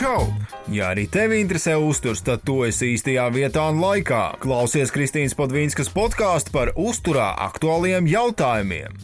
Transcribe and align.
Čau! 0.00 0.30
Ja 0.72 0.94
arī 0.94 1.02
tevi 1.12 1.42
interesē 1.42 1.74
uzturs, 1.76 2.22
tad 2.24 2.40
tu 2.48 2.54
esi 2.64 2.94
īstajā 2.94 3.26
vietā 3.34 3.66
un 3.68 3.82
laikā. 3.82 4.20
Klausies 4.40 4.88
Kristīnas 4.94 5.36
Podvīnskas 5.36 5.92
podkāstu 5.92 6.54
par 6.54 6.70
uzturā 6.72 7.26
aktuāliem 7.44 8.08
jautājumiem. 8.08 8.96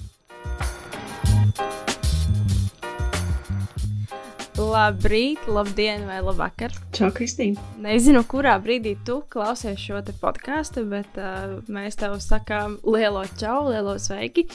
Labrīt, 4.57 5.45
labdien, 5.53 6.07
vai 6.09 6.23
labvakar. 6.25 6.73
Čau, 6.97 7.13
Kristīne. 7.13 7.61
Nezinu, 7.85 8.25
kurā 8.25 8.57
brīdī 8.65 8.95
tu 9.05 9.19
klausies 9.29 9.77
šo 9.77 10.01
podkāstu, 10.23 10.89
bet 10.89 11.21
uh, 11.21 11.59
mēs 11.69 12.01
tev 12.01 12.17
sakām 12.25 12.81
lielo 12.89 13.27
čau, 13.37 13.67
lielo 13.69 13.99
sveiki. 14.01 14.49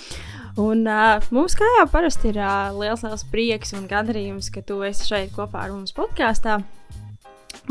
Un 0.60 0.84
uh, 0.84 1.24
mums, 1.32 1.56
kā 1.56 1.68
jau 1.78 1.88
parasti, 1.92 2.34
ir 2.34 2.42
uh, 2.42 2.74
liels, 2.76 3.06
liels 3.06 3.24
prieks 3.32 3.72
un 3.78 3.88
gandarījums, 3.88 4.52
ka 4.52 4.64
tu 4.66 4.82
esi 4.84 5.08
šeit 5.08 5.32
kopā 5.36 5.66
ar 5.66 5.76
mums 5.76 5.96
podkāstā. 5.96 6.60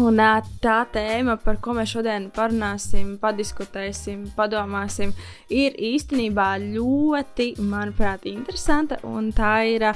Un 0.01 0.21
tā 0.63 0.77
tēma, 0.95 1.35
par 1.43 1.59
ko 1.61 1.75
mēs 1.77 1.91
šodien 1.93 2.29
parunāsim, 2.33 3.17
padiskutēsim, 3.21 4.29
padomāsim, 4.37 5.11
ir 5.51 5.75
īstenībā 5.75 6.47
ļoti, 6.63 7.51
manuprāt, 7.59 8.25
interesanta. 8.31 9.01
Tā 9.37 9.53
ir, 9.67 9.89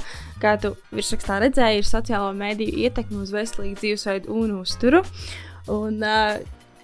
kā 0.43 0.57
tu 0.61 0.73
virsrakstā 0.91 1.39
redzēji, 1.45 1.81
ir 1.81 1.89
sociālo 1.89 2.33
mediju 2.37 2.75
ietekme 2.85 3.23
uz 3.23 3.31
veselīgu 3.33 3.79
dzīvesveidu 3.81 4.35
un 4.35 4.59
uzturu. 4.59 5.01
Un, 5.71 6.03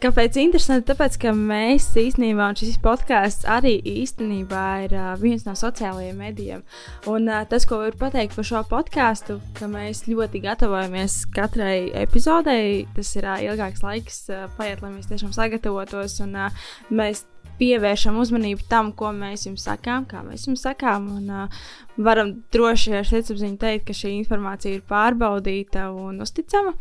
Kāpēc 0.01 0.33
interesanti? 0.41 0.87
Tāpēc, 0.87 1.15
ka 1.21 1.29
mēs 1.37 1.91
īstenībā, 2.01 2.47
un 2.49 2.55
šis 2.57 2.79
podkāsts 2.81 3.45
arī 3.45 3.75
īstenībā 3.85 4.61
ir 4.87 4.95
uh, 4.97 5.09
viens 5.21 5.43
no 5.45 5.53
sociālajiem 5.53 6.17
medijiem. 6.17 6.63
Un 7.11 7.29
uh, 7.29 7.43
tas, 7.45 7.67
ko 7.69 7.77
varu 7.83 7.99
pateikt 7.99 8.33
par 8.33 8.47
šo 8.49 8.63
podkāstu, 8.65 9.35
ka 9.59 9.69
mēs 9.69 10.07
ļoti 10.07 10.41
gatavojamies 10.41 11.19
katrai 11.35 11.91
epizodei. 12.01 12.87
Tas 12.95 13.13
ir 13.13 13.27
uh, 13.29 13.43
ilgāks 13.45 13.85
laiks, 13.85 14.17
uh, 14.33 14.47
paiet, 14.57 14.81
lai 14.81 14.89
mēs 14.95 15.11
tiešām 15.11 15.35
sagatavotos 15.37 16.17
un 16.25 16.33
uh, 16.47 16.65
mēs 16.89 17.27
pievēršam 17.61 18.17
uzmanību 18.23 18.65
tam, 18.71 18.89
ko 18.97 19.11
mēs 19.13 19.45
jums 19.45 19.67
sakām, 19.69 20.07
kā 20.09 20.23
mēs 20.25 20.47
jums 20.49 20.65
sakām. 20.65 21.11
Un, 21.19 21.29
uh, 21.43 21.67
varam 22.01 22.39
droši 22.49 22.97
ar 23.03 23.05
sirdsapziņu 23.05 23.61
teikt, 23.61 23.85
ka 23.91 23.97
šī 24.01 24.15
informācija 24.23 24.79
ir 24.79 24.87
pārbaudīta 24.89 25.91
un 25.93 26.25
uzticama. 26.25 26.73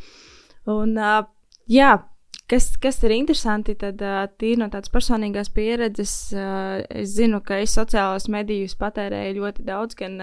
Un, 0.73 0.97
uh, 0.97 1.29
jā, 1.69 1.99
Kas, 2.51 2.73
kas 2.83 2.99
ir 3.07 3.15
interesanti, 3.15 3.77
tad 3.79 4.01
tīri 4.41 4.59
no 4.59 4.67
tādas 4.73 4.91
personīgās 4.91 5.53
pieredzes, 5.55 6.15
es 6.35 7.15
zinu, 7.15 7.39
ka 7.47 7.61
es 7.63 7.77
sociālajos 7.79 8.27
medijos 8.33 8.75
patērēju 8.81 9.37
ļoti 9.37 9.67
daudz, 9.69 9.95
gan, 10.01 10.17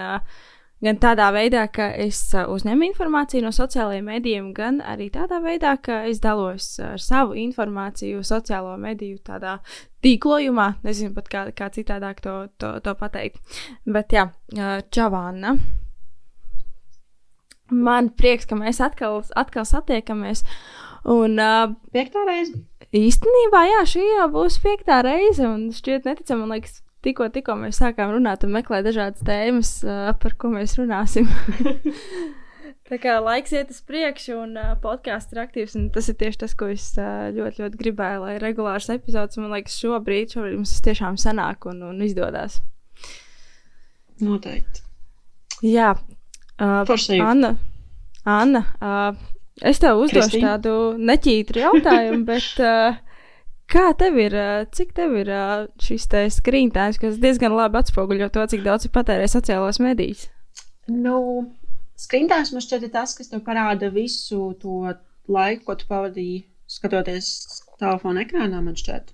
gan 0.84 1.00
tādā 1.00 1.30
veidā, 1.32 1.64
ka 1.72 1.88
es 1.96 2.20
uzņemu 2.36 2.90
informāciju 2.90 3.46
no 3.46 3.54
sociālajiem 3.56 4.12
medijiem, 4.12 4.50
gan 4.58 4.82
arī 4.84 5.08
tādā 5.14 5.40
veidā, 5.46 5.78
ka 5.80 6.02
es 6.10 6.20
dalos 6.20 6.68
ar 6.84 7.00
savu 7.00 7.38
informāciju 7.40 8.26
sociālo 8.28 8.76
mediju 8.82 9.22
tādā 9.24 9.62
tīklojumā. 10.04 10.68
Nezinu 10.84 11.16
pat 11.16 11.32
kā, 11.32 11.46
kā 11.56 11.70
citādāk 11.72 12.20
to, 12.26 12.36
to, 12.60 12.74
to 12.84 12.96
pateikt. 13.00 13.40
Bet 13.88 14.12
jā, 14.12 14.28
Čavāna. 14.92 15.56
Man 17.72 18.12
prieks, 18.16 18.48
ka 18.48 18.60
mēs 18.60 18.84
atkal, 18.84 19.24
atkal 19.36 19.66
satiekamies. 19.68 20.44
Un, 21.06 21.38
uh, 21.40 21.76
piektā 21.94 22.24
reize? 22.28 22.58
Īstenībā, 22.96 23.62
jā, 23.68 23.84
šī 23.92 24.04
jau 24.04 24.28
būs 24.32 24.60
piektā 24.64 25.02
reize. 25.06 25.44
Un 25.46 25.70
šķiet, 25.76 26.08
neticami, 26.08 26.46
man 26.46 26.56
liekas, 26.56 26.82
tikko, 27.06 27.30
tikko 27.34 27.58
mēs 27.60 27.82
sākām 27.82 28.16
runāt 28.16 28.46
un 28.48 28.56
meklēt 28.56 28.88
dažādas 28.88 29.24
tēmas, 29.28 29.78
uh, 29.86 30.12
par 30.22 30.38
ko 30.40 30.52
mēs 30.56 30.78
runāsim. 30.80 31.30
Tā 32.88 32.96
kā 33.04 33.18
laiks 33.20 33.52
iet 33.52 33.72
uz 33.74 33.82
priekšu, 33.84 34.38
un 34.46 34.56
uh, 34.56 34.74
podkāsts 34.80 35.36
ir 35.36 35.42
aktīvs. 35.44 35.76
Tas 35.96 36.08
ir 36.08 36.16
tieši 36.22 36.40
tas, 36.46 36.54
ko 36.56 36.70
es 36.72 36.90
uh, 36.96 37.28
ļoti, 37.36 37.66
ļoti 37.66 37.80
gribēju, 37.82 38.24
lai 38.24 38.38
regulārs 38.40 38.88
epizodes 38.94 39.40
man 39.42 39.52
liekas, 39.52 39.76
šobrīd, 39.82 40.32
šobrīd 40.32 40.56
mums 40.56 40.72
tas 40.72 40.86
tiešām 40.88 41.20
sanāk 41.20 41.68
un, 41.68 41.84
un 41.90 42.00
izdodas. 42.06 42.62
Noteikti. 44.24 44.86
Jā, 45.68 45.92
uh, 46.64 46.96
Anna. 47.20 47.58
Anna 48.28 48.64
uh, 48.80 49.28
Es 49.66 49.82
tev 49.82 49.98
uzdošu 50.04 50.30
Kristīna? 50.30 50.56
tādu 50.56 50.74
neķītru 51.02 51.64
jautājumu, 51.64 52.24
bet 52.32 52.62
uh, 52.62 52.98
kā 53.72 53.88
tev 53.98 54.20
ir, 54.22 54.36
uh, 54.38 54.66
cik 54.74 54.94
tev 54.98 55.16
ir 55.18 55.32
uh, 55.34 55.68
šis 55.82 56.08
skrīntājs, 56.38 57.00
kas 57.02 57.18
diezgan 57.22 57.56
labi 57.58 57.82
atspoguļo 57.82 58.30
to, 58.34 58.46
cik 58.54 58.66
daudz 58.68 58.86
ir 58.86 58.94
patērējis 58.94 59.38
sociālās 59.40 59.82
medijas? 59.84 60.28
Nu, 60.88 61.48
skrīntājs 62.00 62.54
man 62.54 62.64
šķiet 62.64 62.92
tas, 62.94 63.16
kas 63.18 63.34
tev 63.34 63.42
parāda 63.48 63.90
visu 63.94 64.54
to 64.62 64.94
laiku, 65.28 65.66
ko 65.66 65.76
tu 65.76 65.90
pavadīji 65.90 66.46
skatoties 66.70 67.34
telefona 67.80 68.24
ekrānā, 68.26 68.62
man 68.62 68.78
šķiet. 68.78 69.14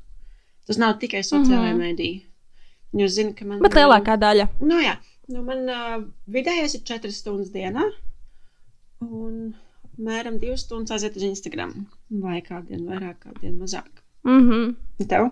Tas 0.68 0.80
nav 0.80 0.98
tikai 1.00 1.24
sociālajā 1.24 1.74
mm 1.74 1.80
-hmm. 1.80 1.88
medija. 1.88 2.20
Jo 2.94 3.08
zinu, 3.08 3.34
ka 3.38 3.46
man. 3.46 3.60
Bet 3.64 3.76
lielākā 3.76 4.16
daļa. 4.22 4.48
Nu, 4.62 4.78
jā, 4.80 4.96
nu, 5.34 5.42
man 5.44 5.70
uh, 5.70 6.04
vidējais 6.30 6.76
ir 6.78 6.84
4 6.90 7.12
stundas 7.12 7.50
dienā. 7.52 7.88
Un 9.02 9.56
apmēram 9.94 10.40
divas 10.42 10.66
stundas 10.66 10.98
aiziet 10.98 11.18
uz 11.20 11.28
Instagram. 11.30 11.86
Vai 12.24 12.42
kādiem 12.46 12.86
vairāk, 12.90 13.22
kādiem 13.30 13.58
mazāk. 13.62 14.04
Mm 14.24 14.50
-hmm. 14.50 15.08
Tev? 15.08 15.32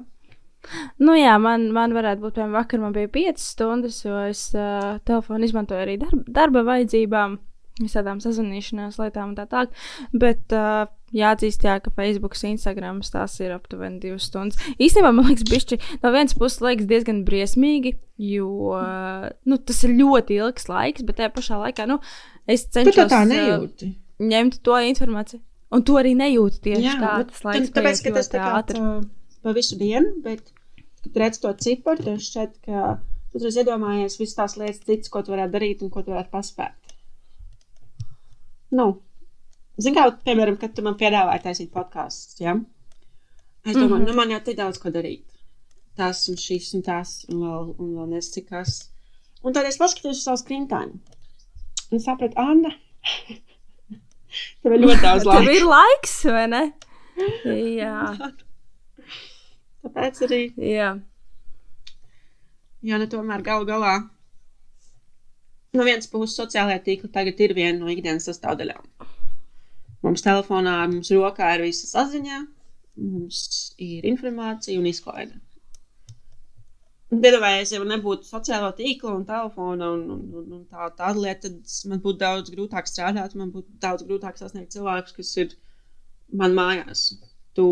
Nu, 1.02 1.16
jā, 1.18 1.38
man, 1.42 1.72
man 1.74 1.94
varētu 1.94 2.22
būt, 2.22 2.36
piemēram, 2.38 2.58
vakar 2.60 2.80
man 2.80 2.94
bija 2.94 3.08
5 3.08 3.42
stundas, 3.42 4.06
jo 4.06 4.18
es 4.30 4.52
uh, 4.54 5.00
telefonu 5.08 5.48
izmantoju 5.48 5.82
arī 5.82 5.98
darba, 5.98 6.24
darba 6.28 6.64
vajadzībām, 6.68 7.40
visādām 7.82 8.20
sazvanīšanās 8.22 9.00
lietām 9.02 9.32
un 9.32 9.38
tā 9.40 9.48
tālāk. 9.50 9.74
Bet 10.14 10.54
uh, 10.54 10.86
jāatzīst, 11.18 11.66
jā, 11.66 11.80
ka 11.82 11.94
Facebook, 11.96 12.38
Instagram 12.44 13.02
tās 13.02 13.40
ir 13.40 13.56
aptuveni 13.56 14.00
2 14.04 14.20
stundas. 14.22 14.60
Īstenībā 14.78 15.12
man 15.16 15.32
liekas, 15.32 15.48
bišķi 15.50 15.80
no 16.04 16.14
vienas 16.14 16.38
puses 16.38 16.62
liekas 16.62 16.90
diezgan 16.92 17.24
briesmīgi, 17.26 17.96
jo 18.18 18.76
uh, 18.76 19.32
nu, 19.46 19.58
tas 19.58 19.84
ir 19.88 19.98
ļoti 19.98 20.38
ilgs 20.44 20.70
laiks, 20.70 21.08
bet 21.08 21.18
tajā 21.18 21.34
pašā 21.34 21.60
laikā 21.66 21.90
nu, 21.90 22.00
es 22.46 22.68
cenšos. 22.70 23.02
Tu 23.02 23.10
tā 23.10 23.26
nejūti. 23.26 23.92
Uh, 23.96 24.01
ņemt 24.22 24.60
to 24.66 24.78
informāciju. 24.92 25.42
Un 25.72 25.86
to 25.88 25.96
arī 26.00 26.12
nejūt 26.20 26.60
tieši 26.66 26.84
Jā, 26.84 26.98
tā. 27.00 27.12
Tas 27.30 27.46
laiks, 27.48 27.72
tāpēc, 27.76 28.02
ka 28.06 28.14
tas 28.18 28.30
tā 28.32 28.42
kā 28.42 28.50
ātri. 28.60 28.82
pa 29.42 29.54
visu 29.56 29.78
dienu, 29.80 30.18
bet, 30.26 30.52
kad 31.06 31.22
redz 31.24 31.40
to 31.44 31.54
ciparu, 31.66 32.04
tad 32.04 32.26
šķiet, 32.26 32.58
ka 32.68 32.98
tu 33.32 33.40
tur 33.40 33.62
iedomājies 33.64 34.20
visas 34.20 34.38
tās 34.38 34.58
lietas, 34.60 34.84
citas, 34.84 35.12
ko 35.14 35.24
tu 35.24 35.34
varētu 35.34 35.56
darīt 35.56 35.86
un 35.86 35.94
ko 35.94 36.04
tu 36.04 36.12
varētu 36.12 36.34
paspēt. 36.34 36.96
Nu, 38.76 38.88
zini, 39.80 39.96
kā, 39.96 40.06
piemēram, 40.28 40.60
kad 40.60 40.76
tu 40.76 40.84
man 40.84 41.00
piedāvāji 41.00 41.46
taisīt 41.48 41.72
podkāstus, 41.74 42.40
ja? 42.44 42.58
Es 43.64 43.76
domāju, 43.76 43.88
mm 43.88 44.02
-hmm. 44.02 44.08
nu 44.08 44.18
man 44.18 44.32
jau 44.32 44.40
tik 44.44 44.58
daudz 44.58 44.80
ko 44.82 44.90
darīt. 44.90 45.26
Tas 45.96 46.28
un 46.30 46.38
šis 46.40 46.74
un 46.74 46.82
tas, 46.82 47.26
un 47.30 47.42
vēl, 47.46 47.74
un 47.78 47.96
vēl 47.96 48.08
nezinu, 48.16 48.34
cik 48.34 48.50
kas. 48.50 48.90
Un 49.44 49.54
tad 49.54 49.66
es 49.66 49.78
paskatījos 49.78 50.18
uz 50.18 50.24
savu 50.24 50.38
skrintānu. 50.38 51.00
Un 51.92 52.00
sapratu, 52.00 52.34
Anna, 52.38 52.72
Tev 54.64 54.76
ir 54.76 54.84
ļoti 54.86 55.04
daudz 55.04 55.28
laika. 55.28 55.44
Tev 55.44 55.56
ir 55.58 55.68
laiks, 55.68 56.16
vai 56.32 56.46
ne? 56.52 56.64
Jā. 57.82 58.32
Tāpēc 59.82 60.22
arī. 60.28 60.42
Jā. 60.72 60.92
Jā, 62.82 62.98
nu 62.98 63.08
tomēr 63.10 63.44
galu 63.46 63.68
galā. 63.70 64.00
No 65.78 65.86
vienas 65.88 66.10
puses, 66.12 66.36
sociālajā 66.36 66.82
tīklā 66.88 67.12
tagad 67.14 67.40
ir 67.44 67.54
viena 67.56 67.78
no 67.80 67.92
ikdienas 67.92 68.26
sastāvdaļām. 68.28 68.88
Mums 70.02 70.26
telefonā, 70.26 70.80
mums 70.92 71.12
rokā 71.14 71.54
ir 71.56 71.64
visa 71.68 71.88
saziņa, 71.88 72.40
mums 73.06 73.46
ir 73.80 74.08
informācija 74.10 74.82
un 74.82 74.90
izklaide. 74.90 75.38
Iedomājieties, 77.12 77.74
ja 77.74 77.80
man 77.82 77.90
nebūtu 77.92 78.24
sociālo 78.24 78.70
tīklu 78.76 79.12
un 79.12 79.26
telefona 79.28 79.90
un, 79.92 80.04
un, 80.14 80.22
un, 80.42 80.46
un 80.56 80.62
tā, 80.72 80.86
tāda 80.96 81.20
lieta, 81.20 81.50
tad 81.50 81.90
man 81.92 82.00
būtu 82.06 82.22
daudz 82.22 82.54
grūtāk 82.54 82.88
strādāt, 82.88 83.36
man 83.36 83.50
būtu 83.52 83.82
daudz 83.84 84.06
grūtāk 84.08 84.40
sasniegt 84.40 84.72
cilvēkus, 84.78 85.18
kas 85.18 85.32
ir 85.44 85.58
man 86.40 86.56
mājās, 86.56 87.10
tu, 87.58 87.66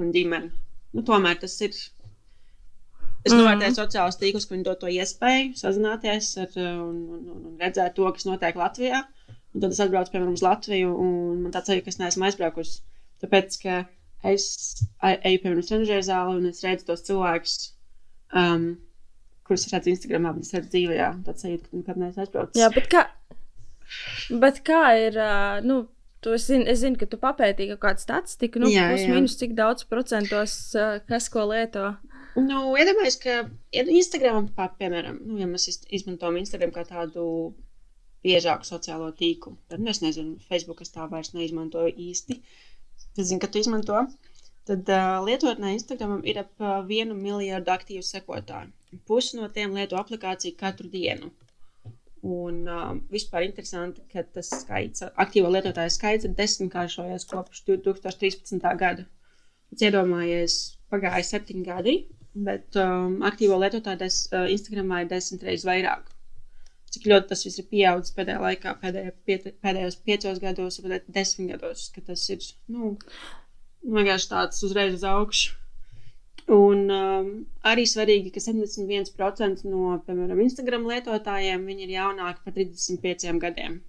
man 0.00 0.14
ģimene. 0.14 0.48
Nu, 0.96 1.04
tomēr 1.04 1.36
tas 1.42 1.58
ir. 1.60 1.76
Es 3.26 3.34
mm. 3.34 3.42
novērtēju 3.42 3.76
sociālos 3.76 4.16
tīklus, 4.22 4.48
ka 4.48 4.56
viņi 4.56 4.64
dod 4.70 4.80
to 4.80 4.88
iespēju 4.94 5.52
sazināties 5.60 6.30
ar, 6.40 6.56
un, 6.86 6.96
un, 7.18 7.28
un 7.36 7.60
redzēt 7.60 7.98
to, 7.98 8.08
kas 8.16 8.24
notiek 8.24 8.56
Latvijā. 8.56 9.02
Un 9.52 9.64
tad 9.64 9.76
es 9.76 9.82
atbraucu, 9.84 10.14
piemēram, 10.14 10.32
uz 10.38 10.46
Latviju, 10.46 10.96
un 11.04 11.44
man 11.44 11.52
tāds 11.52 11.68
sajūta, 11.68 11.84
ka 11.84 11.92
es 11.92 12.00
neesmu 12.00 12.28
aizbraukusi. 12.30 12.80
Tāpēc, 13.24 13.60
ka 13.60 13.76
es 14.32 14.48
eju, 15.04 15.42
piemēram, 15.42 15.60
uz 15.60 15.68
trenižera 15.68 16.08
zāli 16.08 16.40
un 16.40 16.48
es 16.48 16.64
redzu 16.64 16.88
tos 16.88 17.04
cilvēkus. 17.10 17.60
Um, 18.36 18.68
kurus 19.46 19.66
redzu 19.72 19.92
Instagram, 19.92 20.30
bet 20.36 20.46
es 20.46 20.54
redzu 20.56 20.72
dzīvē, 20.72 21.10
tad 21.26 21.42
sajūta, 21.42 21.70
ka 21.70 21.82
nekad 21.82 22.00
neesmu 22.02 22.24
aizbraucis. 22.24 22.60
Jā, 22.60 22.70
bet 22.74 22.88
kā, 22.92 23.04
bet 24.44 24.62
kā 24.66 24.82
ir, 25.00 25.20
nu, 25.66 25.82
tu 26.24 26.34
es 26.36 26.48
zinu, 26.50 26.66
es 26.72 26.82
zinu, 26.82 26.98
ka 27.00 27.08
tu 27.10 27.20
papētīji 27.22 27.74
kaut 27.74 27.84
kādu 27.86 28.04
statistiku, 28.04 28.62
nu, 28.64 28.70
jā, 28.72 28.88
plus 28.92 29.06
jā. 29.06 29.12
mīnus 29.14 29.38
cik 29.40 29.54
daudz 29.58 29.86
procentos, 29.90 30.58
kas 31.10 31.30
ko 31.32 31.46
lieto. 31.52 31.92
Nu, 32.36 32.74
iedomājieties, 32.76 33.20
ka 33.22 33.36
ja 33.72 33.84
Instagram, 33.86 34.50
piemēram, 34.80 35.22
nu, 35.24 35.38
ja 35.40 35.46
mēs 35.48 35.70
izmantojam 35.94 36.36
Instagram 36.42 36.74
kā 36.74 36.84
tādu 36.88 37.24
biežāk 38.26 38.66
sociālo 38.68 39.08
tīklu. 39.16 39.54
Tad 39.70 39.82
nu, 39.82 39.92
es 39.92 40.02
nezinu, 40.04 40.36
Facebook 40.50 40.82
es 40.84 40.92
tā 40.92 41.06
vairs 41.10 41.32
neizmantoju 41.36 41.94
īsti. 42.08 42.40
Es 43.16 43.30
zinu, 43.30 43.40
ka 43.40 43.48
tu 43.48 43.62
izmanto. 43.62 44.02
Tad 44.66 44.88
uh, 44.90 45.20
lietotnē 45.22 45.76
Instagramam 45.76 46.24
ir 46.26 46.42
ap 46.42 46.50
uh, 46.60 46.80
vienu 46.88 47.14
miljardu 47.16 47.70
aktīvu 47.72 48.02
sekotāju. 48.04 48.72
Pusi 49.08 49.38
no 49.38 49.48
tiem 49.52 49.74
lieto 49.76 49.98
aplikāciju 50.00 50.56
katru 50.60 50.88
dienu. 50.92 51.30
Un 52.26 52.62
uh, 52.66 52.88
vispār 53.12 53.44
interesanti, 53.46 54.02
ka 54.12 54.24
tas 54.34 54.48
skaits, 54.62 55.04
aktīvo 55.24 55.50
lietotāju 55.52 55.92
skaits 55.94 56.26
ir 56.26 56.34
desmitkāršojies 56.38 57.28
kopš 57.30 57.62
2013. 57.68 58.66
gada. 58.80 59.06
Es 59.74 59.84
iedomājies, 59.86 60.56
pagāja 60.90 61.22
septiņi 61.28 61.64
gadi, 61.66 61.96
bet 62.48 62.78
um, 62.80 63.20
aktīvo 63.26 63.58
lietotāju 63.62 64.00
des, 64.02 64.20
uh, 64.32 64.46
Instagramā 64.52 65.04
ir 65.04 65.10
desmit 65.12 65.46
reizes 65.46 65.68
vairāk. 65.68 66.08
Cik 66.94 67.06
ļoti 67.10 67.30
tas 67.32 67.42
viss 67.44 67.60
ir 67.60 67.68
pieaudzis 67.70 68.14
pēdējā 68.16 68.42
laikā, 68.42 68.74
pēdējā, 68.82 69.12
piet, 69.28 69.46
pēdējos 69.62 69.98
piecos 70.06 70.40
gados, 70.42 70.80
vai 70.82 71.00
desmit 71.18 71.52
gados, 71.54 71.88
ka 71.94 72.02
tas 72.10 72.22
ir 72.32 72.42
nu, 72.72 72.94
vienkārši 73.84 74.30
tāds 74.32 74.62
uzreiz 74.66 74.96
uz 74.98 75.06
augšu. 75.06 75.56
Un 76.46 76.90
um, 76.94 77.30
arī 77.66 77.82
svarīgi, 77.90 78.30
ka 78.30 78.38
71% 78.38 79.64
no, 79.66 79.96
piemēram, 80.06 80.42
Instagram 80.44 80.84
lietotājiem 80.86 81.64
ir 81.74 81.90
jaunāki 81.96 82.44
par 82.44 82.54
35 82.54 83.40
gadiem. 83.42 83.80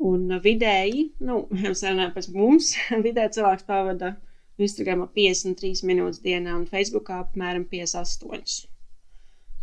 Un 0.00 0.30
uh, 0.32 0.40
vidēji, 0.40 1.10
nu, 1.28 1.42
jau 1.64 1.74
runājot 1.74 2.14
par 2.14 2.30
mums, 2.32 2.70
vidēji 3.08 3.34
cilvēks 3.36 3.68
pavada 3.68 4.14
Instagramā 4.56 5.10
53 5.12 5.84
minūtes 5.84 6.22
dienā 6.24 6.56
un 6.56 6.64
Facebookā 6.70 7.20
apmēram 7.26 7.68
58. 7.68 8.64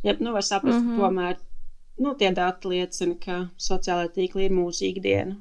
Ja, 0.06 0.14
nu, 0.20 0.36
var 0.38 0.46
saprast, 0.46 0.78
mm 0.78 0.92
-hmm. 0.92 1.02
ka 1.02 1.08
tomēr 1.08 1.42
nu, 2.06 2.14
tie 2.20 2.32
dati 2.38 2.70
liecina, 2.70 3.18
ka 3.26 3.42
sociālai 3.58 4.14
tīkli 4.14 4.46
ir 4.46 4.54
mūsu 4.54 4.86
ikdiena. 4.92 5.40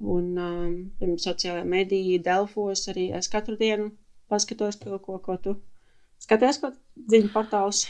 Un, 0.00 0.34
um, 0.34 0.76
piemēram, 0.98 1.22
sociālajā 1.22 1.64
medijā, 1.64 2.18
Delfos 2.18 2.88
arī 2.88 3.12
es 3.14 3.28
katru 3.28 3.54
dienu 3.56 3.92
paskatos 4.30 4.78
kaut 4.80 5.02
ko, 5.04 5.18
ko 5.24 5.36
tu 5.42 5.56
skaties, 6.22 6.60
ko 6.62 6.72
ziņu 7.10 7.32
portāls. 7.34 7.84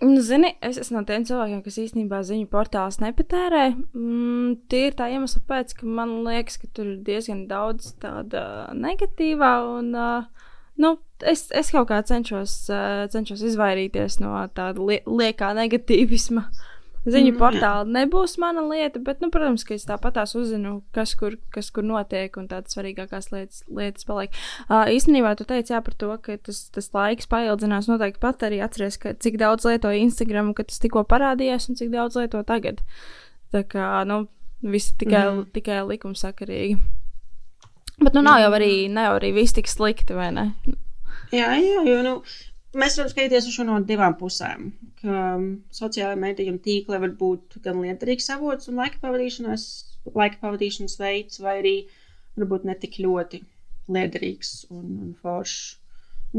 Nu, 0.00 0.22
zini, 0.24 0.54
es 0.64 0.78
esmu 0.80 1.00
no 1.00 1.04
tiem 1.08 1.26
cilvēkiem, 1.28 1.60
kas 1.64 1.76
īstenībā 1.82 2.22
ziņu 2.24 2.48
portālus 2.52 3.02
nepatērē. 3.02 3.66
Mm, 3.92 4.54
tie 4.72 4.86
ir 4.88 4.96
tā 4.96 5.10
iemesla 5.12 5.42
pēc, 5.48 5.74
ka 5.76 5.88
man 5.98 6.22
liekas, 6.24 6.56
ka 6.62 6.70
tur 6.72 6.94
ir 6.94 7.02
diezgan 7.04 7.44
daudz 7.50 7.92
tāda 8.00 8.42
negatīvā. 8.72 9.52
Un, 9.76 9.92
uh, 9.92 10.48
nu, 10.80 10.94
es, 11.20 11.50
es 11.52 11.72
kaut 11.74 11.90
kā 11.92 12.00
cenšos, 12.08 12.56
uh, 12.72 13.04
cenšos 13.12 13.44
izvairīties 13.52 14.22
no 14.24 14.32
tāda 14.56 14.80
li 14.80 15.02
liekā 15.04 15.52
negatīvisma. 15.60 16.48
Uh, 16.48 16.69
Ziņu 17.00 17.30
mm, 17.32 17.38
portāli 17.40 17.94
nebūs 17.94 18.34
mana 18.42 18.60
lieta, 18.68 19.00
bet, 19.00 19.22
nu, 19.24 19.30
protams, 19.32 19.62
ka 19.64 19.72
es 19.72 19.86
tāpat 19.88 20.18
tās 20.18 20.34
uzzinu, 20.36 20.82
kas 20.92 21.14
kur, 21.16 21.38
kas 21.54 21.70
kur 21.72 21.86
notiek 21.86 22.34
un 22.36 22.44
tādas 22.50 22.76
svarīgākās 22.76 23.30
lietas, 23.32 23.62
lietas 23.72 24.04
paliek. 24.08 24.36
Uh, 24.66 24.84
īstenībā 24.92 25.32
tu 25.38 25.46
teici 25.48 25.72
jā, 25.72 25.80
par 25.86 25.96
to, 25.96 26.10
ka 26.20 26.36
tas, 26.44 26.66
tas 26.74 26.90
laiks 26.92 27.30
paildzinās. 27.30 27.88
Noteikti 27.88 28.20
pat 28.20 28.44
arī 28.44 28.60
atceries, 28.66 29.00
ka 29.00 29.14
cik 29.16 29.40
daudz 29.40 29.64
lietoju 29.68 30.04
Instagram, 30.04 30.52
kad 30.58 30.68
tas 30.68 30.82
tikko 30.82 31.06
parādījās 31.08 31.70
un 31.72 31.80
cik 31.80 31.88
daudz 31.94 32.20
lieto 32.20 32.44
tagad. 32.44 32.84
Tā 33.54 33.64
kā, 33.64 33.88
nu, 34.04 34.26
viss 34.60 34.92
tikai, 35.00 35.24
mm. 35.24 35.48
tikai 35.56 35.80
likumsakarīgi. 35.88 36.76
Bet, 38.00 38.12
nu, 38.12 38.20
nav 38.24 38.44
jau 38.44 38.52
arī, 38.56 38.74
nav 38.92 39.18
arī 39.18 39.32
viss 39.40 39.56
tik 39.56 39.68
slikti, 39.68 40.12
vai 40.16 40.30
ne? 40.36 40.46
Jā, 41.32 41.52
jā, 41.56 41.82
jo, 41.86 41.98
nu, 42.04 42.14
Mēs 42.78 42.96
varam 42.98 43.08
skatīties 43.10 43.46
uz 43.50 43.54
šo 43.56 43.64
no 43.66 43.76
divām 43.82 44.14
pusēm. 44.18 44.66
Ka 45.00 45.14
um, 45.36 45.46
sociālajā 45.74 46.50
un 46.52 46.58
tīkli 46.62 47.00
var 47.02 47.14
būt 47.22 47.56
gan 47.64 47.80
liederīgs 47.82 48.30
avots 48.30 48.70
un 48.70 48.78
laika 48.78 49.00
pavadīšanas, 49.02 49.64
laika 50.14 50.38
pavadīšanas 50.44 50.94
veids, 51.00 51.40
vai 51.42 51.56
arī 51.62 51.74
varbūt 52.38 52.68
ne 52.68 52.76
tik 52.84 53.00
ļoti 53.02 53.40
liederīgs 53.96 54.52
un, 54.70 54.84
un 55.06 55.16
foršs. 55.24 55.64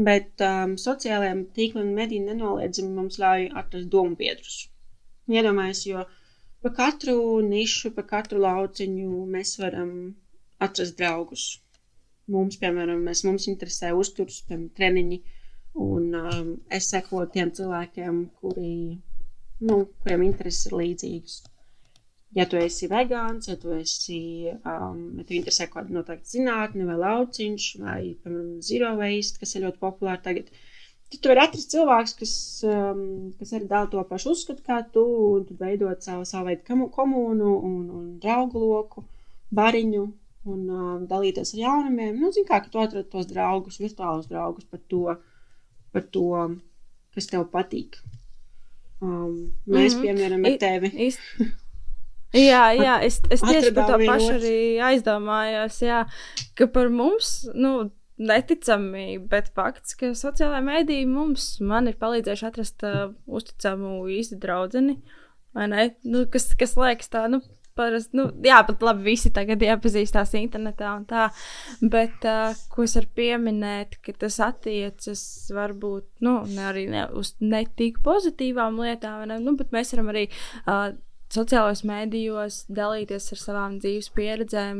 Bet 0.08 0.40
um, 0.46 0.72
sociālajiem 0.80 1.44
tīkliem 1.58 1.90
un 1.90 1.98
mediju 2.00 2.24
nenoliedzami 2.30 2.96
mums 2.96 3.20
ļauj 3.20 3.50
atrast 3.62 3.92
domu 3.92 4.16
biedrus. 4.16 4.56
Iedomājieties, 5.28 5.84
jo 5.90 6.06
pa 6.64 6.72
katru 6.80 7.18
nišu, 7.44 7.92
pa 7.92 8.06
katru 8.14 8.40
lauciņu 8.40 9.26
mēs 9.36 9.58
varam 9.60 9.92
atrast 10.64 10.96
draugus. 10.96 11.44
Mums, 12.32 12.56
piemēram, 12.56 13.04
mēs, 13.04 13.26
mums 13.28 13.50
interesē 13.52 13.92
uzturs, 13.98 14.40
piemēram, 14.48 14.72
treniņi 14.80 15.20
Un 15.74 16.12
um, 16.14 16.48
es 16.68 16.90
sekoju 16.92 17.30
tiem 17.32 17.50
cilvēkiem, 17.56 18.16
kuri, 18.40 18.98
nu, 19.64 19.78
kuriem 20.02 20.26
intereses 20.26 20.68
ir 20.68 20.76
līdzīgas. 20.76 21.38
Ja 22.36 22.44
tu 22.48 22.58
esi 22.60 22.88
vegāns, 22.88 23.48
ja 23.48 23.56
tu 23.60 23.72
esi, 23.76 24.50
um, 24.52 25.00
ja 25.20 25.24
tu 25.28 25.36
interesē 25.36 25.68
kaut 25.68 25.86
kāda 25.86 25.96
noteikta 25.96 26.28
zinātne 26.32 26.84
vai 26.88 26.98
lauciņš, 27.00 27.70
vai, 27.80 28.02
piemēram, 28.20 28.52
zero 28.68 28.92
waste, 29.00 29.40
kas 29.40 29.56
ir 29.56 29.66
ļoti 29.66 29.80
populāri 29.80 30.24
tagad, 30.28 30.52
tad 31.12 31.18
tu 31.18 31.32
vari 31.32 31.44
atrast 31.44 31.72
cilvēks, 31.72 32.14
kas, 32.20 32.36
um, 32.68 33.02
kas 33.40 33.52
arī 33.56 33.68
dala 33.72 33.88
to 33.92 34.04
pašu 34.12 34.32
uzskatu 34.36 34.64
kā 34.68 34.80
tu, 34.94 35.04
un 35.32 35.48
tu 35.48 35.56
veidot 35.60 36.04
savu, 36.04 36.28
savu 36.28 36.50
veidu 36.52 36.88
komunu 36.92 37.56
un, 37.68 37.82
un 38.00 38.06
draugu 38.20 38.60
loku, 38.64 39.04
bariņu, 39.56 40.06
un 40.52 40.62
um, 40.68 41.04
dalīties 41.08 41.56
ar 41.56 41.64
jaunumiem. 41.64 42.16
Nu, 42.20 42.32
zin 42.32 42.48
kā, 42.48 42.60
ka 42.64 42.72
tu 42.72 42.80
atrod 42.80 43.12
tos 43.12 43.28
draugus, 43.28 43.80
virtuālus 43.80 44.28
draugus 44.32 44.68
par 44.72 44.80
to, 44.88 45.04
uh, 45.12 45.31
par 45.92 46.06
to, 46.14 46.28
kas 47.14 47.28
tev 47.30 47.48
patīk. 47.52 47.98
Um, 49.02 49.52
mēs, 49.66 49.94
mm 49.94 49.98
-hmm. 49.98 50.02
piemēram, 50.02 50.46
ar 50.46 50.58
tevi. 50.58 50.92
Ist... 51.08 51.20
Jā, 52.32 52.72
jā, 52.72 52.94
es, 53.04 53.20
es 53.28 53.42
tieši 53.44 53.74
par 53.76 53.90
to 53.90 53.98
pašu 54.06 54.30
arī 54.38 54.80
aizdomājos, 54.80 55.82
jā, 55.84 56.06
ka 56.56 56.66
par 56.66 56.88
mums, 56.88 57.44
nu, 57.52 57.90
neticami, 58.16 59.18
bet 59.28 59.50
fakts, 59.52 59.92
ka 60.00 60.14
sociālajā 60.16 60.62
mēdī 60.64 61.02
mums, 61.08 61.60
man 61.60 61.90
ir 61.90 61.98
palīdzējuši 62.00 62.46
atrast 62.48 62.86
uh, 62.88 63.12
uzticamu 63.26 64.08
īsti 64.08 64.38
draudzeni, 64.40 64.96
vai 65.52 65.68
ne, 65.68 65.90
nu, 66.08 66.24
kas, 66.32 66.54
kas 66.56 66.72
liekas 66.80 67.12
tā, 67.12 67.26
nu, 67.28 67.42
parasti, 67.78 68.16
nu, 68.18 68.28
jā, 68.44 68.58
pat 68.68 68.82
labi, 68.84 69.06
visi 69.12 69.32
tagad 69.34 69.62
iepazīstās 69.64 70.34
internetā 70.40 70.94
un 70.96 71.06
tā, 71.10 71.28
bet, 71.80 72.26
uh, 72.28 72.56
ko 72.72 72.86
es 72.86 72.96
varu 72.98 73.12
pieminēt, 73.18 74.00
ka 74.04 74.16
tas 74.24 74.40
attiecas 74.44 75.22
varbūt, 75.54 76.08
nu, 76.26 76.40
ne 76.52 76.66
arī 76.72 76.88
ne, 76.92 77.06
uz 77.18 77.34
netik 77.40 78.02
pozitīvām 78.04 78.80
lietām, 78.82 79.24
ne, 79.30 79.40
nu, 79.42 79.56
bet 79.58 79.74
mēs 79.74 79.94
varam 79.96 80.12
arī 80.14 80.28
uh, 80.30 80.92
sociālajos 81.32 81.82
mēdījos 81.88 82.58
dalīties 82.76 83.30
ar 83.34 83.40
savām 83.40 83.76
dzīves 83.80 84.10
pieredzēm, 84.16 84.78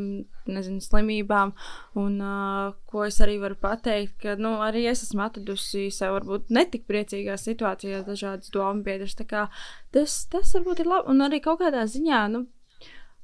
nezinu, 0.53 0.83
slimībām. 0.85 1.55
Un 2.01 2.19
uh, 2.21 2.75
ko 2.91 3.07
es 3.07 3.21
arī 3.25 3.39
varu 3.43 3.57
pateikt, 3.61 4.19
ka 4.23 4.37
nu, 4.41 4.55
arī 4.65 4.85
es 4.91 5.05
esmu 5.07 5.25
atradusi 5.27 5.89
sev 5.95 6.17
varbūt 6.19 6.53
netik 6.55 6.85
priecīgā 6.91 7.39
situācijā 7.41 8.03
dažādas 8.09 8.53
domu 8.55 8.85
biedras. 8.87 9.17
Tas, 9.17 10.19
tas 10.33 10.57
varbūt 10.59 10.85
ir 10.85 10.93
labi. 10.93 11.13
Un 11.13 11.25
arī 11.29 11.41
kaut 11.45 11.63
kādā 11.63 11.87
ziņā, 11.89 12.25
nu, 12.35 12.47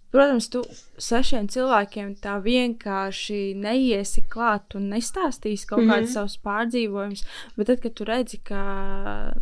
Protams, 0.08 0.46
tu 0.48 0.62
sešiem 0.96 1.50
cilvēkiem 1.52 2.14
tā 2.22 2.38
vienkārši 2.40 3.52
neiesi 3.60 4.22
klāt 4.32 4.72
un 4.78 4.86
nestāstīsi 4.94 5.68
kaut 5.68 5.82
mm 5.82 5.84
-hmm. 5.84 5.92
kādus 5.92 6.14
savus 6.16 6.36
pārdzīvojumus. 6.46 7.24
Bet 7.56 7.66
tad, 7.66 7.80
kad 7.82 7.94
tu 7.94 8.04
redzi, 8.08 8.38
ka 8.38 8.62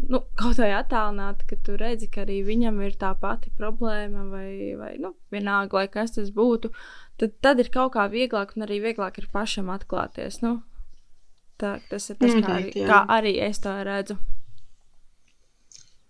nu, 0.09 0.21
kaut 0.35 0.59
vai 0.59 0.73
attālināti, 0.75 1.47
ka 1.47 1.57
tu 1.63 1.77
redzi, 1.77 2.11
ka 2.11 2.25
arī 2.27 2.43
viņam 2.43 2.83
ir 2.83 2.99
tā 2.99 3.15
pati 3.21 3.53
problēma, 3.59 4.27
vai, 4.31 4.75
vai 4.79 4.97
nu, 4.99 5.15
vienalga, 5.31 5.77
lai 5.77 5.89
kas 5.89 6.13
tas 6.19 6.31
būtu, 6.31 6.73
tad, 7.17 7.39
tad 7.41 7.61
ir 7.61 7.71
kaut 7.71 7.93
kā 7.95 8.11
vieglāk 8.11 8.57
un 8.57 8.67
arī 8.67 8.81
vieglāk 8.83 9.19
ir 9.19 9.29
pašam 9.33 9.71
atklāties. 9.71 10.43
Nu, 10.43 10.63
tā, 11.59 11.79
tas 11.89 12.11
ir 12.11 12.17
tas, 12.17 12.35
kā 12.35 12.59
arī, 12.59 12.73
kā 12.75 13.07
arī 13.07 13.39
es 13.41 13.59
to 13.59 13.71
redzu. 13.85 14.19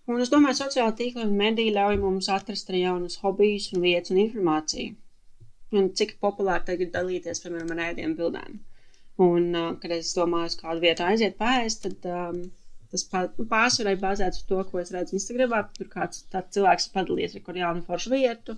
Un 0.07 0.23
es 0.23 0.29
domāju, 0.31 0.55
sociāla 0.61 0.93
tīkla 0.95 1.25
un 1.27 1.33
mediji 1.39 1.73
ļauj 1.75 1.97
mums 1.99 2.29
atrast 2.31 2.69
arī 2.71 2.85
jaunus 2.85 3.17
hobijus, 3.23 3.65
un 3.75 3.81
vietas 3.83 4.13
un 4.13 4.21
informāciju. 4.21 4.93
Un 5.75 5.89
cik 5.99 6.13
populāri 6.23 6.63
tagad 6.69 6.93
dalīties, 6.93 7.41
piemēram, 7.43 7.73
ar 7.75 7.81
ēdienu 7.89 8.15
bildēm. 8.19 8.61
Un, 9.25 9.49
uh, 9.51 9.73
kad 9.81 9.91
es 9.97 10.13
domāju, 10.15 10.53
uz 10.53 10.55
kādu 10.61 10.85
vietu 10.85 11.03
aiziet 11.03 11.35
pāriest, 11.41 11.83
tad 11.83 12.07
um, 12.13 12.39
tas 12.93 13.03
pārsvarā 13.11 13.97
ir 13.97 14.01
bāzēts 14.05 14.39
uz 14.39 14.47
to, 14.53 14.61
ko 14.69 14.79
es 14.79 14.93
redzu 14.95 15.17
Instagramā. 15.19 15.61
Tur 15.75 15.91
kāds 15.91 16.23
cilvēks 16.55 16.87
padalījies 16.95 17.35
ar 17.35 17.45
kādu 17.49 17.63
jaunu 17.65 17.85
foršu 17.89 18.15
vietu, 18.15 18.55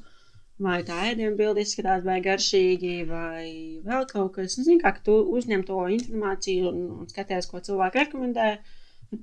vai 0.69 0.77
tā 0.85 0.99
ēdienu 1.09 1.39
bilde 1.39 1.65
izskatās 1.65 2.05
vai 2.05 2.19
garšīgi, 2.29 2.95
vai 3.09 3.47
vēl 3.89 4.05
kaut 4.13 4.35
kas. 4.37 4.59
Nu, 4.59 4.67
zini, 4.69 4.83
kā 4.85 4.93
tu 5.01 5.17
uzņem 5.39 5.65
to 5.71 5.81
informāciju 5.97 6.69
un, 6.75 6.87
un 6.99 7.09
skaties, 7.09 7.49
ko 7.49 7.65
cilvēki 7.71 8.03
rekomendē, 8.03 8.49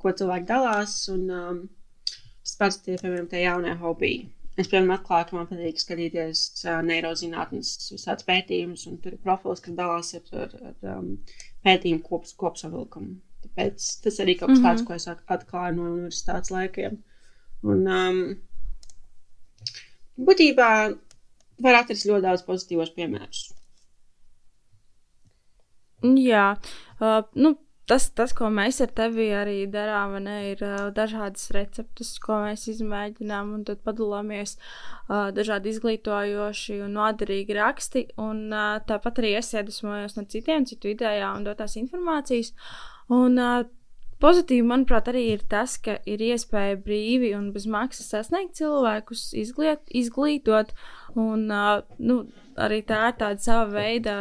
ko 0.03 0.19
cilvēki 0.23 0.51
dalās. 0.51 0.99
Un, 1.15 1.27
um, 1.31 1.67
pats 2.61 2.81
tie, 2.85 2.97
piemēram, 3.01 3.29
tie 3.31 3.45
jaunie 3.45 3.75
hobiji. 3.81 4.27
Es, 4.57 4.71
piemēram, 4.71 4.95
atklāju, 4.95 5.29
ka 5.29 5.37
man 5.37 5.49
patīk 5.51 5.81
skatīties 5.83 6.43
uh, 6.65 6.79
neirozinātnes 6.87 7.75
visāds 7.93 8.25
pētījumus, 8.29 8.87
un 8.89 8.97
tur 9.03 9.17
ir 9.17 9.23
profils, 9.25 9.61
kas 9.65 9.77
dalās 9.77 10.15
ar, 10.17 10.25
ar, 10.47 10.55
ar 10.71 10.95
um, 10.97 11.11
pētījumu 11.67 12.05
kops, 12.07 12.33
kopsavilkumu. 12.41 13.19
Tāpēc 13.45 13.91
tas 14.07 14.23
arī 14.25 14.39
kaut 14.39 14.55
kas 14.55 14.63
tāds, 14.65 14.81
mm 14.81 14.87
-hmm. 14.87 14.89
ko 14.89 14.95
es 14.95 15.37
atklāju 15.37 15.77
no 15.77 15.91
universitātes 15.91 16.55
laikiem. 16.55 16.97
Un, 17.67 17.85
um, 17.99 18.23
būtībā 20.17 20.71
var 21.63 21.79
atrast 21.83 22.09
ļoti 22.09 22.25
daudz 22.25 22.43
pozitīvos 22.49 22.95
piemērus. 22.97 23.45
Jā, 26.05 26.49
uh, 27.01 27.23
nu, 27.35 27.57
tas, 27.91 28.09
tas, 28.19 28.35
ko 28.37 28.49
mēs 28.53 28.81
ar 28.85 28.91
tevi 28.99 29.29
arī 29.37 29.61
darām, 29.71 30.17
ne, 30.23 30.37
ir 30.53 30.65
dažādas 30.97 31.51
receptes, 31.55 32.17
ko 32.23 32.41
mēs 32.43 32.67
izmēģinām, 32.73 33.53
un 33.57 33.65
tad 33.69 33.83
padalāmies 33.87 34.57
uh, 34.59 35.31
dažādi 35.37 35.73
izglītojoši 35.75 36.81
un 36.87 36.99
noderīgi 36.99 37.57
raksti. 37.59 38.05
Un 38.23 38.49
uh, 38.51 38.77
tāpat 38.89 39.23
arī 39.23 39.37
es 39.41 39.55
iedvesmojos 39.55 40.19
no 40.19 40.27
citiem, 40.31 40.67
citu 40.69 40.93
idejām 40.93 41.41
un 41.41 41.49
dotās 41.49 41.79
informācijas. 41.81 42.55
Un, 43.15 43.41
uh, 43.41 43.65
Pozitīvi, 44.17 44.65
manuprāt, 44.65 45.11
arī 45.11 45.27
ir 45.35 45.43
tas, 45.45 45.75
ka 45.77 45.99
ir 46.09 46.23
iespēja 46.25 46.79
brīvi 46.81 47.35
un 47.37 47.51
bez 47.53 47.67
maksas 47.69 48.15
sasniegt 48.15 48.55
cilvēkus, 48.57 49.27
izgliet, 49.37 49.83
izglītot. 49.93 50.73
Un, 51.21 51.43
uh, 51.53 51.83
nu, 52.01 52.23
arī 52.57 52.81
tā 52.89 53.11
ir 53.11 53.19
tāda 53.21 53.45
sava 53.45 53.67
veida 53.75 54.15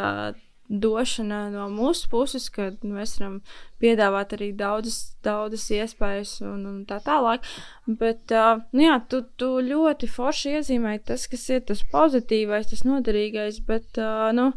došana 0.70 1.50
no 1.54 1.68
mūsu 1.70 2.10
puses, 2.10 2.48
ka 2.50 2.72
nu, 2.82 2.96
mēs 2.98 3.18
varam 3.20 3.40
piedāvāt 3.82 4.34
arī 4.38 4.50
daudzas, 4.58 5.16
daudzas 5.26 5.68
iespējas 5.74 6.40
un, 6.46 6.64
un 6.70 6.80
tā 6.90 6.98
tālāk. 7.06 7.46
Bet, 7.86 8.34
uh, 8.34 8.64
nu 8.74 8.88
jā, 8.88 8.96
tu, 9.10 9.22
tu 9.38 9.52
ļoti 9.62 10.10
forši 10.10 10.56
iezīmēji 10.60 11.04
tas, 11.12 11.28
kas 11.30 11.46
ir 11.54 11.62
tas 11.70 11.84
pozitīvais, 11.92 12.72
tas 12.72 12.82
noderīgais, 12.88 13.62
bet, 13.68 14.02
uh, 14.02 14.32
nu, 14.36 14.50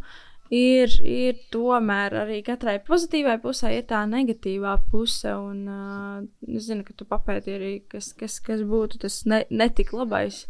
ir, 0.55 0.97
ir 1.05 1.43
tomēr 1.53 2.17
arī 2.23 2.41
katrai 2.47 2.79
pozitīvai 2.85 3.37
pusē 3.43 3.75
ir 3.77 3.85
tā 3.91 4.07
negatīvā 4.09 4.79
puse, 4.93 5.35
un 5.37 5.61
uh, 5.69 6.25
es 6.49 6.71
zinu, 6.71 6.87
ka 6.88 6.97
tu 6.97 7.09
papēti 7.09 7.59
arī, 7.59 7.75
kas, 7.93 8.15
kas, 8.17 8.41
kas 8.45 8.65
būtu 8.65 9.05
tas 9.05 9.23
ne, 9.29 9.45
netik 9.53 9.93
labais 9.93 10.47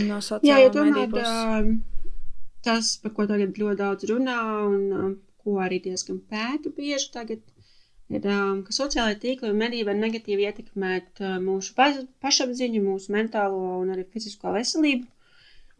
no 0.00 0.20
sociālajiem 0.24 0.96
mediju 0.96 1.96
tas, 2.66 2.96
par 3.02 3.14
ko 3.16 3.26
tagad 3.30 3.58
ļoti 3.58 3.78
daudz 3.82 4.08
runā 4.10 4.38
un 4.66 4.82
um, 4.98 5.14
ko 5.42 5.58
arī 5.64 5.80
diezgan 5.84 6.18
pēta 6.30 6.72
bieži 6.74 7.12
tagad, 7.14 7.44
ir, 8.10 8.24
um, 8.24 8.62
ka 8.66 8.74
sociālai 8.76 9.18
tīkli 9.22 9.52
un 9.52 9.60
mediji 9.62 9.86
var 9.88 9.98
negatīvi 9.98 10.48
ietekmēt 10.48 11.22
uh, 11.22 11.36
mūsu 11.44 11.76
pašapziņu, 12.24 12.82
mūsu 12.84 13.14
mentālo 13.14 13.78
un 13.82 13.94
arī 13.94 14.06
fizisko 14.12 14.54
veselību. 14.56 15.06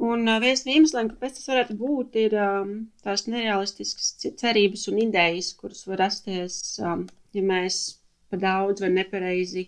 Un 0.08 0.28
uh, 0.30 0.38
viens 0.42 0.62
no 0.64 0.75
iemesliem, 0.76 1.11
kāpēc 1.11 1.40
tas 1.40 1.49
varētu 1.50 1.75
būt, 1.80 2.18
ir 2.23 2.37
um, 2.38 2.75
tās 3.02 3.26
nerealistiskas 3.26 4.12
cerības 4.38 4.87
un 4.92 5.00
idejas, 5.02 5.50
kuras 5.58 5.82
var 5.90 6.04
rasties, 6.04 6.61
um, 6.78 7.08
ja 7.35 7.42
mēs 7.42 7.80
pa 8.30 8.38
daudz 8.38 8.85
vai 8.85 8.92
nepareizi 8.94 9.66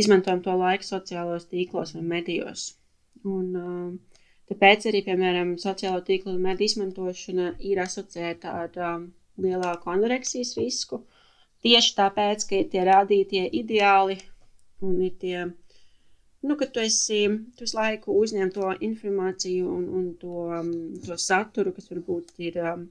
izmantojam 0.00 0.40
to 0.44 0.54
laiku 0.56 0.86
sociālajos 0.86 1.48
tīklos 1.50 1.92
vai 1.96 2.04
medijos. 2.14 2.70
Un, 3.26 3.46
um, 3.60 3.92
Tāpēc 4.50 4.84
arī, 4.88 5.02
piemēram, 5.08 5.56
sociālo 5.58 6.00
tīklu 6.06 6.36
un 6.36 6.42
mediju 6.44 6.70
izmantošana 6.70 7.46
ir 7.66 7.80
asociēta 7.82 8.52
ar 8.62 8.80
um, 8.88 9.06
lielāku 9.42 9.90
anoreksijas 9.90 10.54
risku. 10.58 11.00
Tieši 11.66 11.94
tāpēc, 11.96 12.44
ka 12.46 12.60
ir 12.60 12.68
tie 12.70 12.84
rādītie 12.86 13.42
ideāli 13.60 14.20
un 14.86 15.00
ir 15.02 15.16
tie, 15.18 15.40
nu, 16.46 16.56
ka 16.60 16.68
tu 16.70 16.84
esi 16.84 17.24
tu 17.56 17.66
visu 17.66 17.78
laiku 17.78 18.14
uzņem 18.20 18.52
to 18.54 18.70
informāciju 18.88 19.72
un, 19.78 19.88
un 20.00 20.06
to, 20.20 20.44
um, 20.60 20.70
to 21.02 21.18
saturu, 21.18 21.72
kas 21.74 21.90
varbūt 21.90 22.30
ir 22.46 22.60
um, 22.62 22.84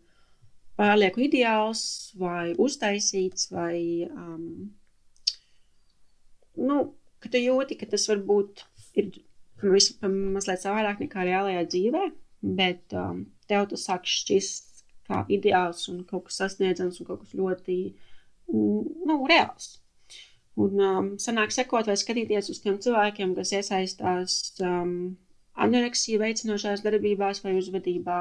pārlieku 0.75 1.23
ideāls 1.29 1.85
vai 2.19 2.51
uztaisīts 2.67 3.47
vai, 3.53 3.77
um, 4.11 4.73
nu, 6.59 6.81
ka 7.23 7.31
tu 7.31 7.39
jūti, 7.39 7.79
ka 7.79 7.87
tas 7.95 8.09
varbūt 8.11 8.65
ir 8.99 9.13
visu 9.73 9.95
mazliet 10.11 10.63
savādāk 10.63 11.01
nekā 11.03 11.25
reālajā 11.27 11.65
dzīvē, 11.71 12.03
bet 12.57 12.95
um, 12.97 13.25
tev 13.49 13.67
tas 13.71 13.85
sāk 13.87 14.07
šķist 14.09 14.83
kā 15.05 15.23
ideāls 15.31 15.87
un 15.91 16.03
kaut 16.09 16.27
kas 16.29 16.39
sasniedzams 16.41 16.99
un 17.01 17.09
kaut 17.09 17.23
kas 17.23 17.35
ļoti 17.37 17.77
mm, 18.51 19.05
nu, 19.09 19.19
reāls. 19.29 19.75
Un 20.55 20.79
um, 20.79 21.11
sanāk 21.19 21.51
sekot 21.51 21.87
vai 21.89 21.97
skatīties 21.99 22.49
uz 22.53 22.61
tiem 22.63 22.79
cilvēkiem, 22.81 23.35
kas 23.35 23.51
iesaistās 23.57 24.37
um, 24.63 25.15
anoreksiju 25.59 26.21
veicinošās 26.21 26.83
darbībās 26.85 27.41
vai 27.43 27.57
uzvedībā, 27.59 28.19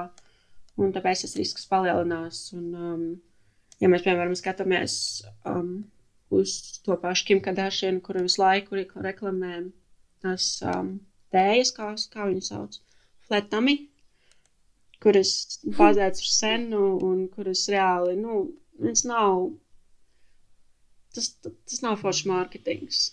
un 0.83 0.95
tāpēc 0.95 1.25
tas 1.25 1.37
risks 1.39 1.69
palielinās. 1.71 2.49
Un, 2.59 2.67
um, 2.75 3.07
ja 3.83 3.91
mēs, 3.91 4.03
piemēram, 4.07 4.35
skatāmies 4.39 4.97
um, 5.47 5.85
uz 6.35 6.57
to 6.85 6.99
pašu 7.01 7.31
Kim 7.31 7.43
Kardashian, 7.45 8.03
kuru 8.03 8.27
visu 8.27 8.43
laiku 8.43 8.83
reklamē 8.83 9.61
tas 10.25 10.49
um, 10.67 10.97
tējas, 11.35 11.75
kā, 11.77 11.91
kā 12.15 12.29
viņu 12.31 12.47
sauc, 12.47 12.79
fletami, 13.29 13.77
kuras 15.05 15.35
bāzētas 15.65 16.23
uz 16.25 16.37
senu 16.39 16.85
un 17.05 17.27
kuras 17.33 17.67
reāli, 17.73 18.17
nu, 18.21 18.39
viņas 18.81 19.05
nav, 19.11 19.49
tas, 21.15 21.35
tas 21.45 21.83
nav 21.85 21.99
foršs 22.01 22.25
mārketings. 22.31 23.05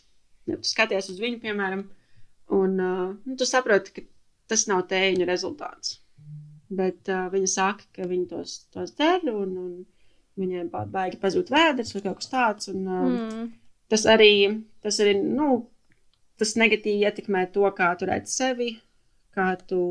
Ja 0.49 0.57
tu 0.57 0.69
skaties 0.69 1.11
uz 1.13 1.19
viņu, 1.21 1.41
piemēram, 1.43 1.83
un 2.57 2.77
uh, 2.81 3.09
nu, 3.25 3.35
tu 3.37 3.47
saproti, 3.47 3.93
ka 3.95 4.05
tas 4.51 4.65
nav 4.71 4.85
tēņu 4.91 5.27
rezultāts. 5.29 5.99
Bet 6.71 7.11
uh, 7.11 7.27
viņa 7.31 7.49
saka, 7.51 7.87
ka 7.95 8.07
viņi 8.07 8.29
tos, 8.31 8.55
tos 8.73 8.93
der 8.97 9.25
un, 9.31 9.57
un 9.59 9.71
viņai 10.39 10.65
baigi 10.71 11.19
pazūd 11.21 11.51
vēders 11.51 11.93
vai 11.97 12.03
kaut 12.07 12.21
kas 12.21 12.31
tāds. 12.31 12.71
Un, 12.71 12.85
uh, 12.87 13.07
mm. 13.09 13.49
Tas 13.91 14.05
arī, 14.07 14.33
tas 14.83 15.01
arī, 15.03 15.17
nu, 15.19 15.65
tas 16.41 16.55
negatīvi 16.59 17.05
ietekmē 17.07 17.45
to, 17.55 17.67
kā 17.77 17.91
tu 17.99 18.09
redz 18.09 18.33
sevi, 18.33 18.73
kā 19.35 19.53
tu 19.69 19.81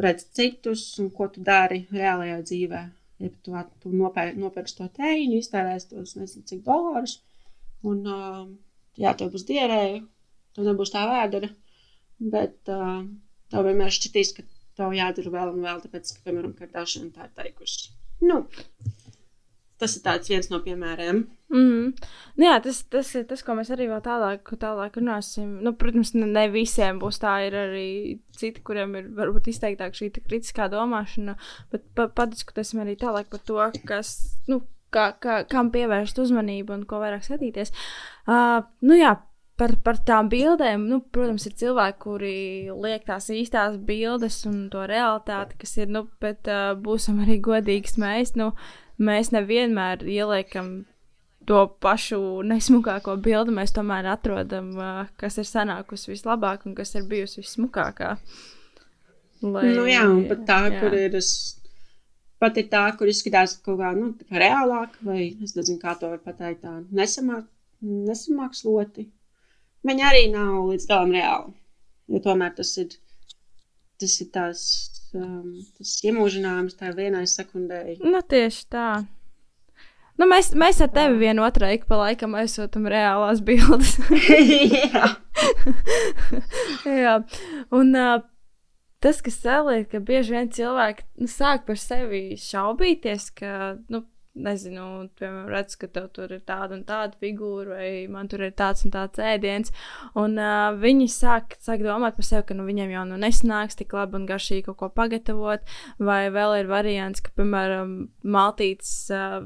redz 0.00 0.26
citus 0.36 0.86
un 1.02 1.10
ko 1.14 1.28
tu 1.34 1.42
dari 1.44 1.84
reālajā 1.94 2.38
dzīvē. 2.48 2.82
Ja 3.22 3.30
tu, 3.46 3.54
tu 3.82 3.92
nopēr, 3.94 4.32
nopērci 4.38 4.78
to 4.78 4.88
tēju, 4.96 5.38
iztērēsi 5.38 5.92
tos 5.92 6.16
nezinu 6.18 6.48
cik 6.50 6.64
dolārus, 6.66 7.20
un 7.86 8.00
uh, 8.10 8.40
jā, 9.00 9.14
tev 9.18 9.30
būs 9.34 9.46
dierēja, 9.48 10.00
tev 10.56 10.66
nebūs 10.68 10.92
tā 10.94 11.04
vēdera, 11.10 11.50
bet 12.34 12.72
uh, 12.74 13.04
tev 13.52 13.68
vienmēr 13.68 13.94
šķitīs, 13.94 14.34
ka 14.36 14.46
tev 14.78 14.96
jādara 14.98 15.34
vēl 15.36 15.54
un 15.54 15.62
vēl, 15.66 15.82
tāpēc, 15.84 16.16
ka, 16.16 16.24
piemēram, 16.26 16.56
Kardashian 16.58 17.12
tā 17.14 17.28
ir 17.28 17.34
teikusi. 17.38 17.94
Nu, 18.26 18.42
tas 19.86 20.28
ir 20.28 20.36
viens 20.36 20.50
no 20.50 20.60
piemēriem. 20.64 21.24
Mm 21.54 21.60
-hmm. 21.70 22.06
nu, 22.36 22.44
jā, 22.44 22.62
tas, 22.62 22.82
tas 22.90 23.14
ir 23.14 23.24
tas, 23.30 23.42
ko 23.42 23.54
mēs 23.54 23.70
arī 23.70 23.86
vēl 23.88 24.00
tālāk, 24.02 24.54
tālāk 24.58 24.96
runāsim. 24.98 25.60
Nu, 25.62 25.72
protams, 25.72 26.14
ne, 26.14 26.26
ne 26.26 26.48
visiem 26.48 26.98
būs 26.98 27.20
tā, 27.22 27.34
ir 27.46 27.54
arī 27.54 28.18
citi, 28.36 28.60
kuriem 28.60 28.96
ir 28.96 29.08
varbūt 29.08 29.48
izteiktāk 29.48 29.94
šī 29.94 30.10
kritiskā 30.10 30.68
domāšana, 30.68 31.36
bet 31.70 31.82
pa, 31.94 32.08
padiskutēsim 32.08 32.80
arī 32.80 32.96
tālāk 32.96 33.30
par 33.30 33.40
to, 33.40 33.70
kas, 33.84 34.38
nu, 34.48 34.62
kā, 34.90 35.12
kā, 35.20 35.44
kam 35.50 35.70
pievērst 35.70 36.18
uzmanību 36.18 36.72
un 36.72 36.84
ko 36.84 36.98
vairāk 37.02 37.22
skatīties. 37.22 37.72
Uh, 38.26 38.62
nu, 38.80 38.94
jā, 38.98 39.16
par, 39.60 39.74
par 39.84 39.98
tām 40.06 40.28
bildēm, 40.32 40.86
nu, 40.90 41.00
protams, 41.14 41.46
ir 41.46 41.56
cilvēki, 41.60 41.98
kuri 42.02 42.36
liek 42.70 43.04
tās 43.06 43.30
īstās 43.30 43.76
bildes 43.88 44.40
un 44.50 44.68
to 44.72 44.86
realitāti, 44.90 45.58
kas 45.60 45.76
ir, 45.78 45.90
nu, 45.94 46.06
bet 46.22 46.50
uh, 46.50 46.72
būsim 46.74 47.20
arī 47.24 47.38
godīgi 47.44 47.94
mēs, 48.02 48.34
nu, 48.40 48.52
mēs 48.98 49.32
nevienmēr 49.34 50.04
ieliekam 50.06 50.84
to 51.48 51.66
pašu 51.82 52.18
nesmukāko 52.46 53.16
bildi 53.20 53.52
mēs 53.54 53.74
tomēr 53.76 54.08
atrodam, 54.14 54.72
kas 55.20 55.38
ir 55.40 55.48
sanākusi 55.48 56.12
vislabāk 56.14 56.64
un 56.68 56.76
kas 56.78 56.94
ir 56.96 57.06
bijusi 57.08 57.42
vissmukākā. 57.42 58.14
Lai, 59.44 59.66
nu, 59.76 59.84
jā, 59.90 60.06
un 60.08 60.24
pat 60.30 60.46
tā, 60.48 60.58
jā. 60.72 60.78
kur 60.80 60.94
ir, 60.96 61.18
pat 62.40 62.60
ir 62.60 62.70
tā, 62.72 62.84
kur 62.96 63.10
izskatās 63.10 63.58
kaut 63.64 63.76
kā, 63.82 63.90
nu, 63.96 64.14
kā 64.24 64.40
reālāk, 64.40 64.96
vai 65.04 65.34
es 65.44 65.52
nezinu, 65.58 65.80
kā 65.82 65.96
to 66.00 66.14
var 66.14 66.22
pateikt 66.24 66.62
tā, 66.64 66.78
nesamāk, 66.96 67.44
nesamāksloti. 67.84 69.08
Viņa 69.84 70.06
arī 70.08 70.28
nav 70.32 70.70
līdz 70.70 70.88
galam 70.88 71.12
reāli, 71.12 71.52
jo 72.14 72.22
tomēr 72.24 72.54
tas 72.56 72.70
ir, 72.80 72.94
tas 74.00 74.14
ir 74.22 74.30
tās, 74.34 74.62
um, 75.16 75.58
tas 75.78 75.96
iemūžinājums 76.06 76.78
tā 76.78 76.92
vienai 76.96 77.26
sekundēji. 77.30 78.00
Nu, 78.04 78.22
tieši 78.22 78.66
tā. 78.72 78.88
Nu, 80.20 80.28
mēs, 80.30 80.52
mēs 80.58 80.78
ar 80.84 80.92
tevi 80.94 81.18
vienotrai 81.24 81.72
ik 81.74 81.88
pa 81.90 81.98
laikam 81.98 82.36
aizsūtām 82.38 82.86
reālās 82.90 83.42
bildes. 83.44 83.96
Jā. 84.84 85.08
Jā. 87.02 87.16
Un 87.74 87.90
uh, 87.98 88.20
tas, 89.02 89.18
kas 89.24 89.40
saliek, 89.42 89.88
ka 89.90 89.98
bieži 90.04 90.36
vien 90.36 90.50
cilvēki 90.54 91.06
nu, 91.18 91.30
sāk 91.30 91.66
par 91.66 91.80
sevi 91.80 92.38
šaubīties, 92.40 93.30
ka, 93.40 93.54
nu, 93.90 94.04
nezinu, 94.34 94.84
piemēram, 95.18 95.48
redz, 95.52 95.76
ka 95.78 95.88
tev 95.94 96.08
tur 96.14 96.32
ir 96.34 96.42
tāda 96.46 96.74
un 96.76 96.82
tāda 96.86 97.14
figūra, 97.22 97.76
vai 97.76 97.88
man 98.10 98.28
tur 98.30 98.42
ir 98.46 98.54
tāds 98.58 98.84
un 98.86 98.92
tāds 98.94 99.20
ēdiens. 99.22 99.70
Un 100.18 100.36
uh, 100.40 100.74
viņi 100.80 101.06
sāk, 101.12 101.56
sāk 101.62 101.84
domāt 101.86 102.18
par 102.18 102.26
sevi, 102.26 102.46
ka 102.48 102.56
nu, 102.58 102.66
viņiem 102.66 102.94
jau 102.96 103.04
nu 103.10 103.18
nesanāks 103.22 103.78
tik 103.78 103.94
labi 103.94 104.18
un 104.18 104.26
garšīgi 104.28 104.66
kaut 104.66 104.78
ko 104.80 104.90
pagatavot, 104.94 105.74
vai 106.02 106.20
vēl 106.34 106.58
ir 106.60 106.70
variants, 106.70 107.22
ka, 107.24 107.34
piemēram, 107.38 107.96
maltītes 108.36 108.94
uh, 109.14 109.40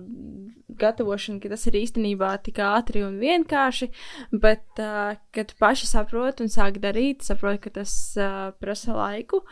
gatavošana, 0.81 1.43
ka 1.43 1.53
tas 1.53 1.67
ir 1.69 1.81
īstenībā 1.83 2.33
tik 2.47 2.63
ātri 2.65 3.05
un 3.07 3.19
vienkārši, 3.21 3.91
bet, 4.33 4.65
uh, 4.81 5.19
kad 5.37 5.53
paši 5.61 5.91
saprot 5.91 6.41
un 6.45 6.53
sāk 6.53 6.81
darīt, 6.83 7.27
saprot, 7.29 7.61
ka 7.65 7.75
tas 7.83 7.93
uh, 8.17 8.55
prasa 8.61 8.97
laiku. 8.97 9.45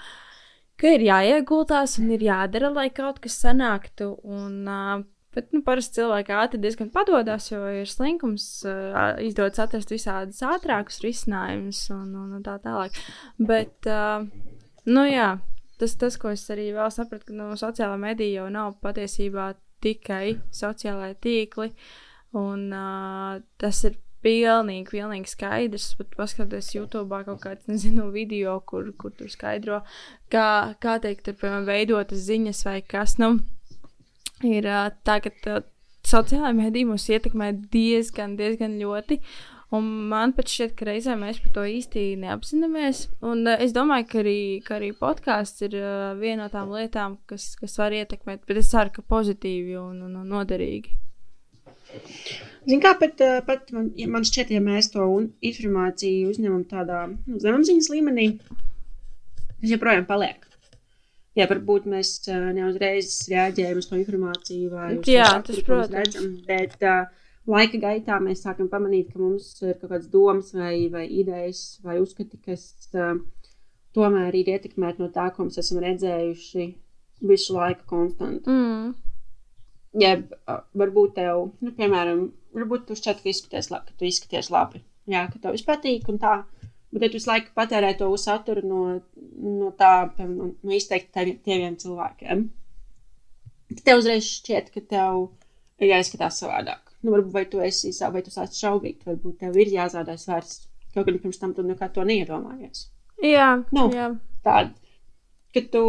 Ka 0.77 0.91
ir 0.93 1.07
jāieguldās 1.07 1.95
un 2.03 2.11
ir 2.13 2.25
jādara, 2.27 2.69
lai 2.69 2.91
kaut 2.93 3.23
kas 3.25 3.39
sanāktu. 3.41 4.11
Un, 4.29 4.59
uh, 4.69 5.05
Bet 5.37 5.51
nu, 5.53 5.61
parasti 5.65 6.01
cilvēki 6.01 6.33
ātri 6.33 6.61
diezgan 6.63 6.89
padodas, 6.95 7.51
jo 7.51 7.61
ir 7.69 7.91
slinkums, 7.91 8.47
uh, 8.65 9.19
izdodas 9.21 9.61
atrast 9.67 9.93
visādus 9.93 10.41
ātrākus 10.47 11.03
risinājumus 11.05 11.83
un, 11.93 12.07
un, 12.17 12.31
un 12.39 12.47
tā 12.47 12.57
tālāk. 12.65 12.97
Bet, 13.37 13.91
uh, 13.91 14.25
nu 14.89 15.05
jā, 15.05 15.35
tas, 15.77 15.97
tas, 16.01 16.17
ko 16.21 16.33
es 16.33 16.47
arī 16.55 16.71
vēl 16.77 16.89
sapratu, 16.95 17.29
ka 17.29 17.37
nu, 17.37 17.51
sociālā 17.61 17.99
medija 18.01 18.41
jau 18.41 18.49
nav 18.55 18.79
patiesībā 18.85 19.53
tikai 19.85 20.39
sociālai 20.57 21.13
tīkli, 21.21 21.69
un 22.41 22.71
uh, 22.73 23.37
tas 23.61 23.83
ir 23.85 23.99
pilnīgi, 24.25 24.89
pilnīgi 24.91 25.31
skaidrs. 25.31 25.91
Pat 25.99 26.17
paskatoties 26.19 26.73
YouTube 26.75 27.21
kaut 27.29 27.43
kādu, 27.45 27.63
nezinu, 27.71 28.09
video, 28.15 28.57
kur, 28.67 28.89
kur 28.99 29.13
tur 29.17 29.29
skaidro, 29.33 29.83
kā, 30.33 30.49
kā 30.83 30.97
teikt, 31.03 31.27
tur, 31.29 31.37
piemēram, 31.43 31.69
veidotas 31.69 32.25
ziņas 32.27 32.65
vai 32.71 32.81
kas. 32.89 33.19
Nu, 33.23 33.37
ir 34.45 34.69
uh, 34.69 34.89
tā, 35.07 35.19
ka 35.25 35.33
uh, 35.49 35.65
sociālajā 36.07 36.55
medijā 36.57 36.89
mūs 36.89 37.09
ietekmē 37.13 37.53
diezgan, 37.73 38.37
diezgan 38.39 38.77
ļoti. 38.81 39.21
Un 39.75 39.87
man 40.11 40.31
pat 40.37 40.47
šķiet, 40.47 40.77
ka 40.79 40.87
reizē 40.87 41.17
mēs 41.19 41.41
par 41.43 41.53
to 41.57 41.65
īsti 41.67 42.05
neapzināmies. 42.23 43.07
Un 43.27 43.47
uh, 43.47 43.57
es 43.63 43.75
domāju, 43.77 44.09
ka 44.13 44.21
arī, 44.23 44.39
ka 44.67 44.77
arī 44.79 44.93
podkāsts 44.97 45.67
ir 45.67 45.79
uh, 45.81 46.13
viena 46.21 46.47
no 46.47 46.53
tām 46.53 46.71
lietām, 46.75 47.19
kas, 47.31 47.55
kas 47.59 47.79
var 47.81 47.97
ietekmēt, 47.97 48.45
bet 48.47 48.63
es 48.63 48.71
ceru, 48.73 48.93
ka 48.95 49.07
pozitīvi 49.07 49.79
un, 49.81 50.05
un, 50.07 50.21
un 50.23 50.33
noderīgi. 50.37 50.95
Ziniet, 52.67 52.83
kā 52.83 52.97
pat, 52.99 53.21
pat 53.47 53.71
man, 53.73 53.93
man 54.11 54.27
šķiet, 54.27 54.51
ja 54.53 54.63
mēs 54.63 54.91
to 54.93 55.07
informāciju 55.47 56.33
uzņemam 56.33 56.65
tādā 56.69 57.05
nu, 57.09 57.39
zemapziņas 57.41 57.93
līmenī, 57.95 58.27
tas 58.51 59.71
joprojām 59.71 60.07
paliek 60.09 60.46
jā, 61.37 61.47
varbūt 61.51 61.87
mēs 61.91 62.17
neuzreiz 62.57 63.13
reaģējam 63.33 63.81
uz 63.83 63.89
to 63.91 64.01
informāciju 64.01 64.73
vai 64.73 64.91
to, 64.97 65.15
tas, 65.47 65.63
protams. 65.67 65.95
Redzam, 65.97 66.31
bet 66.49 66.77
uh, 66.83 67.07
laika 67.51 67.81
gaitā 67.83 68.19
mēs 68.23 68.45
sākam 68.47 68.71
pamanīt, 68.73 69.13
ka 69.13 69.23
mums 69.23 69.51
ir 69.63 69.77
kaut 69.77 69.91
kādas 69.91 70.11
domas 70.13 70.53
vai, 70.57 70.89
vai 70.93 71.07
idejas 71.07 71.79
vai 71.87 71.99
uzskati, 72.03 72.41
kas 72.45 72.91
uh, 72.97 73.15
tomēr 73.97 74.35
ir 74.37 74.55
ietekmēti 74.57 75.03
no 75.05 75.11
tā, 75.15 75.29
ko 75.35 75.47
mēs 75.47 75.61
esam 75.63 75.81
redzējuši 75.85 76.69
visu 77.27 77.57
laiku 77.57 77.87
konstantu. 77.89 78.53
Mm. 78.53 78.91
Ja 80.03 80.17
uh, 80.19 80.61
varbūt 80.77 81.17
tev, 81.21 81.47
nu, 81.65 81.73
piemēram, 81.77 82.27
varbūt 82.57 82.89
tu 82.89 82.99
šķiet, 82.99 83.23
ka 83.23 83.33
izskaties 83.33 83.71
labi, 83.73 83.93
ka 83.93 84.01
tu 84.01 84.09
izskaties 84.09 84.51
labi, 84.53 84.83
jā, 85.09 85.25
ka 85.33 85.41
tev 85.41 85.57
viss 85.57 85.69
patīk 85.69 86.11
un 86.13 86.21
tā. 86.23 86.41
Bet, 86.93 87.03
ja 87.03 87.11
tu 87.11 87.19
visu 87.19 87.31
laiku 87.31 87.51
patērē 87.57 87.93
to 87.99 88.09
saturu 88.21 88.63
no, 88.65 88.83
no 89.43 89.73
tā, 89.79 89.93
no, 90.23 90.53
no 90.63 90.77
izteikti 90.77 91.35
tiem 91.45 91.75
cilvēkiem, 91.83 92.45
tad 93.73 93.83
tev 93.89 94.03
uzreiz 94.03 94.29
šķiet, 94.29 94.71
ka 94.75 94.83
tev 94.95 95.25
ir 95.83 95.93
jāizskatās 95.93 96.41
savādāk. 96.43 96.95
Nu, 97.03 97.13
varbūt 97.15 97.35
vai 97.35 97.45
tu 97.51 97.63
esi 97.63 97.93
vai 98.13 98.23
tu 98.25 98.33
esi 98.33 98.61
šaubīgs, 98.63 99.07
varbūt 99.07 99.41
tev 99.43 99.59
ir 99.61 99.73
jāzādās 99.75 100.29
vairs. 100.31 100.61
Kaut 100.95 101.09
gan 101.09 101.19
pirms 101.21 101.43
tam 101.43 101.53
tu 101.55 101.65
nekā 101.67 101.91
to 101.93 102.07
neiedomājies. 102.09 102.87
Jā, 103.25 103.51
nu, 103.75 103.89
jā. 103.93 104.11
tāda, 104.45 104.73
ka 105.53 105.63
tu 105.73 105.83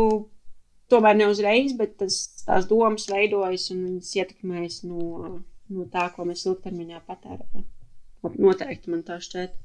tomēr 0.92 1.18
ne 1.20 1.30
uzreiz, 1.32 1.76
bet 1.80 1.98
tas, 2.02 2.20
tās 2.44 2.68
domas 2.68 3.08
veidojas 3.12 3.70
un 3.74 3.86
viņas 3.86 4.12
ietekmējas 4.20 4.82
no, 4.88 5.40
no 5.72 5.88
tā, 5.94 6.08
ko 6.16 6.28
mēs 6.28 6.46
ilgtermiņā 6.48 7.02
patērējam. 7.08 7.66
Noteikti 8.38 8.92
man 8.92 9.04
tā 9.08 9.20
šķiet. 9.24 9.56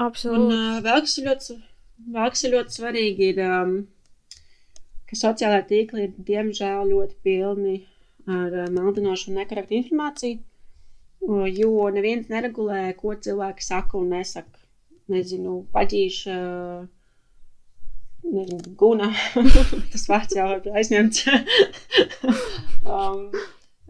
Absolūti. 0.00 0.40
Un 0.40 0.54
uh, 0.54 0.78
vēl, 0.82 1.02
kas 1.04 1.18
ļoti, 1.22 1.56
vēl 2.14 2.32
kas 2.34 2.44
ir 2.46 2.54
ļoti 2.56 2.76
svarīgi, 2.78 3.28
ir, 3.30 3.42
um, 3.46 3.74
ka 5.06 5.18
sociālā 5.18 5.60
tīkla 5.68 6.08
ir 6.08 6.16
diemžēl 6.30 6.90
ļoti 6.90 7.14
pilni 7.22 7.76
ar 8.26 8.56
uh, 8.64 8.72
maldinošu 8.74 9.30
un 9.30 9.38
nekorektu 9.38 9.78
informāciju, 9.78 10.40
uh, 11.28 11.46
jo 11.46 11.86
neviens 11.94 12.26
neregulē, 12.32 12.88
ko 12.98 13.14
cilvēki 13.14 13.66
saka 13.66 14.00
un 14.00 14.10
nesaka. 14.16 14.60
Nezinu, 15.12 15.58
paģīša. 15.74 16.34
Nezinu, 18.24 18.70
guna. 18.80 19.10
Tas 19.92 20.06
vārds 20.08 20.32
jau 20.32 20.46
ir 20.56 20.70
aizņemts. 20.80 21.26
um, 22.96 23.26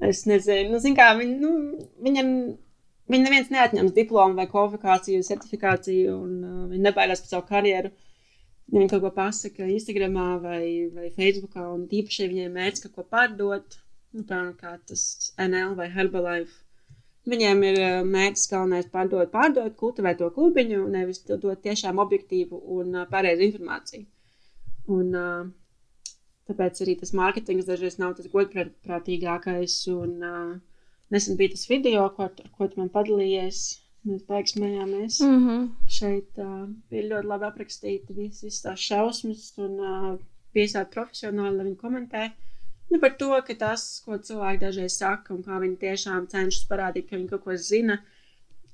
es 0.02 0.24
nezinu, 0.26 0.74
nu, 0.74 0.94
kā, 0.98 1.12
viņ, 1.20 1.37
nu, 1.38 1.52
viņam 2.02 2.33
Viņa 3.12 3.27
neviens 3.27 3.51
neatņems 3.53 3.93
diplomu 3.97 4.38
vai 4.38 4.47
kvalifikāciju, 4.49 5.25
certifikāciju, 5.27 6.17
un 6.25 6.35
uh, 6.40 6.61
viņa 6.71 6.87
nebaidās 6.87 7.21
par 7.25 7.33
savu 7.35 7.47
karjeru. 7.51 7.90
Ja 8.73 8.79
viņa 8.79 8.90
kaut 8.95 9.03
ko 9.05 9.11
pasaka 9.12 9.67
Instagram 9.69 10.14
vai, 10.40 10.64
vai 10.95 11.11
Facebook, 11.12 11.57
un 11.61 11.85
īpaši, 11.85 12.23
ja 12.23 12.31
viņiem 12.31 12.55
mērķis 12.57 12.87
kaut 12.87 12.95
ko 12.97 13.05
pārdot, 13.12 13.77
nu, 14.17 14.23
piemēram, 14.23 14.55
kā 14.57 14.79
tas 14.88 15.35
NL 15.37 15.75
vai 15.77 15.90
Herbalife, 15.93 16.57
viņiem 17.29 17.61
ir 17.69 17.81
uh, 17.83 17.99
mērķis 18.09 18.49
galvenais 18.55 18.88
pārdot, 18.95 19.29
pārdot, 19.35 19.77
kultivēt 19.81 20.23
to 20.23 20.31
klubiņu, 20.33 20.87
nevis 20.97 21.21
dot 21.29 21.61
tiešām 21.67 22.01
objektīvu 22.01 22.62
un 22.79 23.03
uh, 23.03 23.09
pareizu 23.11 23.45
informāciju. 23.51 24.09
Un, 24.97 25.12
uh, 25.12 26.14
tāpēc 26.49 26.81
arī 26.85 26.97
tas 27.01 27.12
mārketings 27.17 27.69
dažreiz 27.69 28.01
nav 28.01 28.17
tas 28.17 28.33
godprātīgākais. 28.33 29.77
Un, 29.93 30.17
uh, 30.25 30.73
Nesen 31.12 31.37
bija 31.37 31.53
tas 31.55 31.67
video, 31.69 32.07
ko, 32.17 32.29
ar 32.29 32.53
ko 32.59 32.69
tu 32.69 32.81
man 32.81 32.93
padalījies. 32.93 33.64
Mēs 34.05 34.25
beigas 34.29 34.53
smējāmies. 34.53 35.19
Mm 35.25 35.45
-hmm. 35.45 35.69
Šeit 35.99 36.40
uh, 36.45 36.64
bija 36.93 37.09
ļoti 37.11 37.29
labi 37.31 37.47
aprakstīti 37.49 38.17
visas 38.17 38.61
tās 38.64 38.81
šausmas 38.81 39.47
un 39.64 39.79
uh, 39.81 40.09
piesākt 40.57 40.93
profesionāli, 40.97 41.57
lai 41.57 41.67
viņi 41.71 41.81
komentē. 41.81 42.25
Nu, 42.90 43.01
par 43.01 43.14
to, 43.21 43.31
ka 43.47 43.55
tas, 43.61 43.85
ko 44.05 44.19
cilvēki 44.19 44.61
dažreiz 44.61 44.99
saka, 45.01 45.35
un 45.35 45.43
kā 45.43 45.61
viņi 45.62 45.81
tiešām 45.85 46.27
cenšas 46.33 46.67
parādīt, 46.69 47.09
ka 47.09 47.17
viņi 47.17 47.31
kaut 47.31 47.45
ko 47.47 47.57
zina, 47.57 47.97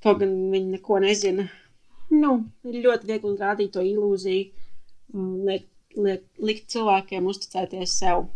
kaut 0.03 0.19
gan 0.23 0.35
viņi 0.55 0.75
neko 0.77 0.99
nezina. 1.05 1.47
Nu, 2.11 2.33
ir 2.67 2.81
ļoti 2.87 3.07
viegli 3.07 3.37
rādīt 3.39 3.71
to 3.77 3.85
ilūziju, 3.87 4.67
liek, 5.47 5.69
liek, 5.97 6.27
likt 6.39 6.67
cilvēkiem 6.75 7.31
uzticēties 7.31 7.95
sev 8.03 8.27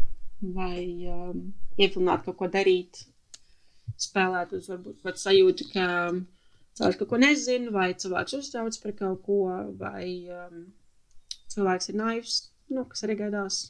vai 0.54 0.84
um, 1.10 1.42
iepilnāt 1.78 2.22
kaut 2.24 2.38
ko 2.38 2.48
darīt 2.54 3.02
spēlēt 4.00 4.54
uz 4.56 4.70
varbūt 4.70 5.02
pat 5.04 5.20
sajūtu, 5.20 5.68
ka 5.72 5.86
cilvēks 6.78 6.98
kaut 7.00 7.10
ko 7.12 7.20
nezina, 7.22 7.70
vai 7.74 7.92
cilvēks 7.94 8.38
uztrauc 8.40 8.78
par 8.82 8.96
kaut 8.98 9.22
ko, 9.26 9.40
vai 9.78 10.06
um, 10.32 10.66
cilvēks 11.54 11.92
ir 11.92 11.98
naivs, 12.00 12.40
nu, 12.74 12.84
kas 12.90 13.06
arī 13.06 13.18
gadās. 13.20 13.62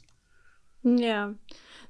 Jā, 0.85 1.21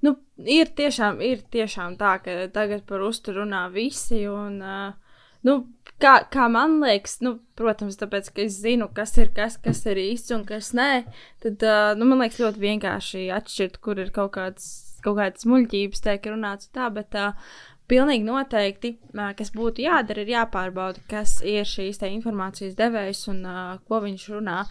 nu, 0.06 0.16
ir 0.40 0.72
tiešām, 0.78 1.20
ir 1.24 1.44
tiešām 1.52 1.98
tā, 2.00 2.18
ka 2.24 2.38
tagad 2.56 2.86
par 2.88 3.04
uzturu 3.04 3.44
runā 3.44 3.66
visi. 3.74 4.22
Un, 4.32 4.62
uh, 4.64 5.20
nu, 5.48 5.58
kā, 6.02 6.18
kā 6.32 6.48
man 6.52 6.80
liekas, 6.84 7.20
nu, 7.26 7.38
protams, 7.60 8.00
tāpēc, 8.00 8.32
ka 8.32 8.46
es 8.46 8.60
zinu, 8.64 8.88
kas 8.96 9.18
ir 9.20 9.34
kas, 9.36 9.60
kas 9.62 9.84
ir 9.92 10.00
īsts 10.00 10.36
un 10.36 10.48
kas 10.48 10.72
nē, 10.78 11.06
tad 11.44 11.68
uh, 11.68 11.92
nu, 12.00 12.08
man 12.08 12.24
liekas 12.24 12.42
ļoti 12.44 12.64
vienkārši 12.64 13.30
atšķirt, 13.36 13.80
kur 13.84 14.02
ir 14.04 14.12
kaut 14.16 14.36
kāds. 14.40 14.74
Kaut 15.06 15.20
kādas 15.20 15.46
muļķības 15.46 16.00
tiek 16.02 16.24
runāts 16.32 16.72
tā, 16.74 16.88
bet 16.90 17.14
uh, 17.14 17.36
Pilnīgi 17.86 18.26
noteikti, 18.26 18.96
kas 19.38 19.52
būtu 19.54 19.84
jādara, 19.86 20.24
ir 20.24 20.32
jāpārbauda, 20.34 21.04
kas 21.10 21.38
ir 21.46 21.68
šīs 21.70 22.02
informācijas 22.08 22.74
devējs 22.80 23.28
un 23.30 23.44
uh, 23.46 23.76
ko 23.86 24.00
viņš 24.02 24.24
runā. 24.34 24.64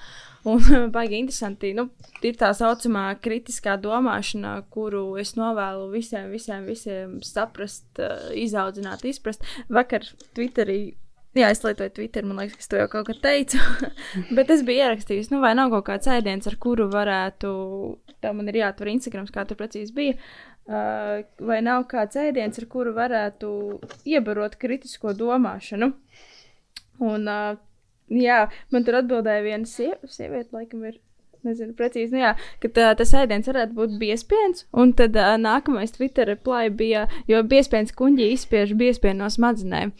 Un 0.50 0.60
baigi 0.94 1.20
interesanti, 1.22 1.70
nu, 1.78 1.86
ir 2.26 2.34
tā 2.40 2.50
saucamā 2.56 3.06
kritiskā 3.22 3.76
domāšana, 3.80 4.56
kuru 4.74 5.14
es 5.22 5.36
novēlu 5.38 5.86
visiem, 5.94 6.26
visiem, 6.34 6.66
visiem 6.66 7.16
saprast, 7.24 7.86
uh, 8.02 8.28
izaudzināt, 8.34 9.06
izprast. 9.06 9.46
Vakar 9.70 10.10
Twitterī 10.34 10.96
Jā, 11.34 11.48
es 11.50 11.64
lietoju 11.64 11.90
Twitter, 11.96 12.22
man 12.22 12.38
liekas, 12.38 12.54
ka 12.54 12.62
es 12.62 12.68
to 12.70 12.78
jau 12.78 12.90
kaut 12.92 13.08
kā 13.08 13.14
teicu. 13.18 13.58
Bet 14.38 14.52
es 14.54 14.60
biju 14.66 14.84
ierakstījis, 14.84 15.32
nu, 15.32 15.40
vai 15.42 15.50
nav 15.58 15.72
kaut 15.72 15.88
kāds 15.88 16.06
ēdiens, 16.14 16.46
ar 16.46 16.54
kuru 16.62 16.86
varētu, 16.92 17.50
tā 18.22 18.30
man 18.38 18.50
ir 18.52 18.60
jāatver 18.60 18.92
Instagram, 18.92 19.26
kā 19.34 19.42
tur 19.48 19.58
precīzi 19.58 19.90
bija, 19.96 20.14
vai 20.66 21.60
nav 21.64 21.84
kāds 21.90 22.16
ēdiens, 22.16 22.58
ar 22.60 22.66
kuru 22.72 22.94
varētu 22.96 23.48
iebarot 24.08 24.56
kritisko 24.60 25.12
domāšanu. 25.18 25.92
Un, 27.04 27.28
uh, 27.28 27.56
jā, 28.08 28.44
man 28.72 28.86
tur 28.86 29.00
atbildēja 29.00 29.44
viena 29.44 29.68
sieviete, 29.68 30.12
sieviete 30.14 30.56
laikam 30.56 30.86
ir 30.88 31.00
nezinu 31.44 31.74
precīzi, 31.76 32.14
nu 32.14 32.22
jā, 32.22 32.30
ka 32.62 32.70
tā, 32.72 32.86
tas 32.96 33.10
ēdiens 33.18 33.48
varētu 33.50 33.76
būt 33.76 33.96
biespiens, 34.00 34.64
un 34.72 34.94
tad 34.96 35.16
uh, 35.20 35.34
nākamais 35.40 35.92
Twitter 35.92 36.30
reply 36.30 36.70
bija, 36.72 37.04
jo 37.28 37.42
biespiens 37.44 37.92
kuņģi 37.98 38.30
izspiež 38.32 38.72
biespienu 38.80 39.20
no 39.20 39.28
smadzenēm. 39.32 39.92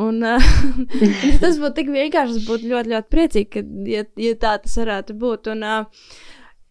Un 0.00 0.20
uh, 0.26 0.50
tas 1.42 1.56
būtu 1.62 1.76
tik 1.78 1.94
vienkārši, 1.94 2.42
es 2.42 2.50
būtu 2.50 2.68
ļoti, 2.74 2.92
ļoti 2.92 3.12
priecīgi, 3.16 3.48
ka, 3.54 3.64
ja, 3.88 4.04
ja 4.20 4.34
tā 4.44 4.58
tas 4.66 4.76
varētu 4.82 5.16
būt. 5.22 5.50
Un, 5.54 5.64
uh, 5.64 6.04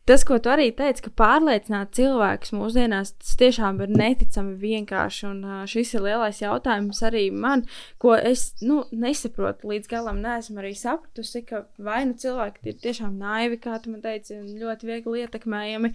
Tas, 0.10 0.24
ko 0.26 0.40
tu 0.42 0.50
arī 0.50 0.72
teici, 0.74 1.04
ka 1.06 1.12
pārliecināt 1.22 1.92
cilvēkus 1.94 2.50
mūsdienās, 2.58 3.12
tas 3.22 3.36
tiešām 3.38 3.78
ir 3.86 3.92
neticami 3.94 4.56
vienkārši. 4.58 5.26
Un 5.30 5.44
šis 5.70 5.92
ir 5.94 6.02
lielais 6.08 6.40
jautājums 6.42 7.04
arī 7.06 7.28
man, 7.30 7.62
ko 8.02 8.16
es 8.18 8.48
nu, 8.66 8.80
nesaprotu 8.90 9.70
līdz 9.70 9.92
galam. 9.92 10.24
Neesmu 10.24 10.64
arī 10.64 10.74
sapratusi, 10.80 11.44
ka 11.46 11.62
vai 11.78 12.00
nu 12.10 12.18
cilvēki 12.18 12.72
ir 12.72 12.80
tiešām 12.88 13.20
naivi, 13.22 13.60
kā 13.62 13.78
tu 13.84 13.94
man 13.94 14.02
teici, 14.02 14.40
un 14.40 14.50
ļoti 14.58 14.90
viegli 14.90 15.22
ietekmējami 15.28 15.94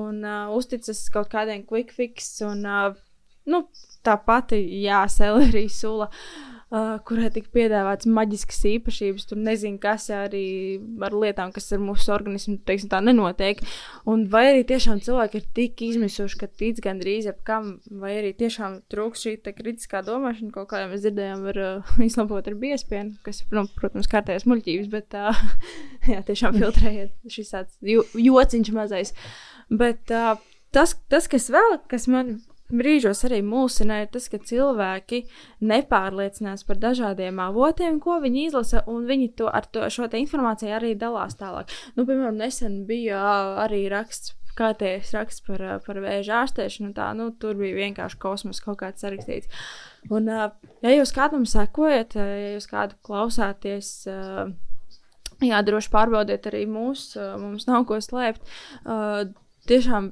un 0.00 0.24
uh, 0.24 0.54
uzticas 0.56 1.02
kaut 1.12 1.28
kādiem 1.34 1.66
quick 1.68 1.92
fix. 1.92 2.32
Un, 2.46 2.64
uh, 2.64 2.96
nu, 3.44 3.66
tā 4.06 4.16
pati, 4.24 4.62
jā, 4.80 5.04
selerija 5.12 5.76
sula. 5.76 6.08
Uh, 6.08 6.59
uh, 6.70 6.96
kurai 7.06 7.30
tika 7.34 7.50
piedāvāts 7.54 8.08
maģiskas 8.10 8.60
īpašības. 8.70 9.26
Tur 9.30 9.40
nezinu, 9.42 9.78
kas 9.82 10.08
arī 10.14 10.44
ar 11.04 11.14
lietām, 11.16 11.52
kas 11.54 11.70
ar 11.74 11.82
mūsu 11.82 12.12
organismu 12.14 12.58
teiksim, 12.66 12.90
tā 12.92 13.00
nenotiek. 13.04 13.62
Un 14.10 14.26
vai 14.32 14.46
arī 14.52 14.64
tiešām 14.68 15.02
cilvēki 15.04 15.40
ir 15.40 15.48
tik 15.56 15.84
izmisuši, 15.86 16.38
ka 16.40 16.50
tic 16.50 16.82
gandrīz 16.84 17.28
jebkam, 17.30 17.72
vai 18.02 18.16
arī 18.20 18.32
tiešām 18.38 18.80
trūks 18.92 19.26
šī 19.26 19.36
kritiskā 19.50 20.04
domāšana, 20.06 20.52
kaut 20.54 20.70
kā 20.72 20.84
jau 20.84 20.90
mēs 20.92 21.04
dzirdējām, 21.06 21.46
var 21.48 21.62
uh, 21.64 21.96
izlabot 22.08 22.46
ar 22.50 22.58
biespienu, 22.60 23.16
kas, 23.26 23.42
nu, 23.54 23.66
protams, 23.78 24.10
kārtējas 24.10 24.46
muļķības, 24.50 24.92
bet 24.92 25.18
uh, 25.18 25.42
jā, 26.12 26.22
tiešām 26.26 26.60
filtrējiet 26.60 27.16
šis 27.30 27.56
tāds 27.56 27.80
jo, 27.84 28.06
jociņš 28.14 28.72
mazais. 28.76 29.14
Bet 29.70 30.10
uh, 30.14 30.38
tas, 30.74 30.96
tas, 31.10 31.28
kas 31.30 31.50
vēl, 31.52 31.78
kas 31.90 32.08
man 32.10 32.38
brīžos 32.70 33.24
arī 33.28 33.40
mulsina, 33.46 34.00
ir 34.02 34.10
tas, 34.14 34.28
ka 34.30 34.40
cilvēki 34.42 35.22
nepārliecinās 35.66 36.64
par 36.68 36.80
dažādiem 36.82 37.40
avotiem, 37.42 38.00
ko 38.02 38.18
viņi 38.22 38.46
izlasa, 38.48 38.84
un 38.90 39.06
viņi 39.08 39.32
to, 39.40 39.48
ar 39.50 39.66
to, 39.72 39.86
šo 39.92 40.08
informāciju 40.08 40.76
arī 40.76 40.94
dalās 40.98 41.38
tālāk. 41.40 41.72
Nu, 41.96 42.06
piemēram, 42.08 42.38
nesen 42.40 42.84
bija 42.88 43.22
arī 43.64 43.86
raksts. 43.92 44.36
Kārtējs 44.58 45.12
raksts 45.14 45.44
par, 45.46 45.62
par 45.84 46.00
vēža 46.02 46.40
ārstēšanu, 46.42 46.90
tā, 46.92 47.06
nu, 47.16 47.30
tur 47.40 47.54
bija 47.56 47.78
vienkārši 47.78 48.18
kosmos 48.20 48.58
kaut 48.60 48.80
kāds 48.82 49.00
sarakstīts. 49.00 49.48
Un, 50.12 50.26
ja 50.26 50.90
jūs 50.92 51.14
kādam 51.16 51.46
sekojat, 51.48 52.16
ja 52.18 52.50
jūs 52.56 52.66
kādu 52.68 52.98
klausāties, 53.06 53.92
jā, 55.46 55.62
droši 55.64 55.92
pārbaudiet 55.94 56.50
arī 56.50 56.66
mūs, 56.68 57.12
mums 57.40 57.68
nav 57.70 57.86
ko 57.88 58.02
slēpt. 58.04 58.42
Tiešām 59.70 60.10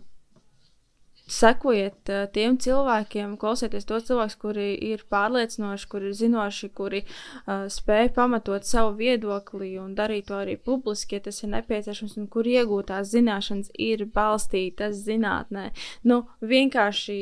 sekojiet 1.28 2.12
uh, 2.12 2.24
tiem 2.34 2.58
cilvēkiem, 2.60 3.36
klausieties 3.40 3.86
tos 3.88 4.06
cilvēkus, 4.08 4.38
kuri 4.40 4.68
ir 4.90 5.04
pārliecinoši, 5.12 5.88
kuri 5.92 6.10
ir 6.10 6.16
zinoši, 6.22 6.70
kuri 6.78 7.02
uh, 7.04 7.66
spēj 7.72 8.12
pamatot 8.16 8.66
savu 8.68 8.96
viedokli 8.98 9.74
un 9.80 9.94
darīt 9.98 10.28
to 10.28 10.38
arī 10.40 10.56
publiski, 10.56 11.18
ja 11.18 11.26
tas 11.28 11.42
ir 11.42 11.52
nepieciešams, 11.54 12.16
un 12.20 12.26
kur 12.32 12.48
iegūtās 12.48 13.12
zināšanas 13.14 13.72
ir 13.78 14.06
balstītas 14.14 15.04
zinātnē. 15.06 15.70
Nu, 16.08 16.24
vienkārši 16.40 17.20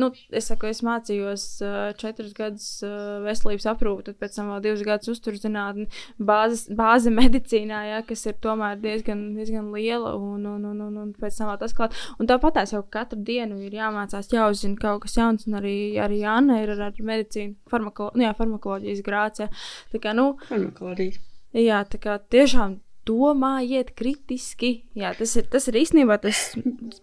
nu, 0.00 0.10
es 0.34 0.48
saku, 0.50 0.68
es 0.70 0.82
mācījos 0.86 1.44
uh, 1.64 1.78
četrus 2.00 2.34
gadus 2.36 2.68
uh, 2.84 3.22
veselības 3.24 3.66
aprūpi, 3.74 4.06
tad 4.08 4.18
pēc 4.22 4.38
tam 4.38 4.52
vēl 4.52 4.62
divus 4.64 4.84
gadus 4.86 5.12
uzturzinātni, 5.14 5.86
bāzes, 6.18 6.66
bāze 6.76 7.12
medicīnā, 7.20 7.82
ja, 7.90 8.00
kas 8.06 8.26
ir 8.30 8.38
tomēr 8.44 8.80
diezgan, 8.82 9.26
diezgan 9.38 9.70
liela, 9.74 10.14
un, 10.18 10.46
un, 10.50 10.64
un, 10.70 10.80
un, 10.88 10.96
un 11.04 11.12
pēc 11.18 11.40
tam 11.40 11.52
vēl 11.52 11.60
tas 11.62 11.76
klāt. 11.76 11.98
Un 12.18 12.30
tāpat 12.30 12.62
es 12.64 12.74
jau 12.76 12.82
katru 12.96 13.20
dienu 13.26 13.60
ir 13.64 13.76
jāmācās, 13.80 14.32
jāuzzina 14.34 14.80
kaut 14.80 15.04
kas 15.04 15.18
jauns, 15.20 15.48
un 15.48 15.60
arī, 15.60 15.76
arī 16.02 16.22
Anna 16.28 16.60
ir 16.62 16.74
ar, 16.76 16.88
ar 16.90 17.04
medicīnu, 17.12 17.56
farmakolo, 17.70 18.14
nu, 18.18 18.26
jā, 18.26 18.34
farmakoloģijas 18.38 19.04
grācijā. 19.06 19.50
Tā 19.92 20.02
kā, 20.02 20.16
nu, 20.16 20.32
farmakoloģija. 20.48 21.22
Jā, 21.54 21.84
tā 21.86 22.00
kā 22.02 22.18
tiešām 22.34 22.80
domājiet 23.08 23.92
kritiski. 23.98 24.72
Jā, 24.98 25.12
tas 25.18 25.34
ir, 25.38 25.48
tas 25.52 25.68
ir 25.70 25.78
īstenībā 25.80 26.18
tas 26.22 26.44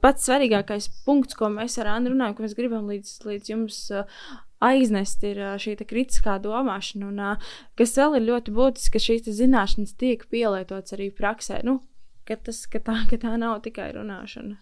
pats 0.04 0.28
svarīgākais 0.28 0.90
punkts, 1.06 1.38
ko 1.38 1.52
mēs 1.54 1.78
ar 1.82 1.92
Annu 1.96 2.14
runājam, 2.14 2.38
ko 2.38 2.46
mēs 2.46 2.58
gribam 2.58 2.90
līdz, 2.92 3.14
līdz 3.28 3.52
jums 3.54 3.78
uh, 3.96 4.24
aiznest, 4.64 5.24
ir 5.28 5.42
uh, 5.42 5.54
šī 5.62 5.78
kritiskā 5.82 6.38
domāšana. 6.44 7.12
Un, 7.12 7.22
uh, 7.22 7.54
kas 7.80 7.96
vēl 8.00 8.20
ir 8.20 8.28
ļoti 8.30 8.56
būtiski, 8.58 8.96
ka 8.98 9.06
šīs 9.08 9.32
zināšanas 9.42 9.96
tiek 10.02 10.26
pielietotas 10.32 10.98
arī 10.98 11.12
praksē. 11.16 11.62
Nu, 11.68 11.80
ka, 12.28 12.38
tas, 12.38 12.66
ka, 12.72 12.82
tā, 12.84 13.02
ka 13.10 13.22
tā 13.22 13.38
nav 13.42 13.62
tikai 13.66 13.92
runāšana. 13.98 14.60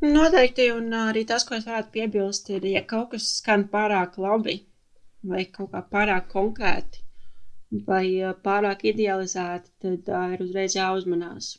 Noteikti, 0.00 0.70
un 0.72 0.94
arī 0.96 1.26
tas, 1.28 1.44
ko 1.44 1.58
es 1.58 1.66
varētu 1.68 1.92
piebilst, 1.92 2.48
ir, 2.56 2.64
ja 2.72 2.80
kaut 2.88 3.10
kas 3.12 3.26
skan 3.36 3.66
pārāk 3.68 4.16
labi 4.16 4.62
vai 5.28 5.44
kaut 5.52 5.74
kā 5.74 5.82
pārāk 5.92 6.30
konkrēti, 6.32 7.02
vai 7.70 8.04
pārāk 8.44 8.84
idealizēti, 8.90 9.70
tad 9.84 10.10
uh, 10.10 10.34
ir 10.34 10.44
uzreiz 10.44 10.74
jāuzmanās. 10.76 11.54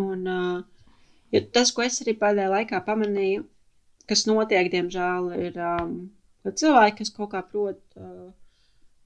Un 0.00 0.24
uh, 0.24 0.88
jo 1.34 1.42
tas, 1.52 1.72
ko 1.74 1.84
es 1.84 2.00
arī 2.04 2.16
pēdējā 2.20 2.52
laikā 2.54 2.80
pamanīju, 2.86 3.44
kas 4.08 4.24
notiek, 4.28 4.70
diemžēl, 4.72 5.32
ir 5.48 5.58
um, 5.60 5.96
cilvēki, 6.48 7.02
kas 7.02 7.12
kaut 7.16 7.32
kā 7.34 7.42
prot 7.44 7.80
uh, 8.00 8.30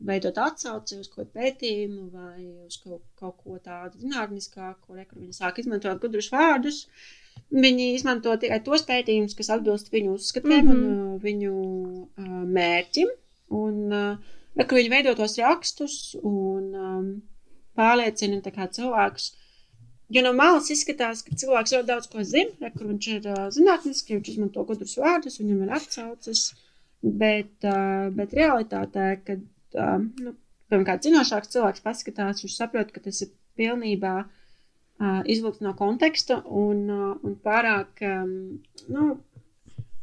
veidot 0.07 0.39
atsauci 0.39 0.99
uz 1.01 1.09
kaut 1.11 1.25
kādu 1.25 1.33
pētījumu 1.39 2.07
vai 2.13 2.45
uz 2.67 2.79
kaut, 2.83 3.03
kaut 3.19 3.41
ko 3.43 3.59
tādu 3.63 4.03
zinātniskāku, 4.03 4.93
kur 4.93 5.19
viņi 5.19 5.35
sāk 5.37 5.59
izmantot 5.63 6.01
gudrus 6.03 6.31
vārdus. 6.33 6.85
Viņi 7.53 7.95
izmanto 7.97 8.35
tikai 8.37 8.61
tos 8.65 8.85
pētījumus, 8.89 9.35
kas 9.39 9.51
atbilst 9.55 9.91
viņu 9.93 10.15
uzskatiem 10.19 10.67
mm 10.67 10.71
-hmm. 10.71 10.87
un 10.87 11.17
uh, 11.17 11.21
viņu 11.23 11.55
uh, 11.57 12.43
mērķim. 12.59 13.11
Un, 13.53 13.79
uh, 13.93 14.39
Bet, 14.57 14.69
ka 14.69 14.77
viņi 14.77 14.91
veido 14.93 15.15
tos 15.17 15.39
rakstus 15.41 15.95
un 16.21 16.65
um, 16.77 17.07
pārliecina 17.79 18.41
cilvēkus. 18.77 19.31
Jo 20.13 20.21
no 20.27 20.35
malas 20.37 20.69
izskatās, 20.75 21.23
ka 21.25 21.37
cilvēks 21.41 21.73
ļoti 21.73 21.89
daudz 21.89 22.11
ko 22.13 22.25
zina, 22.29 22.69
kur 22.75 22.91
viņš 22.91 23.09
ir 23.15 23.29
uh, 23.33 23.47
zinātnisks, 23.55 24.11
viņš 24.11 24.35
izmanto 24.35 24.65
gudrus 24.69 24.99
vārdus, 25.01 25.39
viņam 25.41 25.65
ir 25.65 25.73
atsauces. 25.79 26.51
Bet, 27.03 27.55
uh, 27.65 28.13
bet 28.15 28.35
realitātē, 28.37 29.07
kad 29.27 29.41
uh, 29.81 30.05
nu, 30.21 30.35
kāds 30.85 31.09
zinošāks 31.09 31.51
cilvēks 31.55 31.83
paskatās, 31.83 32.45
viņš 32.45 32.59
saprot, 32.59 32.93
ka 32.93 33.01
tas 33.09 33.25
ir 33.25 33.33
pilnībā 33.59 34.15
uh, 34.23 35.23
izvilkts 35.25 35.65
no 35.65 35.73
konteksta 35.79 36.43
un, 36.45 36.85
uh, 36.93 37.17
un 37.25 37.35
pārāk 37.43 38.05
um, 38.07 38.37
nu, 38.93 39.09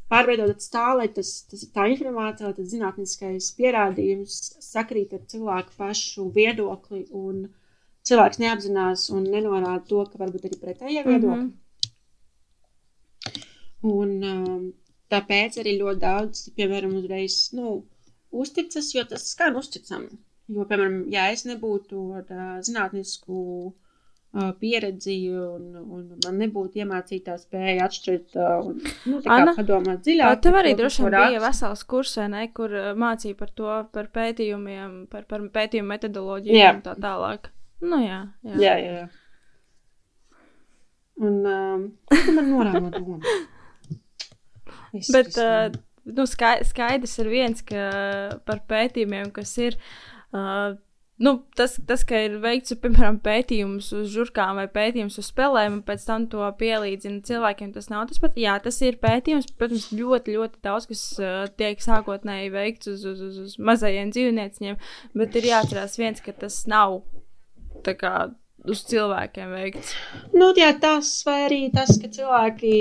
pārveidot 0.10 0.66
tā, 0.74 0.88
lai 0.98 1.08
tas, 1.14 1.32
tas 1.52 1.66
tā 1.76 1.88
informācija, 1.94 2.52
tas 2.58 2.72
zinātniskais 2.74 3.52
pierādījums 3.58 4.38
sakrīt 4.66 5.14
ar 5.18 5.24
cilvēku 5.32 5.76
pašu 5.78 6.30
viedokli, 6.36 7.06
un 7.16 7.48
cilvēks 8.10 8.42
neapzinās 8.42 9.10
un 9.16 9.26
nenorāda 9.30 9.84
to, 9.90 10.04
ka 10.10 10.22
varbūt 10.22 10.50
arī 10.50 10.62
pretējie 10.62 11.04
viedokļi. 11.08 11.44
Mm 11.44 11.50
-hmm. 11.50 11.58
Un 13.90 14.10
um, 14.28 14.64
tāpēc 15.14 15.60
arī 15.62 15.78
ļoti 15.80 16.00
daudz, 16.02 16.50
piemēram, 16.58 16.96
uzreiz, 17.00 17.36
nu, 17.56 17.78
uzticas, 18.32 18.94
jo 18.96 19.04
tas 19.12 19.30
skan 19.34 19.56
uzticami. 19.56 20.10
Jo, 20.50 20.66
piemēram, 20.66 21.04
ja 21.14 21.30
es 21.32 21.46
nebūtu 21.46 22.02
ar 22.20 22.26
uh, 22.34 22.58
zinātnisku 22.66 23.38
pieredzi, 24.60 25.16
un, 25.34 25.70
un 25.82 26.02
man 26.26 26.36
nebūtu 26.38 26.84
iemācītā 26.84 27.34
spēja 27.42 27.88
atšķirt 27.88 28.36
un 28.38 28.76
nu, 29.10 29.22
Anna, 29.26 29.56
padomāt 29.58 30.04
dziļāk. 30.06 30.42
Tev 30.46 30.58
arī 30.60 30.76
droši 30.78 31.06
vien 31.06 31.16
bija 31.16 31.42
vesels 31.42 31.82
kurs, 31.90 32.14
ne, 32.30 32.44
kur 32.54 32.76
mācīja 33.00 33.38
par 33.40 33.50
to, 33.58 33.72
par 33.96 34.12
pētījumiem, 34.14 35.00
par, 35.10 35.26
par 35.30 35.48
pētījumu 35.56 35.90
metodoloģiju 35.96 36.60
jā. 36.60 36.76
un 36.76 36.84
tā 36.86 36.94
tālāk. 37.02 37.50
Nu, 37.82 38.02
jā, 38.04 38.20
jā. 38.46 38.60
jā, 38.62 38.76
jā. 38.84 39.08
Un 41.20 41.40
um, 41.50 41.86
man 42.36 42.52
norāda 42.52 42.92
doma. 42.94 43.20
Bet, 45.14 45.34
uh, 45.42 45.72
nu, 46.06 46.26
skaidrs 46.30 47.18
ir 47.22 47.32
viens, 47.32 47.66
ka 47.66 47.90
par 48.46 48.62
pētījumiem, 48.70 49.34
kas 49.34 49.56
ir 49.62 49.78
uh, 49.78 50.78
nu, 51.20 51.34
tas, 51.56 51.76
tas, 51.88 52.04
ka 52.08 52.20
ir 52.26 52.38
veikts, 52.44 52.76
piemēram, 52.80 53.20
pētījums 53.24 53.92
uz 53.98 54.10
žurkām 54.14 54.60
vai 54.62 54.66
pētījums 54.72 55.20
uz 55.22 55.30
spēlēm, 55.34 55.80
un 55.80 55.86
pēc 55.88 56.06
tam 56.08 56.28
to 56.32 56.48
pielīdzina 56.60 57.24
cilvēkiem, 57.28 57.74
tas 57.76 57.92
nav 57.92 58.08
tas 58.10 58.22
pats. 58.24 58.40
Jā, 58.40 58.56
tas 58.64 58.80
ir 58.86 59.00
pētījums, 59.04 59.52
protams, 59.60 59.90
ļoti, 59.96 60.38
ļoti 60.40 60.62
daudz, 60.66 60.90
kas 60.90 61.06
uh, 61.20 61.46
tiek 61.60 61.84
sākotnēji 61.84 62.54
veikts 62.56 62.94
uz, 62.94 63.06
uz, 63.12 63.24
uz, 63.30 63.40
uz 63.46 63.58
mazajiem 63.60 64.14
dzīvnieciņiem, 64.16 64.80
bet 65.20 65.40
ir 65.40 65.50
jāatcerās 65.52 66.00
viens, 66.00 66.24
ka 66.24 66.36
tas 66.46 66.64
nav 66.72 67.02
tā 67.86 67.96
kā 68.00 68.14
uz 68.70 68.84
cilvēkiem 68.88 69.56
veikts. 69.56 69.96
Nu, 70.36 70.52
jā, 70.58 70.72
tas 70.80 71.12
vai 71.28 71.42
arī 71.48 71.62
tas, 71.76 71.96
ka 72.00 72.12
cilvēki 72.12 72.74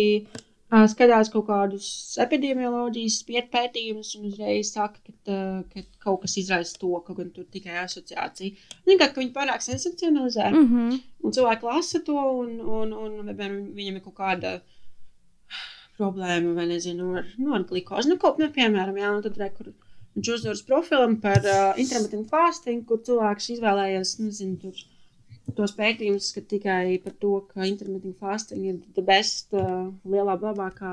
skatās 0.69 1.31
kaut 1.33 1.47
kādus 1.49 1.89
epidemioloģijas 2.21 3.23
pētījumus 3.53 4.15
un 4.19 4.27
uzreiz 4.29 4.73
saka, 4.75 5.01
ka, 5.25 5.37
ka 5.73 5.85
kaut 6.05 6.23
kas 6.25 6.37
izraisa 6.43 6.77
to, 6.81 6.91
ka 7.07 7.17
gan 7.17 7.31
tur 7.33 7.47
tikai 7.49 7.79
asociācija. 7.85 8.57
Vienkārši, 8.89 9.15
ka 9.15 9.23
viņi 9.23 9.33
pārāk 9.37 9.65
sensacionalizē. 9.65 10.51
Mm 10.53 10.67
-hmm. 10.73 10.99
Un 11.25 11.33
cilvēki 11.33 11.71
lasa 11.71 12.03
to, 12.05 12.19
un, 12.43 12.61
un, 12.61 12.93
un 12.93 13.31
piemēram, 13.31 13.73
viņam 13.79 13.97
ir 13.97 14.05
kaut 14.05 14.19
kāda 14.21 14.61
problēma, 15.97 16.55
vai 16.55 16.67
nezinu, 16.67 17.17
ar, 17.17 17.27
nu, 17.39 17.55
ar 17.55 17.65
glikozi. 17.65 18.09
Nu, 18.09 18.17
kaut, 18.17 18.39
nu, 18.39 18.51
piemēram, 18.55 18.97
jā, 18.97 19.15
un 19.17 19.23
tad 19.23 19.41
re, 19.41 19.51
kur 19.57 19.73
viņš 20.17 20.35
uzdodas 20.35 20.63
profilam 20.69 21.17
par 21.21 21.41
uh, 21.45 21.81
intermittent 21.81 22.29
fasting, 22.29 22.85
kur 22.87 23.01
cilvēks 23.09 23.51
izvēlējies, 23.57 24.19
nezinu, 24.21 24.57
tur 24.63 24.75
tos 25.57 25.75
pētījumus, 25.79 26.31
ka 26.35 26.43
tikai 26.53 26.99
par 27.05 27.15
to, 27.23 27.33
ka 27.53 27.67
intermittent 27.69 28.19
fasting 28.21 28.67
ir 28.69 28.79
the 28.97 29.05
best, 29.05 29.53
uh, 29.57 29.89
lielā, 30.05 30.37
labākā 30.43 30.93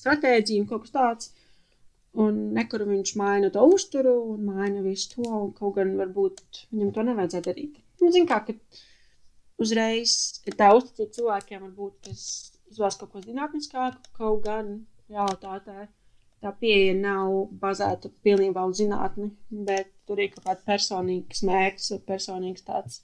stratēģija 0.00 0.64
un 0.64 0.68
kaut 0.70 0.86
kas 0.86 0.94
tāds. 0.96 1.32
Un 2.18 2.38
nekur 2.56 2.82
viņš 2.88 3.14
maina 3.20 3.50
to 3.54 3.62
uzturu 3.68 4.14
un 4.32 4.46
maina 4.48 4.82
visu 4.82 5.12
to, 5.14 5.40
kaut 5.58 5.76
gan 5.76 5.92
varbūt 6.00 6.64
viņam 6.72 6.94
to 6.96 7.04
nevajadzētu 7.10 7.50
darīt. 7.50 7.76
Nu, 8.00 8.10
zin 8.14 8.26
kā, 8.30 8.40
ka 8.46 8.54
uzreiz 9.62 10.14
ir 10.48 10.56
tā 10.58 10.72
uzticība 10.74 11.14
cilvēkiem, 11.18 11.66
varbūt, 11.68 12.08
kas 12.08 12.24
izvēlas 12.72 12.98
kaut 13.00 13.12
ko 13.12 13.22
zinātniskāku, 13.22 14.16
kaut 14.18 14.42
gan 14.46 14.72
realitātē 15.12 15.88
tā 16.42 16.52
pieeja 16.60 16.94
nav 16.98 17.34
bazēta 17.62 18.10
pilnībā 18.24 18.64
uz 18.70 18.80
zinātni, 18.80 19.30
bet 19.50 19.90
tur 20.06 20.20
ir 20.22 20.32
kaut 20.34 20.46
kāds 20.46 20.66
personīgs 20.66 21.44
mērķis 21.48 22.02
personīgs 22.08 22.66
tāds. 22.66 23.00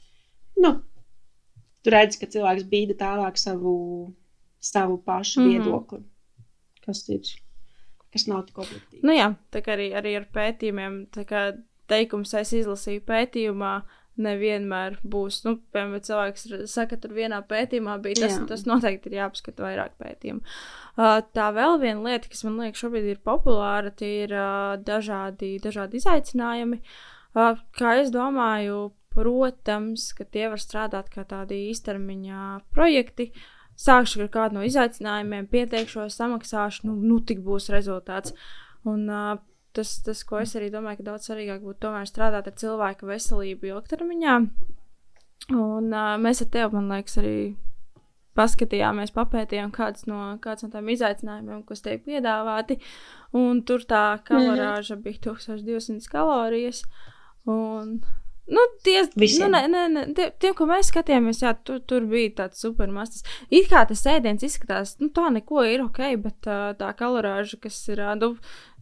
Nu, 0.60 0.74
tu 1.84 1.94
redzi, 1.94 2.20
ka 2.20 2.30
cilvēks 2.30 2.68
bīda 2.70 2.98
tālāk 3.00 3.40
savu, 3.40 3.74
savu 4.60 4.98
pašu 5.04 5.40
mm. 5.40 5.46
-hmm. 5.46 5.50
viedokli, 5.52 6.02
kas 6.86 7.08
ir, 7.08 7.34
kas 8.12 8.26
nav 8.30 8.46
tik 8.46 8.58
objektīvi. 8.64 9.02
Nu 9.02 9.16
jā, 9.16 9.34
tā 9.52 9.64
kā 9.64 9.76
arī, 9.76 9.90
arī 9.96 10.16
ar 10.20 10.28
pētījumiem, 10.34 11.06
tā 11.14 11.26
kā 11.28 11.52
teikums 11.90 12.34
es 12.34 12.52
izlasīju 12.52 13.04
pētījumā, 13.08 13.74
nevienmēr 14.14 15.00
būs, 15.10 15.40
nu, 15.46 15.56
piemēram, 15.74 16.02
cilvēks 16.06 16.46
saka, 16.70 16.98
tur 17.02 17.16
vienā 17.16 17.40
pētījumā 17.50 17.96
bija 18.02 18.20
tas, 18.22 18.36
Jā. 18.36 18.44
tas 18.46 18.62
noteikti 18.68 19.10
ir 19.10 19.18
jāapskata 19.18 19.64
vairāk 19.66 19.96
pētījumu. 19.98 20.44
Uh, 20.94 21.18
tā 21.34 21.48
vēl 21.56 21.80
viena 21.82 22.04
lieta, 22.06 22.30
kas 22.30 22.44
man 22.46 22.60
liekas 22.62 22.84
šobrīd 22.84 23.08
ir 23.10 23.22
populāra, 23.26 23.90
tie 23.90 24.12
ir 24.28 24.36
uh, 24.36 24.76
dažādi, 24.78 25.56
dažādi 25.62 25.98
izaicinājumi. 25.98 26.78
Uh, 27.34 27.58
kā 27.74 27.96
es 28.04 28.14
domāju, 28.14 28.92
protams, 29.14 30.10
ka 30.16 30.26
tie 30.26 30.48
var 30.52 30.62
strādāt 30.62 31.10
kā 31.12 31.24
tādi 31.28 31.68
īstermiņā 31.70 32.44
projekti. 32.74 33.30
Sākšu 33.80 34.22
ar 34.22 34.30
kādu 34.30 34.58
no 34.58 34.62
izaicinājumiem, 34.66 35.48
pieteikšos, 35.50 36.14
samaksāšu, 36.20 36.86
nu, 36.86 36.94
nu 37.02 37.18
tik 37.26 37.42
būs 37.42 37.72
rezultāts. 37.74 38.36
Un, 38.86 39.08
uh, 39.10 39.34
tas, 39.74 39.96
tas, 40.06 40.22
ko 40.28 40.38
es 40.42 40.54
arī 40.54 40.70
domāju, 40.70 41.00
ka 41.00 41.10
daudz 41.10 41.26
svarīgāk 41.26 41.64
būtu 41.64 41.82
tomēr 41.88 42.06
strādāt 42.06 42.50
ar 42.50 42.56
cilvēku 42.60 43.08
veselību 43.10 43.72
ilgtermiņā. 43.72 44.38
Un 45.50 45.90
uh, 45.90 46.14
mēs 46.22 46.44
ar 46.44 46.50
tevi, 46.54 46.76
man 46.76 46.92
liekas, 46.94 47.18
arī 47.22 47.36
paskatījāmies, 48.38 49.12
papētījām, 49.14 49.70
kāds 49.74 50.06
no, 50.10 50.20
kāds 50.42 50.64
no 50.64 50.70
tiem 50.72 50.90
izaicinājumiem, 50.94 51.62
kas 51.68 51.84
tiek 51.84 52.02
piedāvāti. 52.06 52.78
Un 53.34 53.62
tur 53.66 53.84
tā 53.88 54.04
kalorāža 54.26 54.98
bija 55.02 55.22
1200 55.30 56.10
kalorijas. 56.10 56.82
Un, 57.50 57.98
nu, 58.46 58.64
tie, 58.84 59.04
Visiem? 59.16 59.50
nu, 59.50 59.56
ne, 59.56 59.68
ne, 59.68 59.84
ne, 59.88 60.04
tie, 60.16 60.28
tiem, 60.40 60.54
ko 60.58 60.66
mēs 60.68 60.90
skatījāmies, 60.92 61.42
jā, 61.44 61.54
tur, 61.64 61.80
tur 61.88 62.04
bija 62.10 62.32
tāds 62.42 62.60
supermastas. 62.64 63.24
It 63.48 63.70
kā 63.70 63.84
tas 63.88 64.04
ēdiens 64.10 64.44
izskatās, 64.44 64.96
nu, 65.00 65.10
tā 65.14 65.30
neko 65.32 65.64
ir 65.68 65.86
ok, 65.86 66.02
bet 66.24 66.50
uh, 66.50 66.70
tā 66.78 66.92
kalorāža, 66.98 67.60
kas 67.64 67.80
ir, 67.92 68.04
nu, 68.20 68.34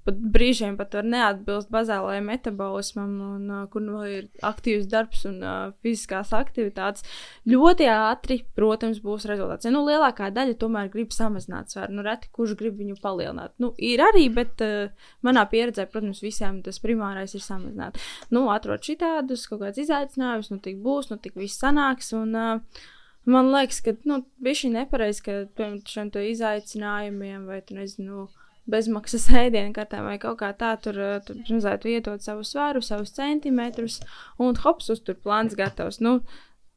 pat 0.07 0.19
brīžiem 0.35 0.77
pat 0.79 0.95
var 0.97 1.07
neatbilst 1.07 1.71
bazālajam 1.73 2.29
metabolismam, 2.31 3.13
un 3.37 3.51
uh, 3.53 3.63
kur 3.73 3.85
nu 3.85 4.03
ir 4.09 4.29
aktīvs 4.45 4.89
darbs 4.91 5.25
un 5.29 5.39
uh, 5.43 5.75
fiziskās 5.85 6.33
aktivitātes, 6.37 7.07
ļoti 7.49 7.89
ātri, 7.93 8.41
protams, 8.59 9.03
būs 9.05 9.27
rezultāts. 9.31 9.69
Ja, 9.69 9.75
nu, 9.75 9.85
lielākā 9.87 10.31
daļa 10.35 10.57
tomēr 10.63 10.91
grib 10.93 11.15
samazināt 11.15 11.75
svaru. 11.75 11.95
Nu, 11.97 12.07
reti 12.07 12.31
kurš 12.35 12.57
grib 12.61 12.81
viņu 12.81 12.99
palielināt. 13.03 13.55
Nu, 13.63 13.73
ir 13.79 14.03
arī, 14.05 14.27
bet 14.35 14.65
uh, 14.65 15.13
manā 15.27 15.45
pieredzē, 15.51 15.87
protams, 15.93 16.25
visiem 16.25 16.63
tas 16.67 16.83
primārais 16.83 17.37
ir 17.39 17.45
samazināt. 17.45 18.01
Nu, 18.35 18.49
atrod 18.55 18.83
šitādus 18.87 19.47
kaut 19.51 19.63
kādus 19.63 19.85
izaicinājumus, 19.87 20.51
nu, 20.55 20.59
tik 20.65 20.83
būs, 20.83 21.13
nu, 21.13 21.21
tik 21.23 21.39
viss 21.39 21.63
sanāks. 21.63 22.15
Un, 22.19 22.35
uh, 22.39 22.83
Man 23.25 23.53
liekas, 23.53 23.79
ka 23.87 23.93
nu, 24.09 24.17
bija 24.43 24.59
šī 24.65 24.73
nepareizi, 24.75 25.23
ka 25.23 25.35
te 25.55 26.23
izaicinājumiem 26.27 27.45
vai, 27.47 27.61
tu 27.63 27.77
nezinu, 27.77 28.25
bezmaksas 28.71 29.27
ēdienu 29.43 29.75
kartēm 29.77 30.07
vai 30.11 30.19
kaut 30.23 30.39
kā 30.43 30.53
tā, 30.59 30.75
tur, 30.83 30.99
uh, 31.01 31.19
tur 31.27 31.41
vajadzētu 31.49 31.91
vietot 31.91 32.25
savu 32.25 32.47
svaru, 32.47 32.83
savus 32.85 33.15
centimetrus, 33.17 34.01
un 34.39 34.59
hops, 34.63 34.91
uztur 34.95 35.19
plāns 35.19 35.57
gatavs. 35.59 36.01
Nu, 36.05 36.21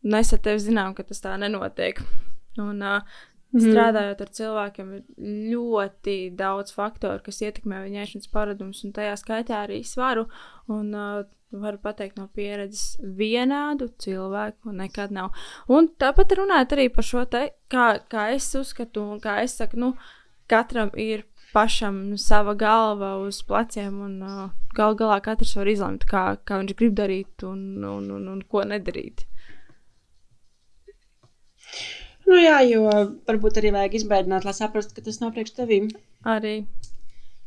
mēs 0.06 0.34
ar 0.36 0.44
tevi 0.46 0.66
zinām, 0.66 0.98
ka 0.98 1.06
tas 1.08 1.24
tā 1.24 1.38
nenotiek. 1.42 2.02
Un, 2.62 2.82
uh, 2.82 3.24
Strādājot 3.56 4.20
ar 4.20 4.30
cilvēkiem, 4.36 4.88
ir 4.98 5.36
ļoti 5.54 6.16
daudz 6.36 6.74
faktoru, 6.76 7.22
kas 7.24 7.38
ietekmē 7.46 7.86
viņa 7.86 8.02
ēšanas 8.04 8.32
paradumus, 8.34 8.82
un 8.84 8.92
tajā 8.98 9.14
skaitā 9.22 9.62
arī 9.64 9.78
svaru. 9.88 10.26
Un, 10.68 10.90
uh, 10.92 11.22
varu 11.56 11.80
pateikt 11.82 12.18
no 12.20 12.28
pieredzes, 12.36 12.98
vienādu 13.00 13.88
cilvēku 14.02 14.74
nekad 14.76 15.14
nav. 15.16 15.32
Un 15.72 15.88
tāpat 16.02 16.36
runājot 16.40 16.76
arī 16.76 16.90
par 16.94 17.08
šo 17.08 17.24
te, 17.32 17.46
kā, 17.72 17.88
kā 18.12 18.30
es 18.36 18.50
uzskatu, 18.60 19.06
un 19.16 19.22
kā 19.24 19.38
es 19.46 19.56
saku, 19.60 19.80
nu, 19.80 19.94
katram 20.52 20.92
ir 21.00 21.26
pašam 21.56 22.00
sava 22.22 22.56
galva 22.60 23.16
uz 23.24 23.42
pleciem, 23.48 24.02
un 24.08 24.18
uh, 24.26 24.50
gal 24.78 24.98
galā 25.00 25.22
katrs 25.24 25.56
var 25.60 25.72
izlemt, 25.72 26.08
kā, 26.10 26.26
kā 26.44 26.60
viņš 26.62 26.76
grib 26.80 26.98
darīt 27.00 27.46
un, 27.48 27.62
un, 27.84 28.10
un, 28.18 28.28
un 28.34 28.42
ko 28.52 28.66
nedarīt. 28.68 29.24
Nu 32.26 32.42
jā, 32.42 32.58
jo 32.66 32.90
varbūt 33.30 33.62
arī 33.62 33.72
vajag 33.76 34.00
izbēdināt, 34.02 34.48
lai 34.48 34.56
saprastu, 34.58 34.98
ka 34.98 35.06
tas 35.06 35.22
nav 35.22 35.34
priekš 35.36 35.56
tevīm. 35.60 35.90
Arī 36.26 36.58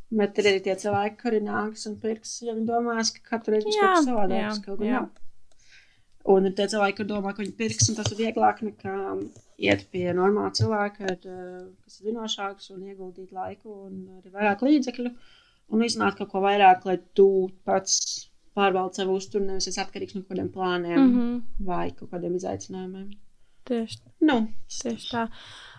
Bet 0.09 0.39
ir 0.41 0.47
arī 0.49 0.61
tie 0.65 0.75
cilvēki, 0.81 1.19
kuri 1.21 1.39
nāks 1.45 1.85
un 1.89 1.99
pirks, 2.01 2.39
ja 2.41 2.55
viņi 2.57 2.69
domās, 2.69 3.11
ka 3.13 3.35
katru 3.35 3.55
reizi 3.55 3.69
būs 3.69 3.77
Jā, 3.77 3.83
kaut 3.83 3.91
kas 3.93 3.99
jā, 3.99 4.07
savādāks. 4.07 4.61
Gan 4.65 4.87
jā. 4.87 5.01
nav. 5.03 5.28
Un 6.29 6.45
ir 6.45 6.53
tie 6.57 6.67
cilvēki, 6.69 6.99
kur 6.99 7.07
domā, 7.09 7.33
ka 7.33 7.43
viņi 7.43 7.55
pirks, 7.57 7.89
un 7.89 7.97
tas 7.97 8.11
ir 8.13 8.19
vieglāk 8.21 8.61
nekā 8.67 8.95
iet 9.65 9.87
pie 9.93 10.11
normāla 10.17 10.53
cilvēka, 10.59 11.13
ar, 11.13 11.21
eh, 11.25 11.63
kas 11.85 12.01
ir 12.01 12.11
zinošāks 12.11 12.73
un 12.75 12.83
ieguldīt 12.91 13.33
laiku 13.33 13.73
un 13.87 14.03
arī 14.19 14.33
vairāk 14.35 14.65
līdzekļu. 14.67 15.13
Un 15.73 15.85
izzināt 15.85 16.19
kaut 16.19 16.31
ko 16.33 16.43
vairāk, 16.45 16.85
lai 16.89 16.99
tu 17.17 17.29
pats 17.65 18.29
pārvaldi 18.57 19.01
savu 19.01 19.17
uzturu, 19.21 19.47
nevis 19.47 19.69
esi 19.71 19.81
atkarīgs 19.83 20.17
no 20.17 20.23
kaut 20.23 20.35
kādiem 20.35 20.53
plāniem 20.53 20.99
mm 20.99 21.11
-hmm. 21.17 21.41
vai 21.71 21.91
kaut 21.97 22.11
kādiem 22.13 22.37
izaicinājumiem. 22.37 23.11
tieši 23.69 23.99
Nu, 24.21 24.49
Tieši 24.83 25.11
tā. 25.13 25.29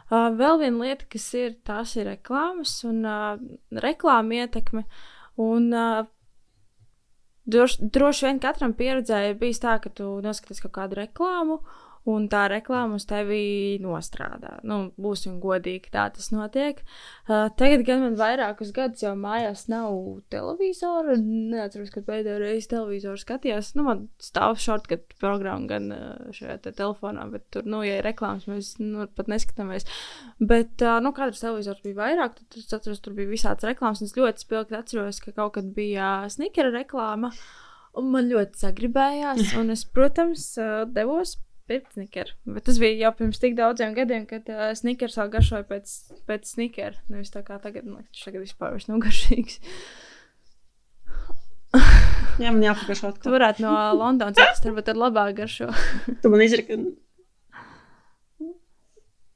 Uh, 0.09 0.29
vēl 0.33 0.59
viena 0.59 0.85
lieta, 0.85 1.05
kas 1.09 1.33
ir, 1.33 1.55
tās 1.65 1.95
ir 1.95 2.05
reklāmas 2.05 2.83
un 2.83 3.05
uh, 3.05 3.37
reklāma 3.71 4.33
ietekme. 4.33 4.85
Un, 5.37 5.73
uh, 5.73 6.05
droši, 7.51 7.89
droši 7.93 8.27
vien 8.27 8.41
katram 8.43 8.73
pieredzēja 8.77 9.37
bijis 9.39 9.61
tā, 9.63 9.77
ka 9.83 9.91
tu 9.93 10.17
noskaties 10.25 10.63
kaut 10.65 10.75
kādu 10.77 10.99
reklāmu. 11.01 11.59
Un 12.07 12.29
tā 12.31 12.45
reklāma 12.47 12.95
uz 12.95 13.03
tevi 13.09 13.77
nostrādā. 13.83 14.55
Nu, 14.67 14.77
būsim 15.01 15.39
godīgi, 15.43 15.91
tā 15.91 16.05
tas 16.15 16.29
notiek. 16.31 16.79
Uh, 17.27 17.49
tagad 17.59 17.83
gan 17.87 17.99
man 18.05 18.15
vairākus 18.19 18.71
gadus 18.75 19.03
jau 19.03 19.11
mājās 19.19 19.65
nav 19.71 19.91
televizora. 20.31 21.17
Neatceros, 21.19 21.91
kad 21.93 22.07
pēdējo 22.07 22.37
reizi 22.39 22.71
televizoru 22.71 23.19
skatījos. 23.19 23.73
Nu, 23.75 23.83
man 23.89 24.05
stāv 24.23 24.55
shortcut 24.63 25.11
programma 25.19 25.67
gan 25.69 25.91
uh, 25.91 26.29
šajā 26.35 26.55
te 26.63 26.73
telefonā, 26.77 27.27
bet 27.33 27.49
tur, 27.53 27.67
nu, 27.67 27.81
ja 27.85 27.99
ir 27.99 28.07
reklāmas, 28.07 28.47
mēs 28.49 28.71
nu, 28.79 29.03
pat 29.19 29.29
neskatāmies. 29.31 29.87
Bet, 30.39 30.79
uh, 30.79 31.01
nu, 31.03 31.11
katrs 31.17 31.43
televizors 31.43 31.83
bija 31.83 31.99
vairāk, 31.99 32.39
tad 32.39 32.61
es 32.63 32.71
atceros, 32.71 33.03
tur 33.03 33.17
bija 33.19 33.29
visāds 33.29 33.67
reklāmas. 33.67 34.05
Es 34.05 34.15
ļoti 34.15 34.47
spilgti 34.47 34.79
atceros, 34.79 35.19
ka 35.25 35.35
kaut 35.35 35.57
kad 35.59 35.67
bija 35.75 36.29
snikera 36.31 36.71
reklāma. 36.73 37.33
Un 37.99 38.11
man 38.13 38.29
ļoti 38.29 38.61
sagribējās, 38.61 39.53
un 39.59 39.73
es, 39.73 39.83
protams, 39.83 40.53
uh, 40.61 40.87
devos 40.87 41.35
pirkt 41.69 41.95
snickeru. 41.95 42.35
Bet 42.49 42.65
tas 42.67 42.79
bija 42.81 42.97
jau 43.05 43.13
pirms 43.21 43.41
tik 43.41 43.55
daudziem 43.57 43.95
gadiem, 43.97 44.25
kad 44.29 44.49
uh, 44.51 44.69
snickers 44.77 45.17
vēl 45.19 45.31
garšoja 45.35 45.65
pēc, 45.69 45.95
pēc 46.29 46.53
snickera. 46.53 46.97
Nevis 47.13 47.33
tā 47.33 47.43
kā 47.45 47.59
tagad, 47.63 47.87
man 47.87 48.01
liekas, 48.01 48.15
tas 48.17 48.27
tagad 48.27 48.45
vispār 48.45 48.75
vairs 48.75 48.89
nav 48.89 49.03
garšīgs. 49.05 49.59
jā, 52.41 52.49
man 52.49 52.63
kaut 52.89 53.21
Tu 53.23 53.33
varētu 53.33 53.65
no 53.65 53.75
Londonas 53.97 54.37
atrast, 54.37 54.65
varbūt 54.65 54.91
ar 54.93 55.03
labāk 55.05 55.37
garšo. 55.43 55.69
Tu 56.23 56.33
man 56.33 56.43
izraki. 56.45 56.79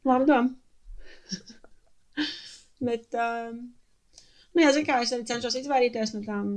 Labi, 0.03 0.27
doma. 0.27 0.49
Bet, 2.83 3.07
um, 3.15 3.59
nu, 4.51 4.63
jā, 4.65 4.71
zinu, 4.75 4.87
kā 4.87 4.97
es 5.03 5.13
arī 5.15 5.27
cenšos 5.29 5.55
izvairīties 5.61 6.11
no 6.17 6.23
tām 6.25 6.49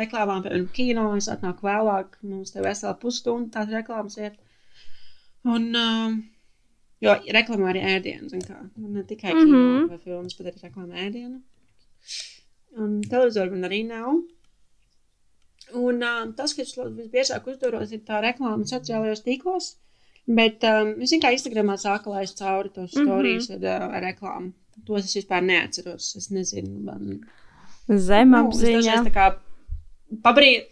reklāmām, 0.00 0.42
piemēram, 0.42 0.66
kino. 0.74 1.04
Es 1.18 1.28
atnāku 1.32 1.68
vēlāk, 1.68 2.16
mums 2.26 2.54
te 2.54 2.64
vesela 2.64 2.96
pusstunda 2.98 3.52
tās 3.58 3.70
reklāmas 3.72 4.18
iet. 4.18 4.40
Un, 5.44 5.74
um, 5.74 6.20
Jo 7.02 7.16
reklamē 7.34 7.72
arī 7.72 7.80
ēdienu, 7.96 8.28
zin 8.30 8.44
kā. 8.46 8.60
Man 8.78 8.94
ne 8.98 9.02
tikai 9.06 9.32
kino 9.32 9.46
mm 9.46 9.64
-hmm. 9.64 9.88
vai 9.90 9.98
filmas, 9.98 10.36
bet 10.38 10.46
arī 10.52 10.68
reklamē 10.68 11.06
ēdienu. 11.06 11.40
Un 12.78 13.00
televizoru 13.02 13.50
man 13.50 13.70
arī 13.70 13.80
nav. 13.86 14.12
Un 15.74 16.02
um, 16.02 16.32
tas, 16.38 16.54
kas 16.54 16.74
visbiežāk 16.76 17.46
uzdoros, 17.50 17.92
ir 17.92 18.00
tā 18.06 18.20
reklāma 18.22 18.64
sociālajos 18.64 19.24
tīklos. 19.26 19.76
Bet 20.26 20.62
um, 20.62 20.94
es 21.02 21.10
vienkārši 21.10 21.40
Instagramā 21.40 21.76
sāku 21.76 22.14
laist 22.14 22.38
cauri 22.38 22.68
tos 22.68 22.90
stāstus 22.90 23.48
mm 23.48 23.58
-hmm. 23.58 23.68
ar, 23.68 23.94
ar 23.96 24.02
reklāmu. 24.02 24.52
Tos 24.86 25.04
es 25.04 25.16
vispār 25.16 25.42
neatceros. 25.42 26.16
Es 26.16 26.30
nezinu, 26.30 26.80
man. 26.80 27.20
Zemapziņa. 27.88 29.02
Nu, 29.02 29.08
es 29.08 30.20
pabrī... 30.22 30.66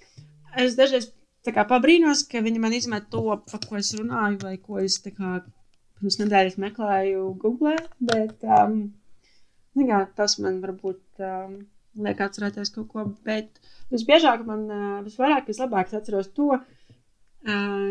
Es 0.56 0.74
dažreiz 0.74 1.12
kā, 1.48 1.64
pabrīnos, 1.68 2.26
ka 2.28 2.42
viņi 2.44 2.60
man 2.62 2.76
izmet 2.76 3.08
to, 3.12 3.22
par 3.50 3.62
ko 3.66 3.78
es 3.80 3.92
runāju, 3.96 4.40
vai 4.44 4.56
ko 4.60 4.80
es 4.82 4.98
kā, 5.04 5.38
pirms 6.00 6.18
nedēļas 6.20 6.58
meklēju 6.60 7.30
Google. 7.40 7.76
Bet 8.12 8.44
um, 8.44 8.82
kā, 9.78 10.02
tas 10.16 10.36
man 10.42 10.60
varbūt 10.64 11.24
um, 11.24 11.56
liek 12.04 12.20
atcerēties 12.26 12.74
kaut 12.76 12.90
ko. 12.92 13.06
Bet 13.26 13.60
visbiežāk 13.94 14.44
man, 14.48 14.66
uh, 14.68 15.00
visvairāk, 15.06 15.48
vislabāk 15.48 15.94
atceros 15.96 16.32
to, 16.36 16.52
uh, 16.60 17.88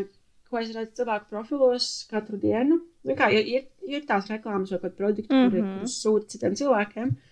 ko 0.50 0.62
es 0.62 0.72
redzu 0.74 1.02
cilvēku 1.02 1.30
profilos 1.34 1.90
katru 2.10 2.38
dienu. 2.42 2.82
Kā, 3.18 3.30
ir, 3.34 3.70
ir 3.88 4.06
tās 4.06 4.30
reklāmas 4.30 4.74
vai 4.76 4.82
pat 4.84 4.96
produkti, 4.98 5.34
mm 5.34 5.50
-hmm. 5.50 5.76
kurus 5.80 6.00
sūta 6.04 6.36
citiem 6.36 6.58
cilvēkiem. 6.60 7.10
Uh, 7.10 7.29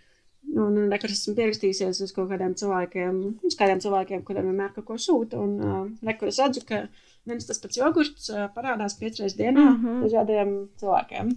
Un, 0.57 0.77
un 0.79 0.91
rekur 0.91 1.11
esmu 1.11 1.35
pierakstījusies 1.37 1.99
uz 2.05 2.13
kaut 2.15 2.29
kādiem 2.31 2.53
cilvēkiem, 2.57 3.17
uz 3.45 3.57
kādiem 3.59 3.81
cilvēkiem, 3.83 4.23
kuriem 4.25 4.47
vienmēr 4.49 4.71
kaut 4.75 4.87
ko 4.87 4.95
sūta. 5.01 5.41
Un 5.43 5.57
uh, 5.59 5.83
rekur 6.07 6.31
es 6.31 6.39
redzu, 6.41 6.63
ka 6.65 6.85
viens 7.27 7.45
tas 7.45 7.59
pats 7.61 7.77
jogurts 7.77 8.31
uh, 8.31 8.47
parādās 8.55 8.95
piecreiz 8.99 9.35
dienā 9.37 9.65
mm 9.65 9.77
-hmm. 9.83 9.99
dažādiem 10.05 10.55
cilvēkiem. 10.81 11.35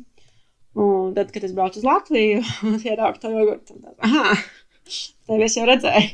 Un 0.80 1.14
tad, 1.14 1.32
kad 1.34 1.44
es 1.44 1.52
braucu 1.52 1.82
uz 1.82 1.84
Latviju, 1.84 2.42
ieraugu 2.88 3.18
to 3.20 3.30
jogurtu, 3.34 3.74
aha, 3.98 4.36
tev 5.26 5.46
es 5.46 5.56
jau 5.56 5.66
redzēju. 5.66 6.10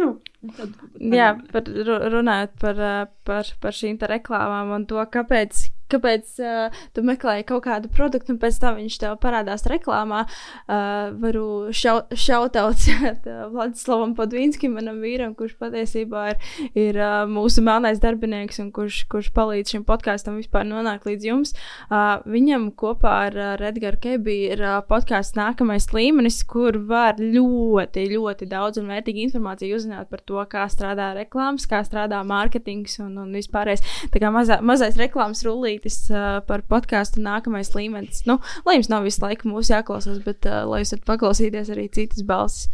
Nu, 0.00 0.08
tad, 0.56 0.74
Jā, 1.00 1.30
par, 1.52 1.68
runājot 2.14 2.58
par, 2.60 2.82
par, 3.26 3.54
par 3.60 3.76
šīm 3.76 3.98
reklāmām 4.10 4.72
un 4.76 4.86
to, 4.88 5.00
kāpēc, 5.12 5.66
kāpēc 5.92 6.30
uh, 6.42 6.76
tu 6.96 7.04
meklēji 7.06 7.46
kaut 7.48 7.64
kādu 7.66 7.90
produktu, 7.92 8.34
un 8.34 8.40
pēc 8.42 8.58
tam 8.62 8.78
viņš 8.78 8.96
tev 9.02 9.16
parādās 9.22 9.66
reklāmā. 9.70 10.24
Uh, 10.64 11.12
varu 11.20 11.72
šau, 11.76 12.00
šautauts 12.10 12.88
Vladislavam 13.54 14.14
Podvīnskim, 14.18 14.74
manam 14.78 15.00
vīram, 15.04 15.34
kurš 15.38 15.56
patiesībā 15.60 16.26
ir, 16.32 16.40
ir 16.86 17.00
uh, 17.00 17.24
mūsu 17.30 17.64
melnais 17.64 18.00
darbinieks 18.02 18.60
un 18.64 18.70
kurš, 18.74 19.04
kurš 19.12 19.30
palīdz 19.36 19.76
šim 19.76 19.86
podkāstam 19.88 20.38
vispār 20.40 20.66
nonākt 20.68 21.08
līdz 21.08 21.28
jums. 21.28 21.54
Uh, 21.88 22.22
viņam 22.28 22.70
kopā 22.78 23.14
ar 23.28 23.38
uh, 23.40 23.66
Edgars 23.68 24.02
Kebi 24.04 24.40
ir 24.50 24.64
uh, 24.64 24.80
podkāsts 24.88 25.36
nākamais 25.38 25.86
līmenis, 25.94 26.42
kur 26.48 26.80
var 26.88 27.20
ļoti, 27.20 28.08
ļoti 28.14 28.48
daudz 28.50 28.80
un 28.82 28.90
vērtīgu 28.92 29.28
informāciju 29.28 29.78
uzzināt 29.78 30.10
par 30.10 30.24
to, 30.26 30.33
kā 30.50 30.66
strādā 30.72 31.12
reklāmas, 31.20 31.68
kā 31.70 31.84
strādā 31.86 32.24
mārketings 32.26 32.98
un, 33.04 33.14
un 33.22 33.30
vispārējais. 33.38 33.84
Tā 34.10 34.22
kā 34.22 34.34
mazā, 34.34 34.58
mazais 34.64 34.98
reklāmas 34.98 35.44
rullīt 35.46 35.74
rakstītis 35.74 36.10
uh, 36.10 36.42
par 36.46 36.62
podkāstu 36.68 37.22
nākamais 37.22 37.74
līmenis. 37.74 38.24
Nu, 38.26 38.40
lai 38.64 38.76
jums 38.76 38.90
nav 38.90 39.04
visu 39.04 39.22
laiku 39.22 39.48
mūsu 39.48 39.74
jāklausās, 39.74 40.22
bet 40.24 40.46
uh, 40.46 40.64
lai 40.68 40.82
jūs 40.82 40.94
varat 40.94 41.06
paklausīties 41.06 41.70
arī 41.70 41.88
citas 41.90 42.22
balsis. 42.22 42.68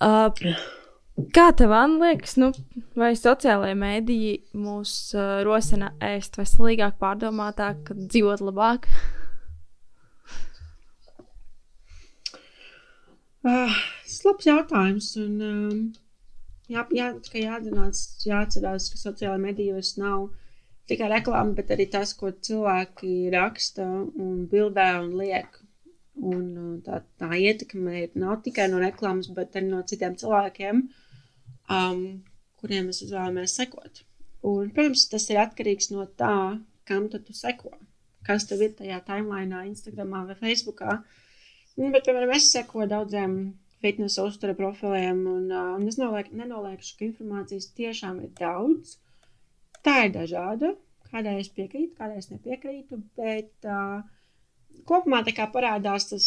Uh, 0.00 0.30
kā 1.32 1.52
tev, 1.56 1.72
liekas, 2.00 2.36
nu, 2.36 2.52
vai 2.96 3.14
sociālajie 3.16 3.76
mēdīji 3.76 4.34
mūs 4.54 5.14
uh, 5.14 5.42
rosina 5.44 5.94
ēst 6.00 6.36
veselīgāk, 6.36 6.98
pārdomātāk, 7.00 7.92
dzīvot 7.94 8.42
labāk? 8.44 8.88
Uh, 13.46 13.70
tas 14.02 14.18
ir 14.20 14.26
labs 14.26 14.46
jautājums. 14.46 15.14
Un, 15.22 15.40
um, 15.40 16.05
jā, 16.72 16.82
jā, 16.94 17.10
jāatzinās, 17.42 18.02
jāatcerās, 18.26 18.90
ka 18.92 19.00
sociālajā 19.00 19.42
medijos 19.42 19.94
nav 20.00 20.28
tikai 20.90 21.10
reklāma, 21.10 21.54
bet 21.58 21.72
arī 21.74 21.88
tas, 21.90 22.14
ko 22.18 22.30
cilvēki 22.48 23.30
raksta 23.34 23.86
un 23.86 24.44
bildē 24.50 24.88
un 25.02 25.16
liek. 25.20 25.60
Un 26.16 26.44
uh, 26.56 26.76
tā, 26.84 27.02
tā 27.20 27.28
ietekme 27.36 27.98
ir 28.04 28.14
nav 28.16 28.38
tikai 28.44 28.70
no 28.72 28.80
reklāmas, 28.80 29.28
bet 29.36 29.58
arī 29.58 29.68
no 29.68 29.82
citiem 29.90 30.14
cilvēkiem, 30.16 30.86
um, 31.76 32.04
kuriem 32.62 32.88
mēs 32.88 33.02
izvēlamies 33.04 33.56
sekot. 33.60 34.00
Un, 34.46 34.70
protams, 34.72 35.04
tas 35.12 35.26
ir 35.32 35.42
atkarīgs 35.42 35.90
no 35.92 36.06
tā, 36.20 36.56
kam 36.88 37.10
tu 37.12 37.20
seko. 37.36 37.74
Kas 38.26 38.46
tev 38.48 38.62
ir 38.64 38.72
tajā 38.78 39.00
timelinā, 39.06 39.66
Instagram 39.68 40.14
vai 40.30 40.38
Facebook. 40.38 40.82
Nu, 41.76 41.90
bet, 41.92 42.06
piemēram, 42.06 42.32
es 42.34 42.48
sekoju 42.54 42.88
daudziem 42.90 43.36
fitnesa 43.84 44.24
uztura 44.26 44.54
profiliem, 44.56 45.24
un, 45.30 45.50
un 45.52 45.88
es 45.88 45.98
nenoliekšu, 46.00 46.94
ka 46.98 47.08
informācijas 47.10 47.72
tiešām 47.76 48.22
ir 48.24 48.32
daudz 48.38 48.96
tā 49.86 49.96
ir 50.06 50.14
dažāda. 50.16 50.74
Kādai 51.06 51.38
es 51.40 51.50
piekrītu, 51.54 51.94
kādai 51.98 52.18
es 52.20 52.30
nepiekrītu, 52.32 52.98
bet 53.18 53.68
uh, 53.70 54.00
kopumā 54.88 55.22
tā 55.26 55.34
kā 55.36 55.46
parādās 55.54 56.08
tas, 56.10 56.26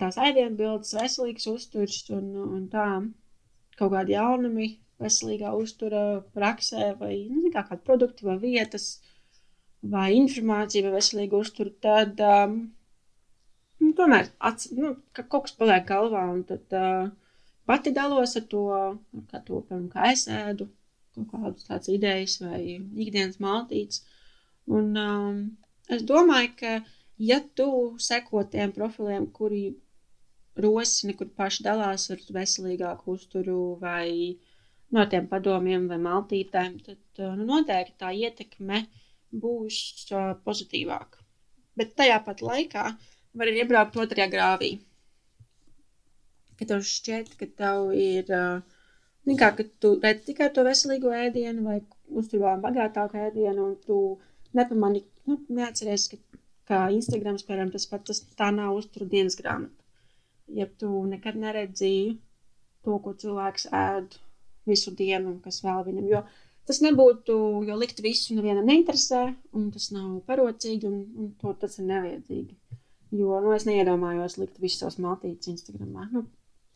tās 0.00 0.18
ēdienu 0.22 0.54
bildes, 0.60 0.94
veselīgs 0.96 1.48
uzturs 1.50 2.04
un, 2.14 2.28
un 2.44 2.68
tā 2.72 2.86
kaut 3.76 3.92
kādi 3.92 4.14
jaunumi 4.14 4.70
veselīgā 5.02 5.50
uztura 5.58 6.04
praksē 6.36 6.94
vai 7.00 7.16
nu, 7.28 7.50
kā 7.52 7.66
kādi 7.66 7.84
produkti 7.84 8.28
vai 8.28 8.38
vietas 8.40 8.86
vai 9.82 10.08
informācija 10.16 10.86
vai 10.86 10.96
veselīgu 10.96 11.42
uzturu, 11.42 11.74
tad 11.82 12.22
um, 12.24 12.56
nu, 13.82 13.92
tomēr 13.98 14.30
ats, 14.50 14.70
nu, 14.76 14.96
ka 15.16 15.24
kaut 15.26 15.46
kas 15.46 15.56
paliek 15.58 15.86
galvā 15.88 16.24
un 16.32 16.42
tad 16.48 16.76
uh, 16.76 17.08
pati 17.68 17.92
dalos 17.94 18.36
ar 18.38 18.44
to, 18.50 18.64
kā 19.30 19.42
to, 19.46 19.62
piemēram, 19.68 19.88
kā 19.92 20.10
es 20.12 20.26
ēdu, 20.32 20.68
kaut 21.16 21.32
kādas 21.32 21.68
tādas 21.68 21.90
idejas 21.92 22.36
vai 22.42 22.60
ikdienas 22.76 23.40
maltītes. 23.42 24.04
Un 24.66 24.92
um, 25.00 25.40
es 25.92 26.04
domāju, 26.06 26.52
ka 26.60 26.72
ja 27.30 27.40
tu 27.58 27.68
seko 28.02 28.44
tiem 28.52 28.74
profiliem, 28.76 29.28
kuri 29.38 29.64
rosina, 30.56 31.14
kur 31.16 31.28
paši 31.38 31.64
dalās 31.66 32.08
ar 32.14 32.22
veselīgāku 32.38 33.16
uzturu 33.16 33.60
vai 33.80 34.36
no 34.94 35.04
tiem 35.10 35.26
padomiem 35.30 35.88
vai 35.90 35.98
maltītēm, 36.02 36.78
tad 36.86 37.22
uh, 37.22 37.34
nu, 37.38 37.46
noteikti 37.48 37.98
tā 38.02 38.12
ietekme 38.14 38.84
būs 39.36 39.78
uh, 40.12 40.34
pozitīvāka. 40.46 41.22
Bet 41.76 41.92
tajā 41.98 42.16
pat 42.24 42.40
laikā 42.40 42.86
var 43.36 43.50
arī 43.50 43.62
iebraukt 43.62 44.00
otrajā 44.04 44.30
grāvī. 44.32 44.72
Kad 46.56 46.72
tev 46.72 46.86
šķiet, 46.88 47.36
ka 47.40 47.48
tev 47.60 47.92
ir 47.92 48.32
Nu, 49.26 49.34
kā, 49.34 49.48
ka 49.58 49.64
tu 49.82 49.96
redz 50.02 50.22
tikai 50.28 50.46
to 50.54 50.62
veselīgo 50.66 51.10
ēdienu 51.10 51.64
vai 51.66 51.80
uzturvā 52.20 52.52
bagātāku 52.62 53.18
ēdienu, 53.24 53.64
un 53.64 53.72
tu 53.86 53.96
nepamani, 54.54 55.02
nu, 55.26 55.40
neatceries, 55.56 56.04
ka, 56.12 56.18
kā 56.70 56.78
Instagrams, 56.94 57.42
piemēram, 57.48 57.72
tas 57.74 57.88
pat 57.90 58.04
tas 58.06 58.22
tā 58.38 58.52
nav 58.54 58.76
uzturu 58.78 59.08
dienas 59.10 59.38
grāmata. 59.40 59.82
Ja 60.60 60.68
tu 60.82 60.92
nekad 61.10 61.40
neredzīji 61.42 62.14
to, 62.86 63.00
ko 63.02 63.16
cilvēks 63.24 63.66
ēd 63.74 64.14
visu 64.70 64.94
dienu, 65.00 65.40
kas 65.42 65.58
vēl 65.66 65.82
viņam, 65.88 66.06
jo 66.12 66.22
tas 66.70 66.78
nebūtu, 66.86 67.40
jo 67.66 67.80
likt 67.82 67.98
visu 68.06 68.38
nevienam 68.38 68.70
neinteresē, 68.70 69.24
un 69.58 69.72
tas 69.74 69.90
nav 69.94 70.20
parocīgi, 70.30 70.86
un, 70.86 71.02
un 71.18 71.34
to 71.42 71.56
tas 71.64 71.80
ir 71.82 71.90
nevajadzīgi. 71.90 72.54
Jo, 73.14 73.38
nu, 73.42 73.52
es 73.54 73.66
neiedomājos 73.68 74.34
likt 74.40 74.58
visus 74.62 74.82
savus 74.82 74.98
maltītes 75.02 75.52
Instagramā. 75.52 76.08
Nu, 76.10 76.24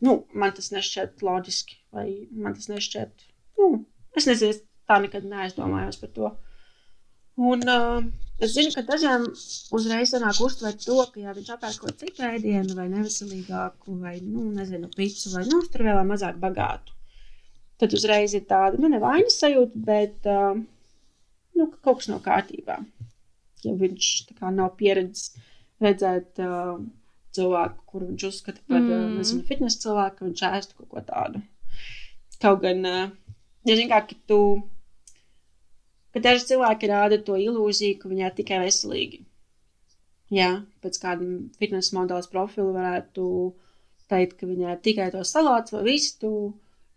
nu, 0.07 0.17
man 0.35 0.55
tas 0.55 0.71
nešķiet 0.75 1.25
loģiski, 1.27 1.81
vai 1.97 2.07
man 2.31 2.55
tas 2.55 2.71
nešķiet. 2.71 3.27
Nu, 3.59 3.71
es 4.17 4.29
nezinu, 4.31 4.55
es 4.55 4.63
tā 4.91 5.01
nekad 5.03 5.27
neaizdomājos 5.27 5.99
par 6.03 6.13
to. 6.15 6.31
Un 7.41 7.65
uh, 7.73 7.99
es 8.43 8.55
zinu, 8.55 8.71
ka 8.75 8.85
dažiem 8.87 9.27
uzreiz 9.77 10.13
sanāk 10.13 10.39
uztvert 10.45 10.83
to, 10.85 11.01
ka, 11.11 11.23
ja 11.25 11.35
viņš 11.35 11.53
apēd 11.57 11.79
kaut 11.83 11.99
citu 12.03 12.27
ēdienu, 12.29 12.77
vai 12.79 12.87
neveselīgāku, 12.93 13.99
vai, 14.03 14.17
nu, 14.23 14.47
nezinu, 14.55 14.91
picu, 14.95 15.33
vai, 15.35 15.47
nu, 15.51 15.63
tur 15.73 15.87
vēl 15.89 16.03
mazāk 16.07 16.39
bagātu, 16.43 16.95
tad 17.81 17.97
uzreiz 17.97 18.37
ir 18.37 18.45
tāda, 18.51 18.79
nu, 18.83 18.91
nevainas 18.93 19.41
sajūta, 19.41 19.85
bet, 19.89 20.19
uh, 20.29 20.59
nu, 21.57 21.71
ka 21.73 21.81
kaut 21.89 22.03
kas 22.03 22.11
nav 22.13 22.23
kārtībā. 22.27 22.81
Ja 23.65 23.77
viņš 23.77 24.11
tā 24.29 24.37
kā 24.39 24.53
nav 24.53 24.75
pieredzējis 24.79 25.49
redzēt 25.85 26.41
uh, 26.45 26.81
cilvēku, 27.37 27.85
kur 27.93 28.05
viņš 28.09 28.27
uzskata 28.29 28.61
par, 28.67 28.83
mm. 28.83 29.17
nezinu, 29.21 29.47
fitnes 29.47 29.79
cilvēku, 29.83 30.27
viņš 30.27 30.45
ēstu 30.51 30.79
kaut 30.79 30.91
ko 30.93 31.05
tādu. 31.07 31.43
Kaut 32.43 32.63
gan, 32.65 32.85
ja 32.89 33.75
zini, 33.77 33.89
kā, 33.91 34.01
ka 34.09 34.17
tu, 34.31 34.41
ka 36.15 36.23
daži 36.25 36.49
cilvēki 36.53 36.91
rāda 36.91 37.21
to 37.25 37.39
ilūziju, 37.39 37.99
ka 38.01 38.11
viņi 38.11 38.27
ir 38.27 38.37
tikai 38.39 38.63
veselīgi. 38.65 39.25
Jā, 40.35 40.51
pēc 40.83 41.01
kāda 41.03 41.27
fitnes 41.59 41.91
modeļa 41.95 42.31
profila 42.31 42.75
varētu 42.77 43.25
teikt, 44.11 44.39
ka 44.39 44.49
viņai 44.51 44.77
ir 44.77 44.85
tikai 44.85 45.09
to 45.15 45.25
salāts 45.27 45.75
vai 45.75 45.83
vistu, 45.87 46.31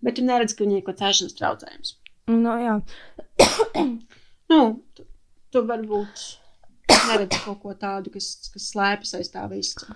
bet 0.05 0.17
tu 0.17 0.25
neredz, 0.25 0.53
ka 0.53 0.65
viņai 0.65 0.79
ir 0.79 0.85
kaut 0.85 0.99
kāds 0.99 1.09
ēšanas 1.09 1.37
traucējums. 1.39 1.95
No, 2.31 2.53
jā. 2.61 2.77
nu, 4.53 4.61
tu, 4.95 5.05
tu 5.51 5.63
varbūt 5.69 6.23
neredzu 6.89 7.39
kaut 7.45 7.61
ko 7.61 7.73
tādu, 7.79 8.11
kas, 8.13 8.49
kas 8.53 8.71
slēpjas 8.73 9.15
aiz 9.19 9.31
tā 9.33 9.45
visa. 9.51 9.95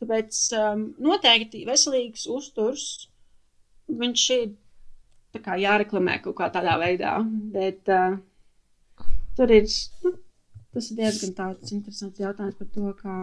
Tāpēc 0.00 0.38
um, 0.58 0.86
noteikti 1.00 1.64
veselīgs 1.68 2.26
uzturs, 2.28 3.08
viņš 3.88 4.24
ir 4.36 4.46
kā, 5.44 5.56
jāreklamē 5.60 6.20
kaut 6.24 6.36
kā 6.38 6.50
tādā 6.52 6.76
veidā. 6.80 7.16
Bet 7.54 7.88
uh, 7.92 8.18
tur 9.38 9.52
ir, 9.56 9.68
nu, 10.04 10.14
tas 10.76 10.90
ir 10.90 11.00
diezgan 11.00 11.36
tāds 11.38 11.72
interesants 11.76 12.20
jautājums 12.20 12.58
par 12.60 12.70
to, 12.74 12.92
kā, 13.00 13.16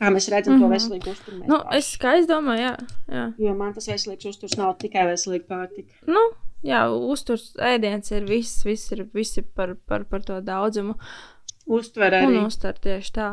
kā 0.00 0.12
mēs 0.14 0.30
redzam 0.32 0.56
mm 0.56 0.62
-hmm. 0.62 0.62
to 0.62 0.66
Mhm. 0.66 0.74
veselīgu 0.74 1.10
uzturu. 1.10 1.44
Nu, 1.48 1.62
es 1.72 1.92
kā 1.98 2.16
es 2.18 2.26
domāju, 2.26 2.62
jā. 2.62 2.76
jā. 3.08 3.32
Jo 3.38 3.54
man 3.54 3.74
tas 3.74 3.88
veselīgs 3.88 4.26
uzturs 4.26 4.56
nav 4.56 4.76
tikai 4.78 5.06
veselīga 5.06 5.46
pārtika. 5.46 5.94
Nu, 6.06 6.20
jā, 6.62 6.86
uzturs 7.12 7.54
ēdiens 7.56 8.12
ir 8.12 8.24
viss, 8.24 8.64
viss 8.64 8.92
ir 8.92 9.08
visi 9.14 9.42
par, 9.42 9.74
par, 9.86 10.04
par 10.04 10.22
to 10.22 10.40
daudzumu. 10.40 10.94
Uztver 11.66 12.14
arī. 12.14 12.36
Un 12.38 12.46
uztver 12.46 12.78
tieši 12.82 13.14
tā. 13.16 13.30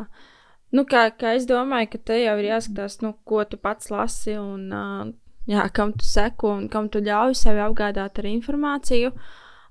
Nu, 0.73 0.87
kā, 0.89 1.05
kā 1.13 1.35
es 1.37 1.45
domāju, 1.49 1.91
ka 1.93 1.99
te 2.09 2.17
jau 2.23 2.33
ir 2.41 2.49
jāskatās, 2.49 2.97
nu, 3.05 3.13
ko 3.29 3.43
tu 3.45 3.59
pats 3.61 3.91
lasi 3.93 4.33
un 4.41 4.71
uh, 4.73 5.05
jā, 5.49 5.67
kam 5.75 5.93
tu 5.93 6.07
seko 6.07 6.55
un 6.57 6.67
kam 6.71 6.89
tu 6.89 7.03
ļauj 7.03 7.37
sevi 7.37 7.61
apgādāt 7.61 8.19
ar 8.19 8.29
informāciju. 8.31 9.13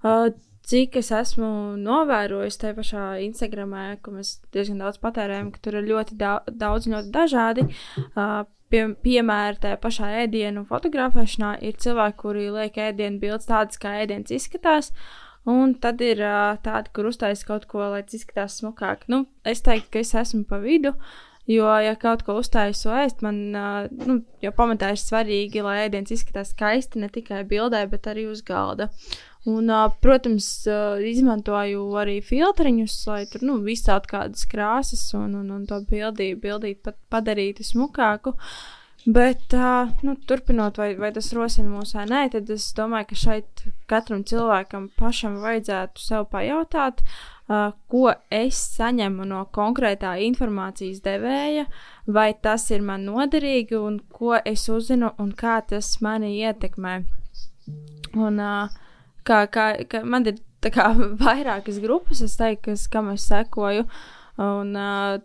Uh, 0.03 0.31
cik 0.69 1.01
es 1.01 1.11
esmu 1.15 1.49
novērojis 1.83 2.61
tajā 2.61 2.77
pašā 2.79 3.07
Instagramā, 3.27 3.87
ka 4.03 4.15
mēs 4.15 4.37
diezgan 4.55 4.83
daudz 4.85 5.01
patērējam, 5.03 5.51
ka 5.55 5.63
tur 5.65 5.81
ir 5.81 5.89
ļoti 5.91 6.19
daudz, 6.21 6.87
ļoti 6.93 7.11
dažādi. 7.15 7.67
Uh, 8.13 8.45
pie, 8.73 8.85
piemēram, 9.05 9.59
tajā 9.63 9.81
pašā 9.83 10.13
ēdienu 10.23 10.65
fotografēšanā 10.71 11.57
ir 11.67 11.77
cilvēki, 11.83 12.19
kuri 12.23 12.49
liek 12.55 12.79
ēdienu 12.79 13.21
bildes 13.23 13.51
tādas, 13.51 13.81
kā 13.83 13.99
ēdiens 14.05 14.33
izskatās. 14.35 14.93
Un 15.49 15.75
tad 15.83 16.01
ir 16.05 16.21
uh, 16.23 16.55
tādi, 16.63 16.93
kur 16.95 17.09
uztaisīs 17.11 17.47
kaut 17.49 17.67
ko, 17.71 17.83
lai 17.91 18.05
tas 18.07 18.21
izskatās 18.21 18.61
smukāk. 18.61 19.09
Nu, 19.11 19.25
es 19.49 19.65
teiktu, 19.67 19.91
ka 19.97 20.03
es 20.05 20.15
esmu 20.15 20.45
pa 20.47 20.61
vidu. 20.63 20.95
Jo, 21.51 21.67
ja 21.83 21.97
kaut 21.99 22.21
ko 22.23 22.37
uztaisu 22.39 22.93
ēst, 22.95 23.25
man 23.27 23.41
uh, 23.59 23.89
nu, 24.07 24.21
jau 24.45 24.53
pamatā 24.55 24.93
ir 24.95 25.01
svarīgi, 25.03 25.65
lai 25.67 25.81
ēdiens 25.89 26.13
izskatās 26.15 26.53
skaisti 26.55 27.03
ne 27.03 27.09
tikai 27.11 27.41
bildē, 27.51 27.81
bet 27.91 28.07
arī 28.07 28.29
uz 28.31 28.45
galda. 28.47 28.87
Un, 29.51 29.67
uh, 29.67 29.89
protams, 30.05 30.47
uh, 30.71 31.03
izmantoju 31.03 31.83
arī 31.99 32.21
filtriņus, 32.23 33.01
lai 33.11 33.25
tur 33.33 33.43
nu, 33.49 33.57
izcelt 33.67 34.07
kādas 34.07 34.47
krāsas 34.47 35.03
un, 35.19 35.35
un, 35.41 35.51
un 35.57 35.67
to 35.67 35.81
bildī, 35.91 36.31
bildīt, 36.39 36.85
pat 36.87 37.01
padarītu 37.11 37.67
smukāku. 37.67 38.37
Bet, 39.05 39.53
uh, 39.53 39.89
nu, 40.01 40.15
turpinot, 40.15 40.77
vai, 40.77 40.93
vai 40.95 41.11
tas 41.11 41.33
rosina 41.35 41.67
mūs 41.73 41.97
vai 41.97 42.05
nē, 42.07 42.21
tad 42.37 42.51
es 42.55 42.69
domāju, 42.77 43.09
ka 43.11 43.17
šeit 43.19 43.63
katram 43.91 44.23
cilvēkam 44.23 44.93
pašam 44.99 45.41
vajadzētu 45.43 46.05
sev 46.05 46.29
pajautāt, 46.31 47.03
uh, 47.03 47.73
ko 47.91 48.13
es 48.31 48.61
saņemu 48.77 49.27
no 49.27 49.41
konkrētā 49.59 50.13
informācijas 50.29 51.03
devēja, 51.03 51.67
vai 52.07 52.29
tas 52.47 52.69
ir 52.71 52.87
man 52.87 53.03
noderīgi, 53.09 53.75
un 53.75 53.99
ko 54.15 54.37
es 54.39 54.69
uzzinu, 54.71 55.11
un 55.19 55.35
kā 55.35 55.59
tas 55.67 55.97
mani 56.05 56.37
ietekmē. 56.39 56.95
Un, 58.15 58.39
uh, 58.39 58.71
kā, 59.27 59.43
kā, 59.51 59.67
kā 59.83 60.05
man 60.07 60.31
ir 60.31 60.39
kā, 60.71 60.93
vairākas 61.27 61.83
grupas, 61.83 62.23
es 62.23 62.39
teiktu, 62.39 62.71
kas, 62.71 62.87
kam 62.87 63.11
es 63.17 63.27
sekoju. 63.27 63.89
Un, 64.39 64.77
uh, 64.79 65.19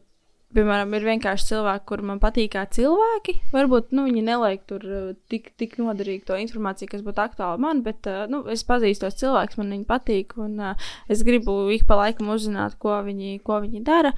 piemēram, 0.57 0.93
ir 0.97 1.05
vienkārši 1.05 1.51
cilvēki, 1.51 1.85
kuriem 1.89 2.11
man 2.11 2.21
patīk 2.21 2.51
kā 2.55 2.65
cilvēki. 2.73 3.37
Varbūt 3.53 3.93
nu, 3.95 4.07
viņi 4.09 4.23
neliek 4.25 4.65
tur 4.69 4.83
uh, 4.83 5.07
tik, 5.31 5.51
tik 5.61 5.77
noderīgi 5.81 6.25
to 6.27 6.37
informāciju, 6.41 6.91
kas 6.91 7.05
būtu 7.05 7.23
aktuāla 7.23 7.61
man, 7.61 7.83
bet 7.85 8.09
uh, 8.09 8.25
nu, 8.31 8.41
es 8.51 8.65
pazīstu 8.67 9.05
tos 9.05 9.19
cilvēkus, 9.21 9.59
man 9.61 9.73
viņi 9.75 9.87
patīk. 9.89 10.37
Un, 10.41 10.57
uh, 10.73 10.89
es 11.13 11.23
gribu 11.27 11.59
ik 11.73 11.87
pa 11.89 11.99
laikam 12.01 12.33
uzzināt, 12.33 12.77
ko 12.81 12.99
viņi, 13.05 13.37
ko 13.45 13.61
viņi 13.63 13.83
dara. 13.87 14.13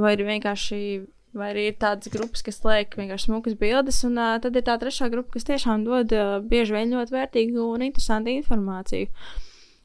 Vai 0.00 0.16
arī 0.16 0.34
vienkārši. 0.34 0.82
Vai 1.38 1.50
arī 1.52 1.66
ir 1.68 1.74
tādas 1.76 2.08
grupas, 2.08 2.40
kas 2.42 2.56
liek 2.64 2.94
vienkārši 2.96 3.28
smukas 3.28 3.54
bildes, 3.60 3.98
un 4.08 4.16
uh, 4.16 4.38
tad 4.42 4.56
ir 4.56 4.64
tā 4.64 4.78
trešā 4.80 5.10
grupa, 5.12 5.34
kas 5.34 5.44
tiešām 5.46 5.84
dod 5.84 6.14
uh, 6.16 6.38
bieži 6.40 6.72
vien 6.74 6.94
ļoti 6.96 7.14
vērtīgu 7.14 7.66
un 7.68 7.84
interesantu 7.84 8.32
informāciju. 8.32 9.10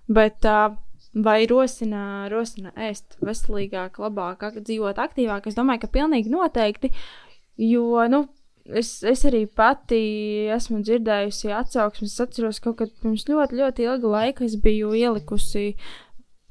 Bet 0.08 0.48
uh, 0.48 0.78
vai 1.14 1.44
rosina, 1.50 2.28
rosina 2.32 2.72
ēst 2.90 3.18
veselīgāk, 3.22 4.00
labāk, 4.02 4.48
dzīvot 4.60 5.02
aktīvāk? 5.02 5.48
Es 5.48 5.58
domāju, 5.58 5.84
ka 5.84 5.92
pilnīgi 5.94 6.32
noteikti. 6.34 6.94
Jo, 7.62 8.06
nu, 8.10 8.24
es, 8.66 8.96
es 9.06 9.26
arī 9.30 9.44
pati 9.46 10.00
esmu 10.54 10.82
dzirdējusi 10.82 11.54
atsauksmes. 11.54 12.16
Es 12.16 12.24
atceros, 12.24 12.62
ka 12.64 12.74
pirms 12.74 13.28
ļoti, 13.30 13.60
ļoti 13.62 13.88
ilga 13.88 14.16
laika 14.18 14.48
es 14.48 14.58
biju 14.62 14.94
ielikusi 14.98 15.74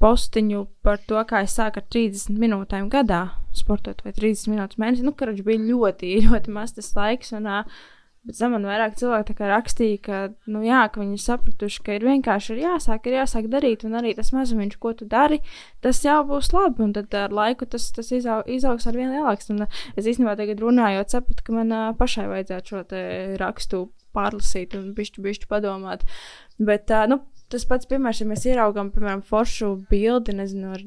postiņu 0.03 0.65
par 0.83 0.99
to, 1.07 1.19
kā 1.27 1.43
es 1.45 1.55
sāku 1.55 1.79
ar 1.79 1.87
30 1.95 2.39
minūtēm 2.39 2.89
gadā 2.91 3.23
sportot 3.55 4.01
vai 4.03 4.11
30 4.15 4.51
minūtes 4.51 4.79
mēnesī. 4.81 5.05
Nu, 5.05 5.13
karš 5.15 5.43
bija 5.45 5.63
ļoti, 5.63 6.15
ļoti 6.27 6.55
maz 6.55 6.75
tas 6.75 6.91
laiks. 6.97 7.35
Un, 7.37 7.47
uh, 7.47 7.83
Bet 8.23 8.39
man 8.47 8.63
vairāk 8.63 8.93
cilvēki 8.95 9.33
rakstīja, 9.35 9.97
ka, 10.05 10.17
nu, 10.47 10.61
jā, 10.63 10.85
ka 10.87 11.01
viņi 11.01 11.17
ir 11.17 11.23
sapratuši, 11.25 11.81
ka 11.83 11.97
ir 11.97 12.05
vienkārši 12.07 12.53
ir 12.53 12.61
jāsāk, 12.61 13.09
ir 13.09 13.17
jāsāk 13.17 13.49
darīt, 13.51 13.83
un 13.83 13.97
arī 13.99 14.13
tas 14.15 14.31
mazumiņš, 14.31 14.77
ko 14.79 14.93
tu 14.95 15.07
dari, 15.11 15.41
tas 15.83 15.99
jau 16.05 16.21
būs 16.29 16.53
labi, 16.55 16.85
un 16.85 16.93
tad 16.95 17.11
ar 17.19 17.35
laiku 17.35 17.67
tas, 17.67 17.89
tas 17.91 18.13
izaug, 18.15 18.47
izaugs 18.47 18.87
ar 18.87 18.95
vien 18.95 19.11
lielāks. 19.11 19.51
Un 19.51 19.65
es 19.67 20.07
īstenībā 20.07 20.37
tagad 20.39 20.63
runājot, 20.63 21.17
sapratu, 21.17 21.43
ka 21.43 21.57
man 21.57 21.75
uh, 21.75 21.91
pašai 21.99 22.29
vajadzētu 22.31 22.71
šo 22.71 22.85
rakstu 23.43 23.83
pārlasīt 24.15 24.77
un 24.79 24.93
bišķi, 24.95 25.25
bišķi 25.27 25.51
padomāt. 25.51 26.07
Bet, 26.63 26.95
uh, 26.95 27.03
nu, 27.11 27.19
tas 27.53 27.65
pats, 27.69 27.87
piemēram, 27.89 28.17
ja 28.19 28.27
mēs 28.29 28.45
ieraugām, 28.49 28.89
piemēram, 28.93 29.21
foršu 29.27 29.69
bildi, 29.89 30.35
nezinu, 30.37 30.73
ar 30.75 30.81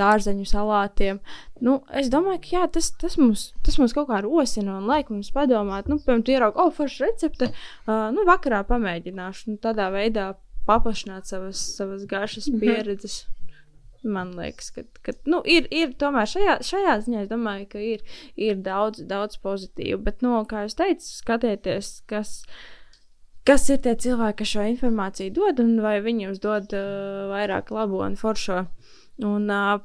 dārzeņu 0.00 0.44
salātiem. 0.50 1.22
Nu, 1.64 1.78
es 2.00 2.10
domāju, 2.12 2.42
ka 2.44 2.52
jā, 2.56 2.66
tas, 2.74 2.90
tas, 3.00 3.16
mums, 3.20 3.48
tas 3.66 3.78
mums 3.80 3.94
kaut 3.96 4.10
kā 4.10 4.20
rosina 4.24 4.76
un 4.78 4.90
liek 4.90 5.10
mums 5.14 5.32
padomāt, 5.34 5.88
nu, 5.90 6.00
piemēram, 6.02 6.26
tu 6.26 6.34
ieraugi, 6.34 6.60
oh, 6.62 6.70
forša 6.74 7.06
recepte, 7.06 7.50
uh, 7.54 8.08
nu, 8.14 8.26
vakarā 8.28 8.64
pamēģināšu, 8.68 9.54
nu, 9.54 9.62
tādā 9.62 9.88
veidā 9.94 10.32
paplašināt 10.68 11.30
savas, 11.30 11.62
savas 11.78 12.06
garšas 12.08 12.50
pieredzes. 12.60 13.24
Mm 13.24 13.32
-hmm. 13.32 13.34
Man 14.02 14.36
liekas, 14.38 14.70
ka, 14.70 14.82
ka 15.02 15.12
nu, 15.26 15.42
ir, 15.44 15.66
ir 15.74 15.94
tomēr 15.98 16.28
šajā, 16.30 16.58
šajā 16.62 16.92
ziņā, 17.04 17.22
es 17.22 17.28
domāju, 17.28 17.66
ka 17.68 17.78
ir, 17.78 18.02
ir 18.36 18.56
daudz, 18.56 19.02
daudz 19.02 19.36
pozitīvu. 19.42 19.98
Bet, 20.02 20.22
nu, 20.22 20.44
kā 20.46 20.62
jau 20.62 20.76
teicu, 20.84 21.08
skatieties, 21.18 22.02
kas 22.06 22.44
ir 22.46 22.77
kas 23.48 23.68
ir 23.72 23.80
tie 23.84 23.94
cilvēki, 23.96 24.38
kas 24.42 24.54
šo 24.54 24.64
informāciju 24.74 25.34
dod, 25.36 25.62
un 25.64 25.78
vai 25.84 25.98
viņi 26.04 26.28
jums 26.28 26.42
dod 26.42 26.74
uh, 26.76 27.28
vairāk 27.32 27.72
labo 27.72 28.02
un 28.04 28.18
foršo. 28.20 28.64
Un, 29.24 29.48
uh, 29.48 29.78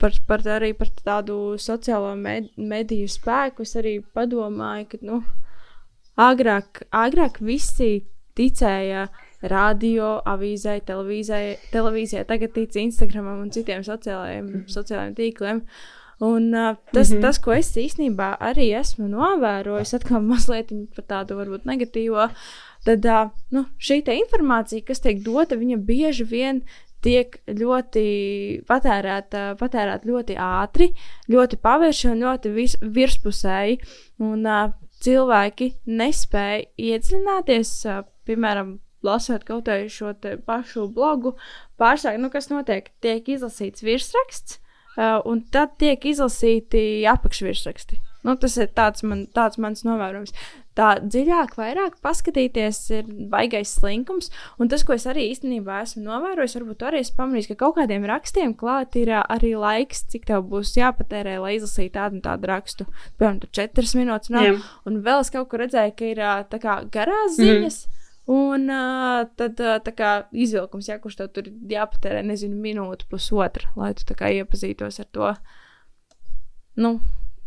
par, 0.00 0.16
par, 0.28 0.42
arī 0.56 0.72
par 0.76 0.90
tādu 1.04 1.38
sociālo 1.62 2.14
med, 2.18 2.50
mediju 2.56 3.08
spēku 3.10 3.64
es 3.66 3.76
arī 3.78 3.98
padomāju, 4.16 4.90
ka 4.90 5.00
nu, 5.06 5.22
agrāk, 6.20 6.82
agrāk 6.90 7.40
visi 7.44 8.06
ticēja 8.36 9.06
radio, 9.46 10.16
avīzē, 10.28 10.80
televīzijai, 10.84 12.24
tagad 12.28 12.52
tic 12.56 12.74
Instagramam 12.80 13.44
un 13.44 13.52
citiem 13.54 13.84
sociālajiem, 13.86 14.66
sociālajiem 14.72 15.14
tīkliem. 15.16 15.62
Un, 16.24 16.48
uh, 16.56 16.76
tas, 16.92 17.10
mm 17.10 17.16
-hmm. 17.16 17.22
tas, 17.22 17.38
ko 17.38 17.52
es 17.52 17.76
īstenībā 17.76 18.38
arī 18.40 18.70
esmu 18.78 19.08
novērojis, 19.08 19.94
atkal 19.94 20.22
mazliet 20.24 20.72
par 20.96 21.04
tādu 21.04 21.36
varbūt 21.36 21.68
negatīvu, 21.68 22.28
tad 22.86 23.06
nu, 23.54 23.66
šī 23.82 24.00
informācija, 24.14 24.84
kas 24.86 25.02
tiek 25.02 25.22
dota, 25.24 25.58
viņa 25.58 25.78
bieži 25.82 26.26
vien 26.28 26.62
tiek 27.04 27.36
ļoti 27.46 28.06
patērēta, 28.66 29.54
patērēta 29.60 30.08
ļoti 30.08 30.36
ātri, 30.40 30.90
ļoti 31.30 31.58
pavērši 31.62 32.10
un 32.12 32.24
ļoti 32.24 32.52
vis, 32.54 32.76
virspusēji. 32.82 33.78
Un, 34.24 34.42
uh, 34.46 34.72
cilvēki 35.04 35.72
nespēja 35.86 36.64
iedziļināties, 36.80 37.72
uh, 37.90 38.02
piemēram, 38.26 38.78
lasot 39.06 39.44
kaut 39.46 39.68
kādu 39.68 39.90
šo 39.92 40.14
pašu 40.46 40.88
blogu, 40.92 41.36
pārstāvju, 41.78 42.22
nu, 42.24 42.32
kas 42.32 42.50
notiek, 42.50 42.90
tiek 43.04 43.28
izlasīts 43.36 43.84
virsraksts. 43.86 44.60
Uh, 44.96 45.20
un 45.28 45.42
tad 45.52 45.76
tiek 45.76 46.00
izlasīti 46.08 47.04
apakšvirsraksti. 47.12 48.00
Nu, 48.26 48.34
tas 48.42 48.56
ir 48.58 48.70
tāds, 48.74 49.04
man, 49.06 49.26
tāds 49.34 49.60
mans 49.62 49.84
novērojums. 49.86 50.34
Tā 50.76 50.88
dziļāk, 51.00 51.54
vairāk 51.56 51.94
paskatīties, 52.04 52.80
ir 52.92 53.06
baigais 53.32 53.70
slinkums. 53.78 54.28
Un 54.60 54.68
tas, 54.72 54.82
ko 54.84 54.96
es 54.96 55.06
arī 55.08 55.28
īstenībā 55.30 55.78
esmu 55.84 56.02
novērojis, 56.04 56.56
varbūt 56.58 56.82
arī 56.88 57.00
es 57.04 57.12
pamanīju, 57.16 57.52
ka 57.52 57.60
kaut 57.62 57.78
kādiem 57.78 58.04
rakstiem 58.10 58.52
klāt 58.58 58.98
ir 59.00 59.14
arī 59.22 59.54
laiks, 59.56 60.04
cik 60.12 60.26
tev 60.28 60.44
būs 60.50 60.74
jāpatērē, 60.76 61.38
lai 61.44 61.54
izlasītu 61.56 61.94
tādu 61.96 62.18
un 62.18 62.24
tādu 62.26 62.50
rakstu. 62.50 62.88
Piemēram, 63.16 63.40
tur 63.44 63.54
četras 63.60 63.94
minūtes. 63.96 64.34
Nav, 64.34 64.50
yeah. 64.50 64.70
Un 64.88 65.00
vēl 65.06 65.22
es 65.24 65.32
kaut 65.32 65.48
kur 65.52 65.64
redzēju, 65.64 65.96
ka 65.96 66.10
ir 66.12 66.24
tā 66.50 66.60
kā 66.60 66.80
garās 66.92 67.38
ziņas. 67.38 67.84
Mm. 67.86 67.96
Un 68.26 68.66
uh, 68.74 69.20
tad 69.38 69.60
uh, 69.62 69.92
kā, 69.94 70.14
izvilkums, 70.34 70.88
ja 70.90 70.98
kurš 70.98 71.20
tev 71.20 71.28
tur 71.36 71.46
jāpatērē, 71.70 72.24
nezinu, 72.26 72.58
minūte, 72.58 73.06
pusotra, 73.06 73.70
lai 73.78 73.92
tu 73.94 74.16
kā, 74.18 74.32
iepazītos 74.34 74.98
ar 74.98 75.06
to. 75.14 75.28
Nu, 76.82 76.96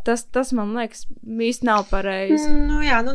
tas, 0.09 0.25
tas 0.33 0.51
man 0.57 0.73
liekas, 0.77 1.05
īsti 1.49 1.69
nav 1.69 1.85
pareizi. 1.91 2.49
Mm, 2.49 2.67
nu, 2.69 2.81
jā, 2.85 2.99
nu. 3.05 3.13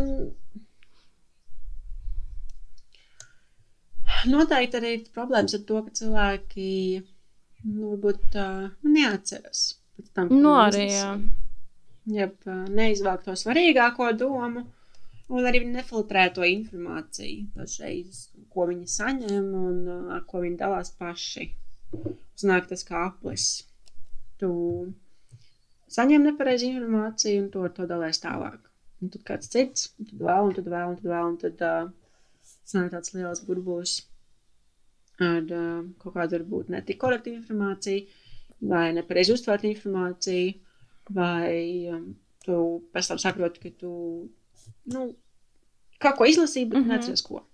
Noteikti 4.30 4.78
arī 4.78 4.92
ir 4.98 5.08
problēmas 5.14 5.56
ar 5.58 5.64
to, 5.68 5.80
ka 5.84 5.96
cilvēki 6.00 6.68
nu, 7.00 7.90
varbūt 7.90 8.38
uh, 8.40 8.68
neatceras. 8.86 9.66
pēc 9.96 10.12
tam. 10.14 10.30
No 10.32 10.40
nu, 10.46 10.54
arī, 10.62 10.86
jā. 10.92 11.10
Jeb, 12.14 12.34
neizvelk 12.76 13.24
to 13.24 13.34
svarīgāko 13.40 14.10
domu, 14.20 14.66
un 15.32 15.46
arī 15.48 15.62
nefiltrē 15.66 16.26
to 16.36 16.44
informāciju, 16.44 17.46
dažreiz, 17.56 18.26
ko 18.52 18.66
viņi 18.68 18.90
saņem 18.92 19.46
un 19.60 19.78
ar 20.18 20.26
ko 20.28 20.42
viņi 20.44 20.60
dalās 20.60 20.92
paši. 20.98 21.48
Uznāk 22.36 22.68
tas 22.68 22.84
kā 22.84 23.06
aplis. 23.08 23.46
Tu 24.40 24.50
saņem 25.94 26.24
nepareizi 26.28 26.70
informāciju 26.72 27.44
un 27.44 27.50
to, 27.54 27.66
to 27.76 27.86
dalēs 27.90 28.22
tālāk. 28.22 28.58
Un 29.02 29.12
tad 29.12 29.24
kāds 29.28 29.50
cits, 29.52 29.92
un 30.00 30.08
tad 30.10 30.24
vēl, 30.28 30.48
un 30.48 30.56
tad 30.56 30.70
vēl, 30.74 30.90
un 30.90 30.98
tad 30.98 31.10
vēl, 31.12 31.30
un 31.32 31.38
tad 31.42 31.64
uh, 31.68 31.92
sanāk 32.64 32.92
tāds 32.94 33.14
liels 33.14 33.42
burbulis 33.46 33.94
ar 35.22 35.42
uh, 35.44 35.82
kaut 36.02 36.16
kādu 36.16 36.38
varbūt 36.38 36.70
netik 36.74 36.98
korektu 37.02 37.34
informāciju, 37.34 38.06
vai 38.70 38.86
nepareizi 38.96 39.34
uztvērtu 39.36 39.68
informāciju, 39.70 40.54
vai 41.14 41.54
um, 41.92 42.06
tu 42.44 42.56
pēc 42.94 43.10
tam 43.10 43.20
saproti, 43.22 43.62
ka 43.62 43.72
tu, 43.84 43.92
nu, 44.94 45.04
kaut 46.02 46.18
ko 46.18 46.28
izlasīji, 46.28 46.70
bet 46.70 46.78
mm 46.78 46.84
-hmm. 46.84 46.88
neatceries 46.94 47.22
ko. 47.22 47.44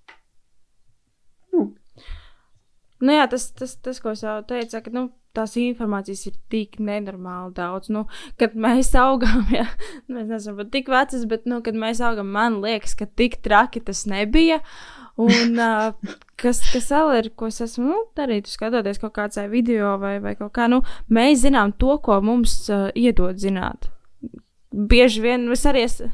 Nu. 1.53 1.66
Nu 3.01 3.16
jā, 3.16 3.24
tas, 3.32 3.48
tas, 3.57 3.74
tas, 3.80 4.01
ko 4.03 4.12
es 4.12 4.22
jau 4.24 4.36
teicu, 4.44 4.80
ka 4.84 4.92
nu, 4.92 5.07
tās 5.36 5.55
informācijas 5.61 6.26
ir 6.28 6.36
tik 6.53 6.78
nenormāli 6.82 7.55
daudz. 7.57 7.90
Nu, 7.92 8.05
kad 8.40 8.57
mēs 8.59 8.92
augām, 8.98 9.44
ja 9.55 9.66
mēs 10.11 10.28
neesam 10.30 10.59
pat 10.61 10.72
tik 10.74 10.90
veci, 10.92 11.22
bet, 11.30 11.46
nu, 11.51 11.61
kad 11.64 11.78
mēs 11.78 12.03
augām, 12.05 12.32
man 12.34 12.61
liekas, 12.64 12.96
ka 12.98 13.09
tik 13.09 13.40
traki 13.44 13.82
tas 13.86 14.05
nebija. 14.11 14.61
Un 15.20 15.59
uh, 15.61 16.14
kas, 16.40 16.62
kas 16.72 16.88
vēl 16.92 17.14
ir, 17.18 17.30
ko 17.36 17.51
es 17.51 17.61
esmu 17.64 17.88
nu, 17.88 17.98
darījis, 18.16 18.55
skatoties 18.57 19.01
kaut 19.03 19.12
kādā 19.18 19.44
video 19.53 19.96
vai, 20.01 20.14
vai 20.22 20.32
kaut 20.38 20.55
kā, 20.57 20.68
nu, 20.70 20.80
mēs 21.12 21.42
zinām 21.44 21.74
to, 21.76 21.98
ko 22.05 22.20
mums 22.24 22.62
uh, 22.72 22.88
iedod 22.96 23.40
zināt. 23.40 23.90
Bieži 24.70 25.24
vien 25.24 25.48
es 25.53 25.66
arī 25.68 25.84
esmu. 25.88 26.12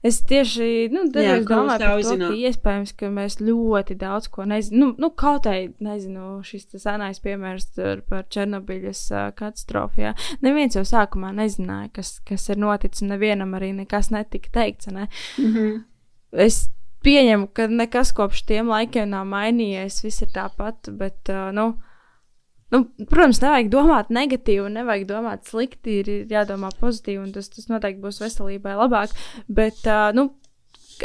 Es 0.00 0.22
tieši 0.24 0.88
nu, 0.94 1.02
Jā, 1.12 1.34
domāju, 1.44 2.00
to, 2.00 2.14
ka 2.22 2.28
iespējams, 2.32 2.94
ka 2.96 3.10
mēs 3.12 3.36
ļoti 3.44 3.98
daudz 4.00 4.30
ko 4.32 4.46
nezinām. 4.48 4.80
Nu, 4.80 4.88
nu, 4.96 5.10
kaut 5.12 5.44
kā, 5.44 5.52
nezinu, 5.84 6.38
šis 6.46 6.70
senais 6.80 7.20
piemērs 7.20 7.68
par 8.08 8.24
Černobiļas 8.32 9.02
uh, 9.12 9.26
katastrofu. 9.36 10.00
Jā. 10.06 10.14
Neviens 10.40 10.78
jau 10.78 10.86
sākumā 10.88 11.34
nezināja, 11.36 11.90
kas, 12.00 12.14
kas 12.24 12.48
ir 12.48 12.62
noticis, 12.62 13.04
un 13.04 13.12
nevienam 13.12 13.52
arī 13.58 13.74
nekas 13.76 14.08
netika 14.14 14.54
teikts. 14.56 14.88
Ne? 14.88 15.10
Mm 15.36 15.52
-hmm. 15.52 15.78
Es 16.32 16.70
pieņemu, 17.04 17.50
ka 17.52 17.66
nekas 17.68 18.14
kopš 18.16 18.46
tiem 18.48 18.72
laikiem 18.72 19.12
nav 19.12 19.28
mainījies. 19.28 20.00
Viss 20.04 20.22
ir 20.22 20.32
tāpat, 20.32 20.88
bet, 20.96 21.28
uh, 21.28 21.52
nu, 21.52 21.74
nu, 22.74 22.82
protams, 23.10 23.40
nevajag 23.42 23.70
domāt 23.72 24.12
negatīvi, 24.14 24.68
nevajag 24.74 25.06
domāt 25.08 25.48
slikti, 25.50 26.00
ir, 26.02 26.10
ir 26.10 26.34
jādomā 26.34 26.72
pozitīvi, 26.80 27.22
un 27.22 27.32
tas, 27.34 27.50
tas 27.52 27.70
noteikti 27.70 28.02
būs 28.04 28.20
veselībai 28.22 28.76
labāk. 28.78 29.14
Bet, 29.48 29.80
uh, 29.86 30.10
nu, 30.16 30.28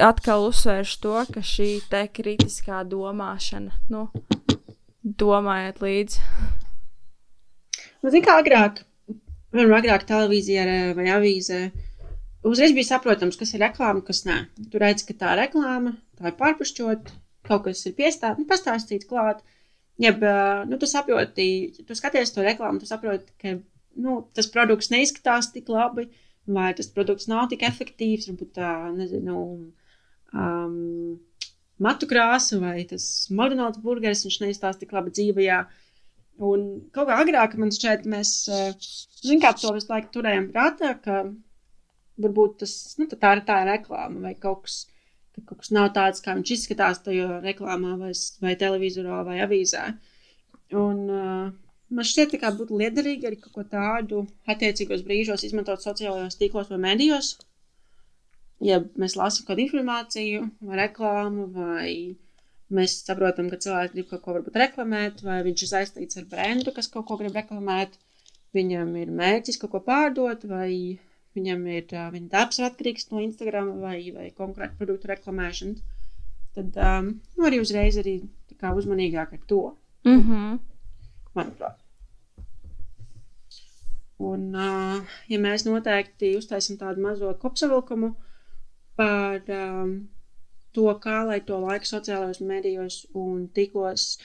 atkal 0.02 0.48
uzsvēršu 0.50 1.00
to, 1.04 1.16
ka 1.34 1.46
šī 1.46 1.70
te 1.92 2.06
kritiskā 2.12 2.84
domāšana, 2.90 3.76
nu, 3.94 4.08
domājiet 5.06 5.82
līdzi. 5.84 6.22
Nu, 8.04 8.12
Ziniet, 8.12 8.28
kā 8.28 8.38
agrāk, 8.42 8.84
piemēram, 9.10 9.80
agrāk 9.80 10.06
televīzijā 10.10 10.66
vai 10.98 11.10
avīzē 11.16 11.66
uzreiz 12.46 12.74
bija 12.76 12.92
saprotams, 12.92 13.38
kas 13.40 13.54
ir 13.56 13.64
reklāma, 13.66 14.04
kas 14.06 14.24
nē. 14.28 14.40
Tur 14.72 14.84
redz, 14.86 15.06
ka 15.08 15.16
tā 15.18 15.34
ir 15.34 15.44
reklāma, 15.46 15.96
tā 16.20 16.30
ir 16.30 16.38
pārpušķot, 16.40 17.12
kaut 17.50 17.68
kas 17.68 17.86
ir 17.90 17.96
piestāstīts, 17.98 18.42
nu, 18.42 18.50
pastāstīts 18.50 19.10
klāt. 19.10 19.42
Jeb, 20.02 20.24
nu, 20.68 20.78
tu 20.80 20.88
saproti, 20.92 21.48
tu 21.88 21.96
skaties 21.96 22.34
to 22.36 22.44
reklāmu, 22.44 22.82
tu 22.82 22.90
saproti, 22.90 23.32
ka 23.40 23.56
nu, 23.96 24.18
tas 24.36 24.50
produkts 24.52 24.92
neizskatās 24.92 25.54
tik 25.54 25.72
labi, 25.72 26.10
vai 26.52 26.74
tas 26.76 26.90
produkts 26.92 27.30
nav 27.32 27.48
tik 27.52 27.64
efektīvs, 27.66 28.28
varbūt 28.30 28.52
tā, 28.58 28.74
nezinu, 28.96 29.38
um, 30.36 31.16
matu 31.82 32.10
krāsa 32.12 32.60
vai 32.62 32.84
tas 32.90 33.08
McDonald's 33.32 33.82
burgeris, 33.84 34.26
viņš 34.28 34.42
neizstāsta 34.44 34.84
tik 34.84 34.94
labi 34.96 35.16
dzīvajā. 35.16 35.64
Un 36.46 36.66
kaut 36.92 37.08
kā 37.08 37.22
agrāk 37.24 37.56
man 37.60 37.72
šķiet, 37.72 38.04
mēs, 38.12 38.34
zinām, 39.24 39.42
kā 39.46 39.54
to 39.56 39.72
visu 39.78 39.92
laiku 39.94 40.12
turējām 40.18 40.50
prātā, 40.52 40.92
ka 41.00 41.22
varbūt 42.22 42.60
tas 42.64 42.76
nu, 43.00 43.08
tā 43.08 43.38
ir 43.38 43.46
tā 43.48 43.62
reklāma 43.68 44.28
vai 44.28 44.36
kaut 44.40 44.66
kas. 44.68 44.82
Kaut 45.44 45.60
kas 45.62 45.72
nav 45.76 45.92
tāds, 45.96 46.24
kā 46.24 46.36
viņš 46.38 46.52
izskatās 46.56 47.02
tajā 47.06 47.42
reklāmā, 47.44 47.96
vai, 48.00 48.12
vai 48.44 48.56
televizorā, 48.60 49.22
vai 49.28 49.42
avīzē. 49.44 49.84
Un, 50.80 51.02
uh, 51.12 51.50
man 51.96 52.08
šķiet, 52.10 52.38
ka 52.42 52.54
būtu 52.56 52.80
liederīgi 52.80 53.28
arī 53.30 53.40
kaut 53.42 53.54
ko 53.58 53.66
tādu 53.76 54.24
attiecīgos 54.50 55.04
brīžos 55.08 55.46
izmantot 55.48 55.84
sociālajos 55.84 56.40
tīklos 56.40 56.72
vai 56.72 56.80
medijos. 56.88 57.36
Ja 58.64 58.80
mēs 58.96 59.18
lasām 59.20 59.50
kādu 59.50 59.66
informāciju, 59.66 60.46
vai 60.64 60.80
reklāmu, 60.86 61.50
vai 61.52 61.90
mēs 62.74 63.02
saprotam, 63.06 63.50
ka 63.52 63.60
cilvēks 63.62 63.94
grib 63.94 64.08
kaut 64.10 64.24
ko 64.24 64.38
varbūt 64.38 64.58
reklamēt, 64.62 65.22
vai 65.28 65.42
viņš 65.46 65.66
ir 65.66 65.72
saistīts 65.72 66.22
ar 66.22 66.30
brendu, 66.32 66.74
kas 66.76 66.90
kaut 66.92 67.06
ko 67.10 67.20
grib 67.20 67.36
reklamēt, 67.36 68.00
viņam 68.56 68.96
ir 69.02 69.12
mērķis 69.12 69.60
kaut 69.62 69.76
ko 69.76 69.84
pārdot, 69.86 70.48
vai 70.50 70.72
viņam 71.36 71.66
ir 71.68 71.86
viņa 72.16 72.30
darbs 72.32 72.62
atkarīgs 72.64 73.10
no 73.12 73.22
Instagram 73.24 73.74
vai, 73.82 74.00
vai 74.16 74.30
konkrēta 74.38 74.78
produktu 74.80 75.12
reklamēšanas, 75.12 75.82
tad 76.56 76.78
um, 76.80 77.10
nu, 77.36 77.48
arī 77.48 77.60
uzreiz 77.64 78.00
arī 78.02 78.22
uzmanīgāk 78.66 79.34
ar 79.36 79.42
to. 79.48 79.64
Mm 80.06 80.22
-hmm. 80.22 80.60
Manuprāt. 81.36 81.82
Un, 84.18 84.56
uh, 84.56 85.04
ja 85.28 85.40
mēs 85.40 85.66
noteikti 85.68 86.38
uztaisām 86.38 86.78
tādu 86.80 87.02
mazo 87.04 87.34
kopsavilkumu 87.40 88.16
par 88.96 89.42
um, 89.50 90.08
to, 90.72 90.88
kā 91.04 91.26
lai 91.28 91.42
to 91.42 91.60
laiku 91.60 91.86
sociālajos 91.86 92.40
medijos 92.40 93.06
un 93.14 93.48
tikos 93.48 94.20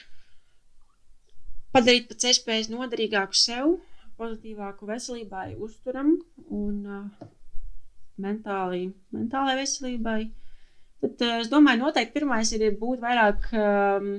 padarīt 1.75 2.07
pēc 2.07 2.27
iespējas 2.31 2.69
noderīgāku 2.71 3.33
sev, 3.33 3.77
pozitīvāku 4.21 4.89
veselībai, 4.89 5.55
uzturam 5.57 6.13
un 6.53 6.75
uh, 6.85 7.29
mentāli, 8.21 8.91
mentālai 9.15 9.57
veselībai. 9.59 10.19
Tad 11.01 11.25
uh, 11.25 11.39
es 11.41 11.49
domāju, 11.51 11.81
noteikti 11.87 12.19
pirmais 12.19 12.51
ir 12.57 12.67
būt 12.79 13.01
vairāk 13.01 13.49
um, 13.57 14.11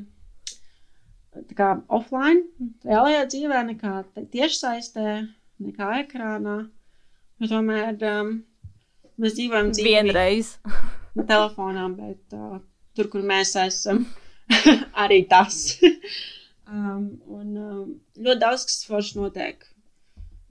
kā 1.56 1.74
offline, 1.88 2.42
reālajā 2.86 3.26
dzīvē, 3.34 3.62
nekā 3.72 3.94
tiešsaistē, 4.34 5.20
nekā 5.62 5.92
ekrānā. 6.02 6.58
Jo 7.42 7.52
tomēr 7.54 8.02
um, 8.10 8.34
mēs 9.22 9.38
dzīvojam 9.38 9.70
dzīvi 9.74 9.94
vienreiz. 9.94 10.56
no 11.16 11.24
telefonām, 11.28 11.96
bet 11.98 12.36
uh, 12.36 12.58
tur, 12.96 13.08
kur 13.12 13.24
mēs 13.26 13.54
esam, 13.60 14.04
arī 15.04 15.22
tas. 15.30 15.78
um, 16.66 17.08
un 17.38 17.52
um, 17.56 17.84
ļoti 18.18 18.40
daudz 18.42 18.66
kas 18.68 18.82
forši 18.88 19.20
notiek 19.20 19.68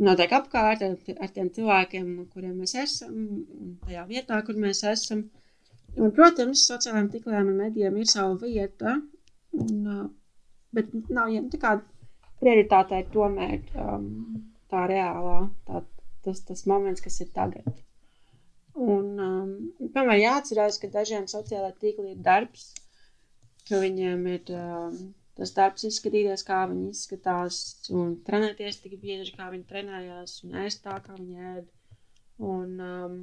notiek 0.05 0.33
apkārt 0.37 0.83
ar, 0.85 0.95
ar 1.21 1.33
tiem 1.35 1.51
cilvēkiem, 1.55 2.09
kuriem 2.33 2.57
mēs 2.63 2.75
esam, 2.83 3.13
un 3.59 3.77
tajā 3.85 4.07
vietā, 4.09 4.41
kur 4.47 4.59
mēs 4.59 4.83
esam. 4.89 5.27
Un, 5.97 6.11
protams, 6.15 6.65
sociālajiem 6.69 7.09
tīkliem 7.11 7.51
un 7.51 7.57
medijiem 7.65 7.97
ir 7.99 8.07
sava 8.07 8.37
vieta, 8.39 8.95
un, 9.59 10.11
bet 10.75 10.93
nav 11.11 11.33
jau 11.33 11.43
tā 11.51 11.59
kā 11.61 11.73
prioritāte 12.41 13.01
ir 13.01 13.09
tomēr 13.13 13.57
um, 13.75 14.05
tā 14.71 14.85
reālā, 14.89 15.39
tā, 15.67 15.83
tas, 16.25 16.43
tas 16.47 16.65
moments, 16.71 17.03
kas 17.03 17.19
ir 17.21 17.31
tagad. 17.35 17.67
Un, 18.71 19.09
um, 19.19 19.49
piemēram, 19.81 20.21
jāatcerās, 20.21 20.79
ka 20.79 20.89
dažiem 20.93 21.27
sociālajiem 21.27 21.81
tīkliem 21.83 22.13
ir 22.13 22.21
darbs, 22.23 22.69
ka 23.67 23.81
viņiem 23.83 24.23
ir 24.31 24.53
um, 24.55 24.95
tas 25.39 25.53
darbs 25.55 25.85
izskatīties, 25.87 26.43
kā 26.47 26.63
viņi 26.69 26.91
izskatās, 26.91 27.61
un 27.93 28.17
trenēties 28.27 28.81
tik 28.83 28.97
bieži, 29.01 29.35
kā 29.37 29.49
viņi 29.53 29.67
trenējās, 29.69 30.41
un 30.45 30.57
ēst 30.65 30.83
tā, 30.85 30.97
kā 31.05 31.15
viņi 31.17 31.47
ēd. 31.53 31.69
Un 32.41 32.77
um, 32.81 33.17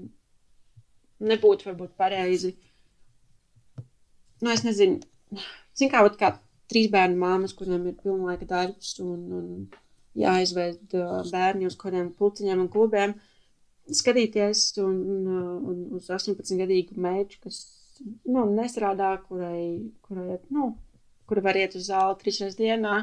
nebūtu 1.19 1.69
varbūt 1.69 1.97
pareizi. 1.99 2.55
Nu, 4.39 4.53
es 4.53 4.63
nezinu, 4.67 5.01
zinu, 5.79 5.91
kā, 5.93 6.05
kā 6.21 6.33
trīs 6.71 6.91
bērnu 6.93 7.19
māmas, 7.19 7.57
kuriem 7.59 7.89
ir 7.91 7.97
pilnlaika 8.03 8.47
darbs, 8.49 8.95
un, 9.03 9.25
un 9.39 9.49
jāizved 10.19 10.95
uh, 10.99 11.19
bērni 11.33 11.67
uz 11.69 11.77
kādiem 11.79 12.13
pulciņiem 12.19 12.63
un 12.65 12.71
klubiem, 12.73 13.17
skatīties 13.99 14.71
un, 14.85 15.01
uh, 15.27 15.57
un 15.73 15.99
uz 15.99 16.11
18-gadīgu 16.15 16.99
meitu, 17.03 17.41
kas 17.45 17.65
nu, 18.29 18.45
nestrādā, 18.55 19.15
kurai, 19.27 19.91
kurai 20.07 20.39
nu, 20.55 20.73
kur 21.29 21.43
var 21.45 21.59
iet 21.61 21.77
uz 21.79 21.89
zāli 21.91 22.19
trīs 22.23 22.41
reizes 22.43 22.59
dienā. 22.59 22.99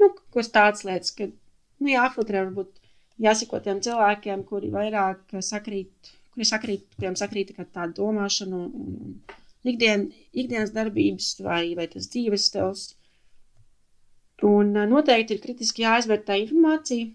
Nu, 0.00 0.10
kas 0.34 0.50
tāds 0.54 0.84
lietas, 0.88 1.12
ka 1.16 1.28
nu, 1.28 1.90
jāfiltrē, 1.92 2.44
varbūt 2.46 2.78
jāsako 3.22 3.60
tiem 3.64 3.82
cilvēkiem, 3.84 4.44
kuri 4.48 4.70
vairāk 4.74 5.36
sakrīt, 5.44 6.12
kuri 6.34 6.46
sakrīt, 6.48 6.86
kuriem 6.96 7.18
sakrīt 7.18 7.52
tā 7.58 7.88
domāšana 7.98 8.62
un, 8.68 9.18
ikdien, 9.66 10.08
ikdienas 10.32 10.72
darbības 10.76 11.34
vai, 11.44 11.74
vai 11.78 11.88
tas 11.92 12.08
dzīves 12.12 12.48
stils. 12.50 12.86
Un 14.46 14.70
noteikti 14.90 15.34
ir 15.34 15.42
kritiski 15.42 15.82
jāizvērtē 15.82 16.38
informācija. 16.44 17.10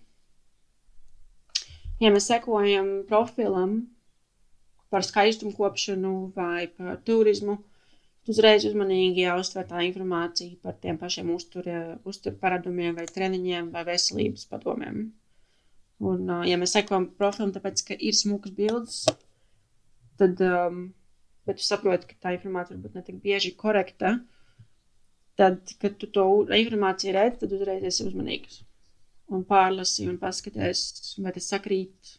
ja 2.03 2.09
mēs 2.11 2.27
sekojam 2.27 2.89
profilam 3.07 3.77
par 4.91 5.05
skaistumu 5.07 5.55
kopšanu 5.55 6.33
vai 6.35 6.67
par 6.67 6.97
turismu, 7.07 7.57
uzreiz 8.31 8.65
uzmanīgi 8.69 9.25
jāuztver 9.25 9.67
tā 9.69 9.83
informācija 9.87 10.59
par 10.63 10.77
tiem 10.83 10.99
pašiem 11.01 11.31
uzturparadumiem 11.33 12.95
vai 12.99 13.05
treniņiem 13.09 13.69
vai 13.73 13.83
veselības 13.89 14.47
padomiem. 14.51 15.05
Un, 16.03 16.27
ja 16.47 16.57
mēs 16.59 16.75
sekojam 16.75 17.07
profilam, 17.19 17.53
tāpēc, 17.55 17.83
ka 17.87 17.97
ir 17.99 18.15
smukas 18.17 18.55
bildes, 18.57 19.03
tad, 20.19 20.41
um, 20.43 20.85
bet 21.47 21.61
tu 21.61 21.67
saproti, 21.67 22.09
ka 22.09 22.27
tā 22.27 22.35
informācija 22.37 22.75
varbūt 22.75 22.97
ne 22.97 23.05
tik 23.07 23.21
bieži 23.23 23.53
korekta, 23.59 24.17
tad, 25.39 25.75
kad 25.79 25.95
tu 26.01 26.09
to 26.17 26.27
informāciju 26.57 27.15
redz, 27.15 27.39
tad 27.43 27.55
uzreiz 27.55 27.87
esi 27.87 28.07
uzmanīgs 28.09 28.61
un 29.33 29.45
pārlasi 29.47 30.09
un 30.09 30.19
paskaties, 30.21 30.83
vai 31.23 31.33
tas 31.35 31.47
sakrīt. 31.53 32.17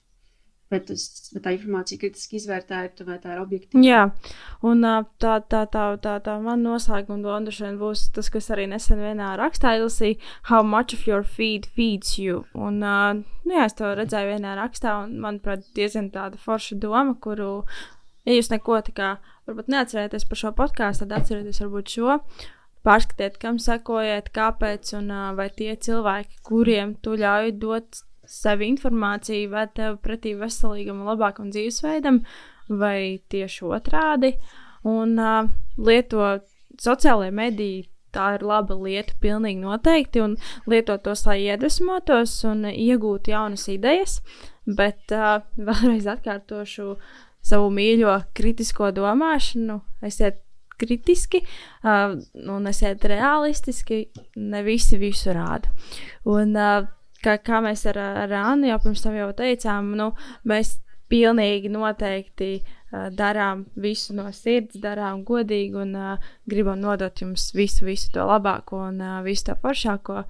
Vai, 0.73 0.79
tas, 0.81 1.03
vai 1.35 1.41
tā 1.45 1.53
informācija 1.55 2.01
kritiski 2.01 2.39
izvērtēta, 2.39 3.05
vai 3.07 3.19
tā 3.21 3.35
ir 3.35 3.41
objektīva? 3.43 3.83
Jā, 3.85 3.99
un 4.65 4.81
tā, 5.21 5.35
tā, 5.53 5.61
tā, 5.71 5.83
tā, 6.03 6.15
tā 6.25 6.37
man 6.43 6.65
noslēguma 6.65 7.21
doma 7.23 7.53
šodien 7.53 7.77
būs 7.79 8.07
tas, 8.17 8.31
kas 8.33 8.49
arī 8.55 8.65
nesen 8.73 9.03
vienā 9.05 9.35
rakstā 9.39 9.75
izlasīja, 9.77 10.17
how 10.49 10.63
much 10.65 10.97
of 10.97 11.05
your 11.07 11.23
feed 11.23 11.69
feeds 11.77 12.17
you. 12.19 12.47
Un, 12.57 12.81
nu 12.81 13.59
jā, 13.59 13.69
es 13.69 13.77
to 13.77 13.93
redzēju 13.93 14.33
vienā 14.33 14.57
rakstā, 14.59 14.97
un 15.05 15.21
manuprāt, 15.23 15.69
diezgan 15.77 16.09
tāda 16.15 16.41
forša 16.41 16.81
doma, 16.81 17.13
kuru, 17.13 17.53
ja 18.25 18.39
jūs 18.39 18.51
neko 18.55 18.81
tā 18.89 18.97
kā, 18.97 19.13
varbūt 19.45 19.69
neatcerēties 19.77 20.25
par 20.31 20.41
šo 20.41 20.55
podkāstu, 20.57 21.05
tad 21.05 21.21
atcerieties 21.21 21.61
varbūt 21.61 21.93
šo 21.99 22.19
pārskatiet, 22.85 23.37
kam 23.41 23.61
sekojat, 23.61 24.33
kāpēc, 24.35 24.97
un 24.99 25.13
vai 25.37 25.51
tie 25.53 25.77
cilvēki, 25.77 26.41
kuriem 26.49 26.97
tu 27.05 27.21
ļauj 27.21 27.55
dot 27.61 28.03
sev 28.31 28.63
informāciju, 28.65 29.51
vai 29.53 29.67
tev 29.75 29.99
pretī 30.05 30.35
veselīgam, 30.39 31.05
labākam 31.07 31.51
dzīvesveidam, 31.55 32.23
vai 32.69 33.21
tieši 33.33 33.67
otrādi. 33.69 34.35
Un 34.85 35.19
uh, 35.21 35.49
lieto 35.81 36.39
sociālajie 36.81 37.35
mediji. 37.35 37.83
Tā 38.15 38.37
ir 38.37 38.45
laba 38.47 38.77
lieta, 38.79 39.17
pilnīgi 39.19 39.59
noteikti, 39.59 40.21
un 40.23 40.37
lietot 40.71 41.03
tos, 41.03 41.25
lai 41.27 41.41
iedvesmotos 41.49 42.37
un 42.47 42.63
iegūtu 42.71 43.33
jaunas 43.33 43.67
idejas. 43.73 44.21
Bet 44.65 45.11
uh, 45.11 45.43
vēlreiz 45.69 46.07
atkārtošu 46.13 46.95
savu 47.45 47.73
mīļo 47.75 48.21
kritisko 48.37 48.93
domāšanu. 48.95 49.81
Esiet 50.07 50.45
kritiski 50.79 51.43
uh, 51.43 52.15
un 52.55 52.71
esiet 52.71 53.05
realistiski. 53.11 54.05
Ne 54.39 54.63
visi 54.67 54.99
visu 55.01 55.35
rāda. 55.35 55.75
Un, 56.31 56.55
uh, 56.55 56.87
kā, 57.25 57.37
kā 57.43 57.61
mēs 57.65 57.85
ar, 57.91 57.99
ar 58.25 58.35
Annu 58.45 58.71
jau 58.71 58.81
pirms 58.85 59.05
tam 59.05 59.17
jau 59.19 59.31
teicām, 59.37 59.93
nu, 59.99 60.11
mēs 60.49 60.77
pilnīgi 61.13 61.71
noteikti 61.73 62.51
uh, 62.61 63.09
darām 63.15 63.67
visu 63.81 64.17
no 64.17 64.31
sirds, 64.35 64.79
darām 64.81 65.25
godīgi 65.27 65.81
un 65.83 65.95
uh, 65.99 66.31
gribam 66.51 66.81
nodot 66.83 67.25
jums 67.25 67.51
visu, 67.57 67.85
visu 67.89 68.13
to 68.15 68.25
labāko 68.29 68.87
un 68.89 69.03
uh, 69.03 69.19
visu 69.27 69.51
to 69.51 69.59
foršāko. 69.63 70.25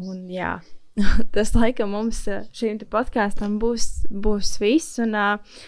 Un, 0.00 0.24
jā, 0.32 0.56
tas 1.34 1.52
laikam 1.56 1.92
mums 1.96 2.24
šīm 2.56 2.80
podkāstam 2.90 3.58
būs, 3.62 3.90
būs 4.10 4.56
viss. 4.62 4.98
Un, 5.04 5.14
uh, 5.18 5.60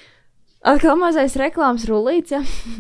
Atkal 0.63 0.95
mazais 0.95 1.35
reklāmas 1.35 1.89
rullīts, 1.91 2.31
ja 2.31 2.39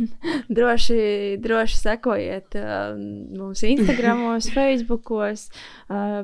droši, 0.57 0.99
droši 1.43 1.81
sekojiet 1.81 2.55
uh, 2.61 2.93
mums 2.95 3.64
Instagram, 3.66 4.23
Facebookos. 4.55 5.49
Uh, 5.91 6.23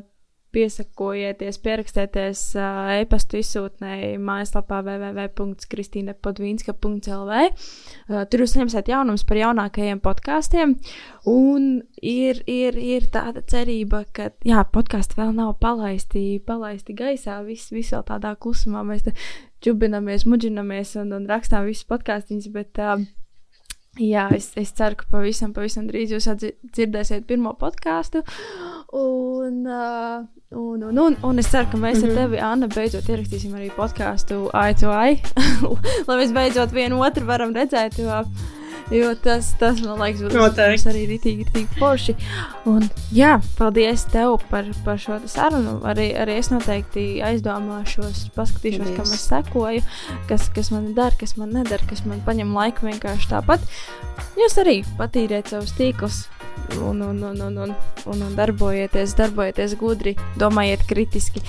piesakojieties, 0.55 1.59
pierakstieties 1.61 2.57
uh, 2.57 2.97
e-pastu 2.97 3.37
izsūtnēji 3.43 4.17
mājaslapā 4.25 4.79
www.kristīnepodvīnska.lv. 4.87 7.33
Uh, 8.09 8.25
tur 8.31 8.39
jūs 8.43 8.53
saņemsiet 8.57 8.87
jaunumus 8.89 9.25
par 9.29 9.37
jaunākajiem 9.43 9.99
podkāstiem. 10.05 10.69
Un 11.29 11.63
ir, 12.01 12.41
ir, 12.49 12.73
ir 12.81 13.03
tāda 13.13 13.41
cerība, 13.49 14.05
ka 14.17 14.31
jā, 14.49 14.65
podkāsti 14.73 15.21
vēl 15.21 15.33
nav 15.37 15.51
palaisti, 15.61 16.41
palaisti 16.47 16.93
gaisā. 16.97 17.45
Viss 17.45 17.73
vis 17.75 17.93
vēl 17.93 18.05
tādā 18.09 18.33
klusumā 18.41 18.81
mēs 18.89 19.05
čubinamies, 19.65 20.25
muģinamies 20.29 20.95
un, 21.03 21.13
un 21.19 21.29
rakstām 21.29 21.69
visus 21.69 21.87
podkāstus. 21.91 22.49
Bet 22.55 22.81
uh, 22.81 22.97
Jā, 23.99 24.29
es, 24.35 24.53
es 24.59 24.71
ceru, 24.79 24.97
ka 25.01 25.09
pavisam, 25.11 25.53
pavisam 25.55 25.89
drīz 25.89 26.13
jūs 26.15 26.29
dzirdēsiet 26.39 27.27
pirmo 27.27 27.55
podkāstu. 27.59 28.23
Un, 28.95 29.65
uh, 29.67 30.23
un, 30.55 30.85
un, 30.87 31.01
un, 31.03 31.17
un 31.27 31.43
es 31.43 31.51
ceru, 31.51 31.67
ka 31.73 31.81
mēs 31.81 31.99
mm 31.99 32.03
-hmm. 32.03 32.05
ar 32.05 32.11
mhm. 32.11 32.19
tevi, 32.21 32.39
Anna, 32.39 32.69
beidzot 32.69 33.09
ierakstīsim 33.09 33.57
arī 33.59 33.71
podkāstu 33.75 34.51
AI, 34.53 35.19
lai 36.09 36.17
mēs 36.23 36.33
beidzot 36.33 36.73
vienu 36.73 37.03
otru 37.03 37.27
varam 37.27 37.55
redzēt. 37.55 37.99
Jo, 37.99 38.23
Jo 38.95 39.13
tas, 39.21 39.51
tas 39.61 39.83
man 39.85 40.01
liekas, 40.01 40.33
būs 40.33 40.87
arī 40.89 41.03
rītīgi, 41.11 41.45
rītīgi 41.49 41.81
forši. 41.81 42.15
Un, 42.71 42.87
jā, 43.13 43.35
paldies 43.59 44.07
tev 44.13 44.39
par, 44.49 44.71
par 44.87 45.01
šo 45.03 45.19
sarunu. 45.29 45.79
Arī, 45.89 46.09
arī 46.17 46.39
es 46.41 46.49
noteikti 46.53 47.21
aizdomāšos, 47.25 48.29
paskatīšos, 48.37 48.95
kam 48.97 49.13
es 49.13 49.27
sekoju, 49.29 49.85
kas, 50.31 50.49
kas 50.57 50.73
man 50.73 50.95
dara, 50.97 51.17
kas 51.21 51.37
man 51.41 51.53
nedara, 51.59 51.85
kas 51.91 52.07
man 52.09 52.25
paņem 52.25 52.57
laiku 52.57 52.89
vienkārši 52.89 53.33
tāpat. 53.35 53.69
Jūs 54.41 54.57
arī 54.65 54.81
patīriet 54.97 55.53
savus 55.53 55.77
tīklus 55.77 56.25
un, 56.77 57.01
un, 57.01 57.23
un, 57.23 57.41
un, 57.41 57.57
un, 57.57 57.75
un, 58.07 58.23
un 58.23 58.35
darbojieties, 58.37 59.15
darbojieties 59.17 59.75
gudri, 59.79 60.15
domājiet 60.39 60.85
kritiski. 60.89 61.43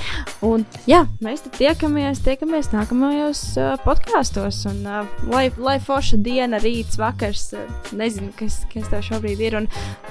Un, 0.46 0.66
jā, 0.90 1.04
mēs 1.24 1.44
tiekamies, 1.58 2.22
tiekamies 2.26 2.72
nākamajos 2.74 3.44
uh, 3.60 3.74
podkāstos. 3.84 4.62
Un, 4.70 4.82
uh, 4.88 5.26
lai, 5.32 5.48
lai 5.58 5.78
forša 5.84 6.20
diena, 6.24 6.62
rīts, 6.64 7.00
vakars, 7.30 7.53
uh, 7.53 7.91
nezinu, 7.97 8.32
kas, 8.38 8.63
kas 8.73 8.89
tev 8.89 9.03
šobrīd 9.05 9.39
ir. 9.43 9.57
Un 9.59 9.67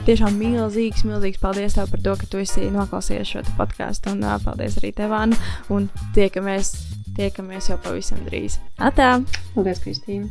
tiešām 0.06 0.38
milzīgs, 0.38 1.04
milzīgs 1.04 1.40
paldies 1.42 1.74
tev 1.74 1.90
par 1.90 2.02
to, 2.02 2.16
ka 2.16 2.26
tu 2.30 2.38
esi 2.42 2.70
noklausījies 2.70 3.32
šo 3.32 3.44
podkāstu. 3.58 4.14
Un 4.14 4.24
uh, 4.24 4.38
paldies 4.42 4.78
arī 4.78 4.92
tev, 4.94 5.12
Anna. 5.12 5.36
Un 5.70 5.88
tiekamies, 6.14 6.74
tiekamies 7.18 7.70
jau 7.70 7.78
pavisam 7.82 8.22
drīz. 8.28 8.60
Atā! 8.78 9.18
Paldies, 9.54 9.82
Kristīna! 9.84 10.30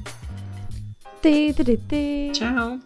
Tī, 1.22 1.52
tī, 1.58 1.80
tī. 1.90 2.06
Čau! 2.38 2.78